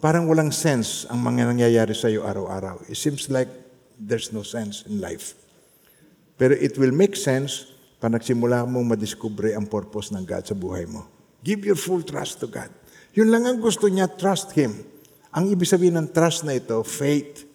parang 0.00 0.24
walang 0.24 0.56
sense 0.56 1.04
ang 1.12 1.20
mga 1.20 1.52
nangyayari 1.52 1.92
sa 1.92 2.08
iyo 2.08 2.24
araw-araw. 2.24 2.88
It 2.88 2.96
seems 2.96 3.28
like 3.28 3.52
there's 4.00 4.32
no 4.32 4.40
sense 4.40 4.88
in 4.88 5.04
life. 5.04 5.36
Pero 6.40 6.56
it 6.56 6.80
will 6.80 6.96
make 6.96 7.12
sense 7.12 7.75
pag 7.96 8.12
nagsimula 8.12 8.68
mong 8.68 8.96
madiskubre 8.96 9.56
ang 9.56 9.64
purpose 9.64 10.12
ng 10.12 10.24
God 10.24 10.44
sa 10.44 10.52
buhay 10.52 10.84
mo. 10.84 11.08
Give 11.40 11.64
your 11.64 11.78
full 11.78 12.04
trust 12.04 12.44
to 12.44 12.48
God. 12.50 12.68
Yun 13.16 13.32
lang 13.32 13.48
ang 13.48 13.56
gusto 13.56 13.88
niya, 13.88 14.10
trust 14.12 14.52
Him. 14.52 14.76
Ang 15.32 15.48
ibig 15.52 15.68
sabihin 15.68 15.96
ng 15.96 16.12
trust 16.12 16.44
na 16.44 16.52
ito, 16.52 16.76
faith. 16.84 17.48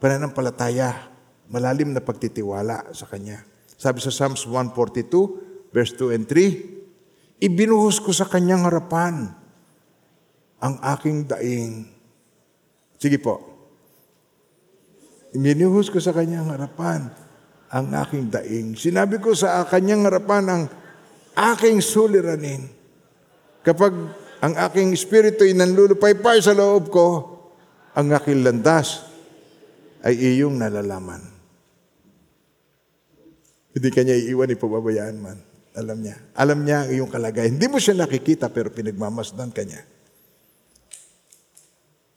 Pananampalataya. 0.00 1.12
Malalim 1.52 1.92
na 1.92 2.00
pagtitiwala 2.00 2.96
sa 2.96 3.04
Kanya. 3.04 3.44
Sabi 3.76 4.00
sa 4.00 4.08
Psalms 4.08 4.48
142, 4.48 5.68
verse 5.68 5.92
2 6.00 6.16
and 6.16 6.24
3, 6.24 7.44
Ibinuhos 7.44 8.00
ko 8.00 8.14
sa 8.14 8.24
Kanyang 8.24 8.64
harapan 8.64 9.34
ang 10.62 10.74
aking 10.94 11.26
daing. 11.26 11.90
Sige 12.96 13.18
po. 13.18 13.42
Ibinuhos 15.34 15.90
ko 15.90 15.98
sa 15.98 16.14
Kanyang 16.14 16.54
harapan 16.54 17.10
ang 17.72 17.88
aking 17.96 18.28
daing. 18.28 18.68
Sinabi 18.76 19.16
ko 19.16 19.32
sa 19.32 19.64
Kanyang 19.64 20.04
harapan 20.04 20.44
ang 20.44 20.62
aking 21.32 21.80
suliranin. 21.80 22.68
Kapag 23.64 23.92
ang 24.44 24.54
aking 24.68 24.92
espiritu 24.92 25.48
ay 25.48 25.56
nanlulupaypay 25.56 26.44
sa 26.44 26.52
loob 26.52 26.92
ko, 26.92 27.06
ang 27.96 28.12
aking 28.12 28.44
landas 28.44 29.08
ay 30.04 30.20
iyong 30.20 30.60
nalalaman. 30.60 31.24
Hindi 33.72 33.88
kanya 33.88 34.12
iiwan, 34.12 34.52
ipababayaan 34.52 35.16
man. 35.16 35.38
Alam 35.72 36.04
niya. 36.04 36.16
Alam 36.36 36.60
niya 36.68 36.84
ang 36.84 36.90
iyong 36.92 37.08
kalagayan. 37.08 37.56
Hindi 37.56 37.72
mo 37.72 37.80
siya 37.80 37.96
nakikita 37.96 38.52
pero 38.52 38.68
pinagmamasdan 38.68 39.48
ka 39.48 39.64
niya. 39.64 39.80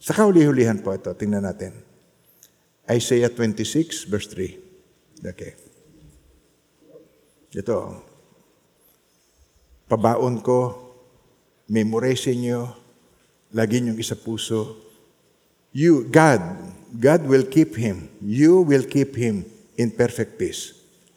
Sa 0.04 0.12
kauli-hulihan 0.12 0.84
po 0.84 0.92
ito, 0.92 1.16
tingnan 1.16 1.48
natin. 1.48 1.72
Isaiah 2.92 3.32
26, 3.32 4.12
verse 4.12 4.28
3. 4.36 4.65
Okay. 5.24 5.56
Ito. 7.56 8.04
Pabaon 9.86 10.42
ko, 10.42 10.76
memorize 11.70 12.34
nyo, 12.36 12.74
lagi 13.54 13.80
niyong 13.80 14.02
isa 14.02 14.18
puso. 14.18 14.82
You, 15.76 16.08
God, 16.08 16.42
God 16.96 17.28
will 17.28 17.46
keep 17.48 17.76
him. 17.76 18.08
You 18.24 18.64
will 18.64 18.84
keep 18.88 19.16
him 19.16 19.46
in 19.76 19.92
perfect 19.92 20.40
peace. 20.40 20.76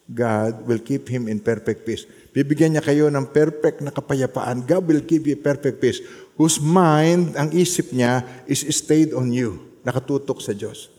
God 0.09 0.65
will 0.65 0.81
keep 0.81 1.07
him 1.07 1.29
in 1.29 1.39
perfect 1.39 1.85
peace. 1.85 2.03
Bibigyan 2.33 2.75
niya 2.75 2.83
kayo 2.83 3.07
ng 3.09 3.29
perfect 3.29 3.81
na 3.81 3.93
kapayapaan. 3.93 4.65
God 4.65 4.83
will 4.89 5.03
give 5.05 5.25
you 5.25 5.37
perfect 5.37 5.81
peace. 5.81 6.01
Whose 6.39 6.57
mind, 6.61 7.35
ang 7.37 7.49
isip 7.53 7.91
niya, 7.93 8.25
is 8.49 8.63
stayed 8.73 9.13
on 9.13 9.29
you. 9.33 9.59
Nakatutok 9.85 10.43
sa 10.43 10.53
Diyos. 10.53 10.91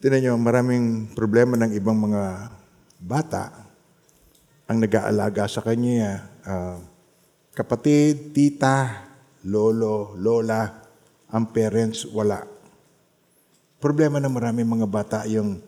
Tinan 0.00 0.24
niyo, 0.24 0.32
maraming 0.40 1.12
problema 1.12 1.60
ng 1.60 1.76
ibang 1.76 2.00
mga 2.00 2.48
bata 2.96 3.52
ang 4.64 4.80
nag-aalaga 4.80 5.44
sa 5.44 5.60
kanya. 5.60 6.24
ah, 6.40 6.80
kapatid, 7.52 8.32
tita, 8.32 9.04
lolo, 9.44 10.16
lola, 10.16 10.64
ang 11.28 11.52
parents, 11.52 12.08
wala. 12.16 12.40
Problema 13.76 14.16
ng 14.16 14.32
maraming 14.32 14.64
mga 14.64 14.88
bata 14.88 15.18
yung 15.28 15.60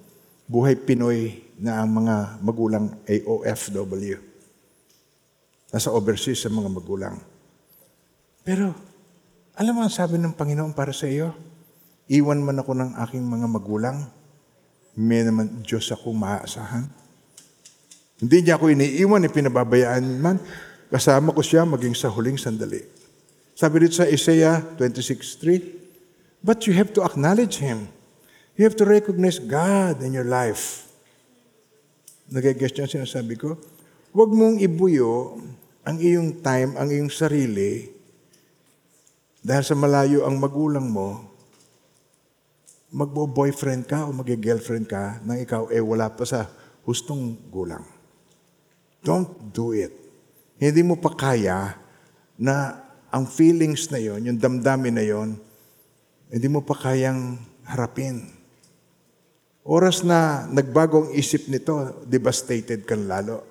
buhay 0.48 0.80
Pinoy 0.80 1.52
na 1.60 1.84
ang 1.84 1.92
mga 1.92 2.40
magulang 2.40 2.88
ay 3.04 3.20
OFW. 3.28 4.16
Nasa 5.76 5.92
overseas 5.92 6.40
sa 6.40 6.48
mga 6.48 6.72
magulang. 6.72 7.20
Pero, 8.48 8.72
alam 9.60 9.76
mo 9.76 9.84
ang 9.84 9.92
sabi 9.92 10.16
ng 10.16 10.32
Panginoon 10.32 10.72
para 10.72 10.96
sa 10.96 11.04
iyo? 11.04 11.36
Iwan 12.08 12.40
man 12.40 12.64
ako 12.64 12.72
ng 12.80 12.96
aking 12.96 13.28
mga 13.28 13.44
magulang, 13.52 14.21
may 14.92 15.24
naman 15.24 15.64
Diyos 15.64 15.88
akong 15.88 16.16
maaasahan. 16.16 16.84
Hindi 18.22 18.36
niya 18.44 18.54
ako 18.60 18.70
iniiwan, 18.70 19.26
ipinababayaan 19.26 20.04
man. 20.20 20.38
Kasama 20.92 21.32
ko 21.32 21.40
siya 21.40 21.64
maging 21.64 21.96
sa 21.96 22.12
huling 22.12 22.36
sandali. 22.38 22.84
Sabi 23.56 23.82
dito 23.82 23.98
sa 23.98 24.06
Isaiah 24.06 24.60
26.3, 24.78 26.44
But 26.44 26.66
you 26.68 26.76
have 26.76 26.92
to 26.94 27.02
acknowledge 27.02 27.58
Him. 27.58 27.88
You 28.54 28.68
have 28.68 28.76
to 28.78 28.86
recognize 28.86 29.40
God 29.40 30.04
in 30.04 30.12
your 30.12 30.28
life. 30.28 30.86
Nagigest 32.28 32.76
niyo 32.76 32.86
sinasabi 32.86 33.40
ko? 33.40 33.56
Huwag 34.12 34.30
mong 34.32 34.60
ibuyo 34.60 35.40
ang 35.82 35.96
iyong 35.98 36.44
time, 36.44 36.76
ang 36.76 36.92
iyong 36.92 37.08
sarili, 37.08 37.88
dahil 39.42 39.64
sa 39.66 39.74
malayo 39.74 40.22
ang 40.22 40.38
magulang 40.38 40.86
mo, 40.86 41.31
magbo-boyfriend 42.92 43.88
ka 43.88 44.04
o 44.04 44.12
mag-girlfriend 44.12 44.84
ka 44.84 45.24
nang 45.24 45.40
ikaw 45.40 45.72
eh 45.72 45.80
wala 45.80 46.12
pa 46.12 46.28
sa 46.28 46.44
hustong 46.84 47.48
gulang. 47.48 47.82
Don't 49.00 49.50
do 49.50 49.72
it. 49.72 49.90
Hindi 50.60 50.84
mo 50.84 51.00
pa 51.00 51.10
kaya 51.10 51.74
na 52.38 52.78
ang 53.12 53.28
feelings 53.28 53.92
na 53.92 53.98
yon, 54.00 54.24
yung 54.24 54.38
damdamin 54.38 54.94
na 54.94 55.04
yon, 55.04 55.36
hindi 56.32 56.48
mo 56.48 56.64
pa 56.64 56.72
kayang 56.72 57.36
harapin. 57.68 58.24
Oras 59.62 60.00
na 60.00 60.48
nagbago 60.48 61.06
ang 61.06 61.10
isip 61.12 61.48
nito, 61.52 62.02
devastated 62.08 62.88
ka 62.88 62.96
lalo. 62.96 63.44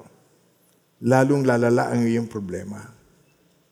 Lalong 1.02 1.46
lalala 1.46 1.94
ang 1.94 2.02
iyong 2.06 2.26
problema. 2.26 2.82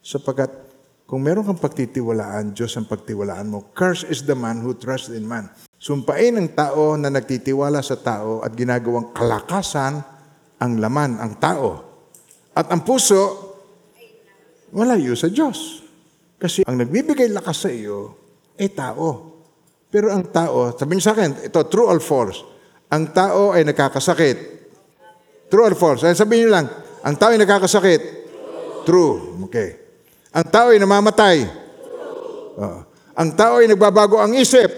Sapagkat 0.06 0.69
kung 1.10 1.26
meron 1.26 1.42
kang 1.42 1.58
pagtitiwalaan, 1.58 2.54
Diyos 2.54 2.78
ang 2.78 2.86
pagtiwalaan 2.86 3.50
mo. 3.50 3.74
Curse 3.74 4.06
is 4.14 4.30
the 4.30 4.38
man 4.38 4.62
who 4.62 4.78
trusts 4.78 5.10
in 5.10 5.26
man. 5.26 5.50
Sumpain 5.82 6.38
ng 6.38 6.54
tao 6.54 6.94
na 7.02 7.10
nagtitiwala 7.10 7.82
sa 7.82 7.98
tao 7.98 8.46
at 8.46 8.54
ginagawang 8.54 9.10
kalakasan 9.10 10.06
ang 10.62 10.72
laman, 10.78 11.18
ang 11.18 11.42
tao. 11.42 11.82
At 12.54 12.70
ang 12.70 12.86
puso, 12.86 13.26
malayo 14.70 15.18
sa 15.18 15.34
Diyos. 15.34 15.82
Kasi 16.38 16.62
ang 16.70 16.78
nagbibigay 16.78 17.34
lakas 17.34 17.66
sa 17.66 17.74
iyo 17.74 18.14
ay 18.62 18.70
tao. 18.70 19.34
Pero 19.90 20.14
ang 20.14 20.30
tao, 20.30 20.78
sabihin 20.78 21.02
sa 21.02 21.18
akin, 21.18 21.50
ito, 21.50 21.60
true 21.74 21.90
or 21.90 21.98
false? 21.98 22.46
Ang 22.94 23.10
tao 23.10 23.58
ay 23.58 23.66
nakakasakit. 23.66 24.38
True 25.50 25.66
or 25.66 25.74
false? 25.74 26.06
Ay, 26.06 26.14
sabihin 26.14 26.46
niyo 26.46 26.54
lang, 26.54 26.70
ang 27.02 27.18
tao 27.18 27.34
ay 27.34 27.42
nakakasakit. 27.42 28.02
True. 28.86 29.42
Okay. 29.50 29.79
Ang 30.30 30.46
tao 30.54 30.70
ay 30.70 30.78
namamatay. 30.78 31.38
Oo. 32.60 32.80
Ang 33.20 33.30
tao 33.34 33.60
ay 33.60 33.68
nagbabago 33.68 34.22
ang 34.22 34.38
isip. 34.38 34.70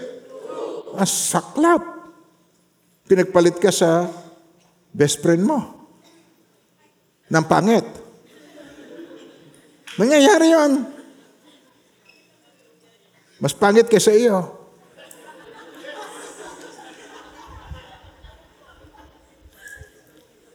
Ah, 0.96 1.06
saklap. 1.06 1.84
Pinagpalit 3.04 3.60
ka 3.60 3.68
sa 3.68 4.08
best 4.90 5.20
friend 5.20 5.44
mo. 5.44 5.60
Ng 7.28 7.44
pangit. 7.44 7.84
Nangyayari 10.00 10.48
yon. 10.56 10.72
Mas 13.36 13.52
pangit 13.52 13.92
kaysa 13.92 14.16
iyo. 14.16 14.62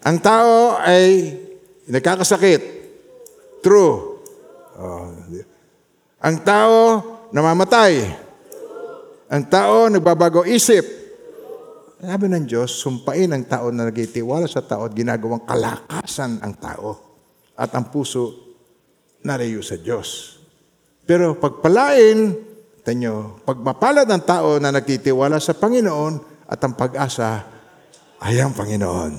Ang 0.01 0.17
tao 0.23 0.79
ay 0.81 1.35
nagkakasakit. 1.85 2.61
True. 3.61 4.16
Oh, 4.77 5.09
ang 6.21 6.37
tao 6.45 6.77
namamatay. 7.33 7.93
Ang 9.27 9.43
tao 9.49 9.89
nagbabago 9.89 10.45
isip. 10.45 10.85
Sabi 11.97 12.29
ng 12.29 12.45
Diyos, 12.45 12.77
sumpain 12.77 13.33
ang 13.33 13.41
tao 13.49 13.73
na 13.73 13.89
nagtitiwala 13.89 14.45
sa 14.45 14.61
tao 14.61 14.85
at 14.85 14.93
ginagawang 14.93 15.49
kalakasan 15.49 16.37
ang 16.45 16.53
tao. 16.61 16.93
At 17.57 17.73
ang 17.73 17.89
puso 17.89 18.37
narayo 19.25 19.65
sa 19.65 19.81
Diyos. 19.81 20.37
Pero 21.09 21.41
pagpalain, 21.41 22.37
tanyo, 22.85 23.41
pagmapalad 23.41 24.05
ng 24.05 24.23
tao 24.23 24.61
na 24.61 24.69
nagtitiwala 24.69 25.41
sa 25.41 25.57
Panginoon 25.57 26.45
at 26.45 26.59
ang 26.61 26.77
pag-asa 26.77 27.49
ay 28.21 28.45
ang 28.45 28.53
Panginoon. 28.53 29.13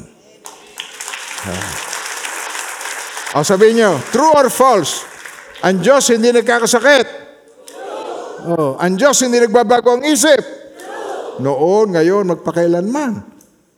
O 3.35 3.43
sabihin 3.43 3.83
nyo, 3.83 3.93
true 4.15 4.33
or 4.39 4.49
false? 4.49 5.18
Ang 5.67 5.83
Diyos 5.83 6.07
hindi 6.15 6.31
nagkakasakit. 6.31 7.07
Oh, 8.47 8.79
ang 8.79 8.95
Diyos 8.95 9.19
hindi 9.27 9.43
nagbabago 9.43 9.99
ang 9.99 10.07
isip. 10.07 10.39
Noon, 11.43 11.95
ngayon, 11.95 12.31
magpakailanman. 12.31 13.13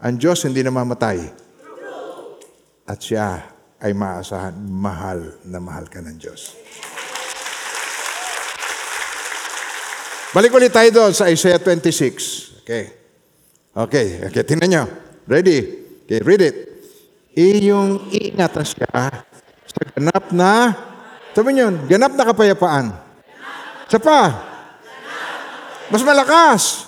Ang 0.01 0.15
Diyos 0.21 0.45
hindi 0.45 0.61
namamatay. 0.61 1.19
At 2.85 2.99
siya 3.01 3.49
ay 3.81 3.97
maasahan, 3.97 4.57
mahal 4.61 5.41
na 5.49 5.57
mahal 5.61 5.89
ka 5.89 6.05
ng 6.05 6.17
Diyos. 6.21 6.53
Balik 10.31 10.53
ulit 10.53 10.71
tayo 10.71 10.91
doon 10.93 11.13
sa 11.17 11.33
Isaiah 11.33 11.59
26. 11.59 12.61
Okay. 12.63 12.85
Okay, 13.71 14.07
okay, 14.29 14.43
tingnan 14.45 14.69
nyo. 14.69 14.85
Ready? 15.25 15.59
Okay, 16.05 16.21
read 16.23 16.43
it. 16.45 16.57
Iyong 17.35 18.11
ingatan 18.11 18.67
siya 18.67 18.91
sa 19.65 19.81
ganap 19.95 20.35
na, 20.35 20.75
sabi 21.31 21.55
nyo, 21.55 21.71
ganap 21.87 22.13
na 22.19 22.27
kapayapaan. 22.27 22.87
Sa 23.91 23.99
pa? 23.99 24.51
Mas 25.91 26.03
malakas. 26.07 26.87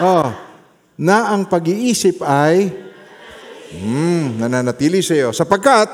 Oh, 0.00 0.32
na 0.96 1.32
ang 1.36 1.44
pag-iisip 1.44 2.24
ay 2.24 2.72
hmm, 3.76 4.40
nananatili 4.40 5.04
sa 5.04 5.14
iyo. 5.16 5.30
Sapagkat, 5.36 5.88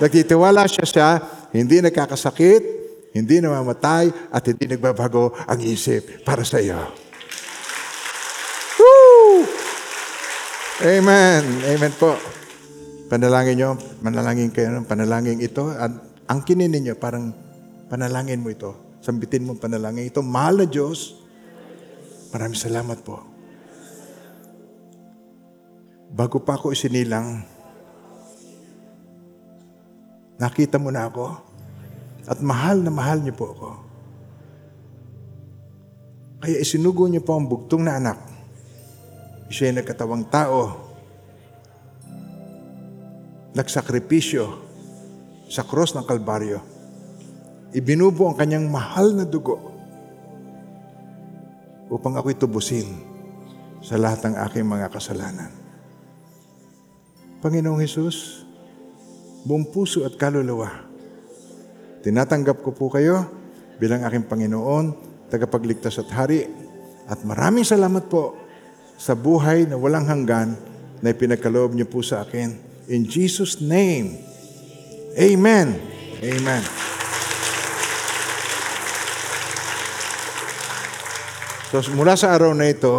nagtitiwala 0.00 0.68
siya 0.68 0.84
siya, 0.84 1.10
hindi 1.52 1.80
nagkakasakit, 1.80 2.62
hindi 3.16 3.40
namamatay, 3.40 4.12
at 4.32 4.42
hindi 4.44 4.76
nagbabago 4.76 5.32
ang 5.48 5.60
isip 5.64 6.26
para 6.26 6.44
sa 6.44 6.60
iyo. 6.60 6.80
Woo! 8.76 9.46
Amen. 10.84 11.42
Amen 11.64 11.94
po. 11.96 12.18
Panalangin 13.04 13.56
nyo, 13.60 13.70
manalangin 14.00 14.48
kayo 14.48 14.72
ng 14.72 14.88
panalangin 14.88 15.40
ito. 15.44 15.68
At 15.68 15.92
ang 16.24 16.40
kinin 16.40 16.72
ninyo, 16.72 16.96
parang 16.96 17.36
panalangin 17.92 18.40
mo 18.40 18.48
ito. 18.48 18.72
Sambitin 19.04 19.44
mo 19.44 19.52
ang 19.56 19.60
panalangin 19.60 20.08
ito. 20.08 20.24
Mahal 20.24 20.64
na 20.64 20.66
Diyos, 20.66 21.20
maraming 22.32 22.56
salamat 22.56 23.04
po. 23.04 23.20
Bago 26.14 26.40
pa 26.40 26.56
ako 26.56 26.72
isinilang, 26.72 27.44
nakita 30.40 30.80
mo 30.80 30.88
na 30.88 31.10
ako. 31.10 31.26
At 32.24 32.40
mahal 32.40 32.80
na 32.80 32.88
mahal 32.88 33.20
niyo 33.20 33.36
po 33.36 33.52
ako. 33.52 33.70
Kaya 36.44 36.56
isinugo 36.60 37.08
niyo 37.08 37.20
po 37.24 37.36
ang 37.36 37.48
bugtong 37.48 37.84
na 37.84 37.96
anak. 38.00 38.20
Siya 39.52 39.72
ay 39.72 39.80
nagkatawang 39.80 40.28
tao. 40.28 40.83
Nagsakripisyo 43.54 44.44
sa 45.46 45.62
cross 45.62 45.94
ng 45.94 46.02
Kalbaryo. 46.02 46.58
Ibinubo 47.70 48.26
ang 48.26 48.34
kanyang 48.34 48.66
mahal 48.66 49.14
na 49.14 49.22
dugo 49.22 49.62
upang 51.86 52.18
ako'y 52.18 52.34
tubusin 52.34 52.90
sa 53.78 53.94
lahat 53.94 54.26
ng 54.26 54.34
aking 54.50 54.66
mga 54.66 54.90
kasalanan. 54.90 55.54
Panginoong 57.38 57.78
Hesus, 57.78 58.42
buong 59.46 59.70
puso 59.70 60.02
at 60.02 60.18
kaluluwa, 60.18 60.90
tinatanggap 62.02 62.58
ko 62.58 62.74
po 62.74 62.90
kayo 62.90 63.22
bilang 63.78 64.02
aking 64.02 64.26
Panginoon, 64.26 64.98
tagapagligtas 65.30 66.02
at 66.02 66.10
hari, 66.10 66.50
at 67.06 67.22
maraming 67.22 67.62
salamat 67.62 68.10
po 68.10 68.34
sa 68.98 69.14
buhay 69.14 69.70
na 69.70 69.78
walang 69.78 70.10
hanggan 70.10 70.58
na 70.98 71.14
ipinagkaloob 71.14 71.70
niyo 71.70 71.86
po 71.86 72.02
sa 72.02 72.26
akin. 72.26 72.73
In 72.88 73.08
Jesus' 73.08 73.64
name, 73.64 74.20
Amen. 75.14 75.78
Amen. 76.18 76.62
So 81.70 81.82
mula 81.94 82.18
sa 82.18 82.34
araw 82.34 82.50
na 82.54 82.70
ito, 82.70 82.94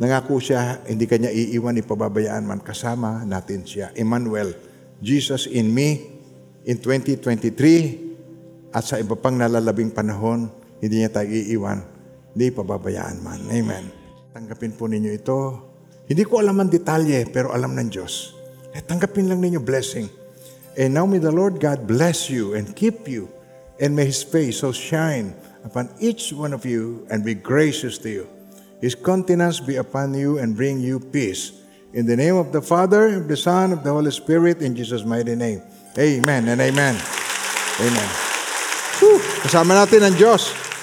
nangako 0.00 0.40
siya, 0.40 0.80
hindi 0.88 1.04
kanya 1.04 1.28
iiwan, 1.32 1.76
ipababayaan 1.80 2.44
man 2.44 2.60
kasama 2.64 3.24
natin 3.28 3.64
siya. 3.64 3.92
Emmanuel, 3.96 4.56
Jesus 5.04 5.48
in 5.48 5.72
me, 5.72 6.04
in 6.64 6.80
2023, 6.80 8.72
at 8.72 8.84
sa 8.84 8.96
iba 9.00 9.16
pang 9.16 9.36
nalalabing 9.36 9.92
panahon, 9.92 10.48
hindi 10.80 11.00
niya 11.00 11.12
tayo 11.12 11.28
iiwan, 11.28 11.80
hindi 12.32 12.52
pababayaan 12.52 13.20
man. 13.20 13.40
Amen. 13.52 13.84
Tanggapin 14.32 14.76
po 14.76 14.88
ninyo 14.88 15.12
ito. 15.12 15.40
Hindi 16.04 16.24
ko 16.28 16.40
alam 16.40 16.60
ang 16.60 16.68
detalye, 16.68 17.24
pero 17.28 17.52
alam 17.56 17.72
ng 17.72 17.88
Diyos. 17.88 18.43
Eh, 18.74 18.82
tanggapin 18.82 19.30
lang 19.30 19.38
ninyo 19.38 19.62
blessing. 19.62 20.10
And 20.74 20.98
now 20.98 21.06
may 21.06 21.22
the 21.22 21.30
Lord 21.30 21.62
God 21.62 21.86
bless 21.86 22.26
you 22.26 22.58
and 22.58 22.74
keep 22.74 23.06
you, 23.06 23.30
and 23.78 23.94
may 23.94 24.10
His 24.10 24.26
face 24.26 24.66
so 24.66 24.74
shine 24.74 25.30
upon 25.62 25.86
each 26.02 26.34
one 26.34 26.50
of 26.50 26.66
you 26.66 27.06
and 27.06 27.22
be 27.22 27.38
gracious 27.38 27.96
to 28.02 28.10
you. 28.10 28.24
His 28.82 28.98
countenance 28.98 29.62
be 29.62 29.78
upon 29.78 30.12
you 30.18 30.42
and 30.42 30.58
bring 30.58 30.82
you 30.82 30.98
peace. 30.98 31.54
In 31.94 32.10
the 32.10 32.18
name 32.18 32.34
of 32.34 32.50
the 32.50 32.60
Father, 32.60 33.22
of 33.22 33.30
the 33.30 33.38
Son, 33.38 33.70
of 33.70 33.86
the 33.86 33.94
Holy 33.94 34.10
Spirit, 34.10 34.58
in 34.58 34.74
Jesus' 34.74 35.06
mighty 35.06 35.38
name. 35.38 35.62
Amen 35.94 36.50
and 36.50 36.58
amen. 36.58 36.98
Amen. 37.78 38.10
Whew. 38.98 39.22
Kasama 39.46 39.78
natin 39.78 40.02
ang 40.02 40.18
Diyos. 40.18 40.73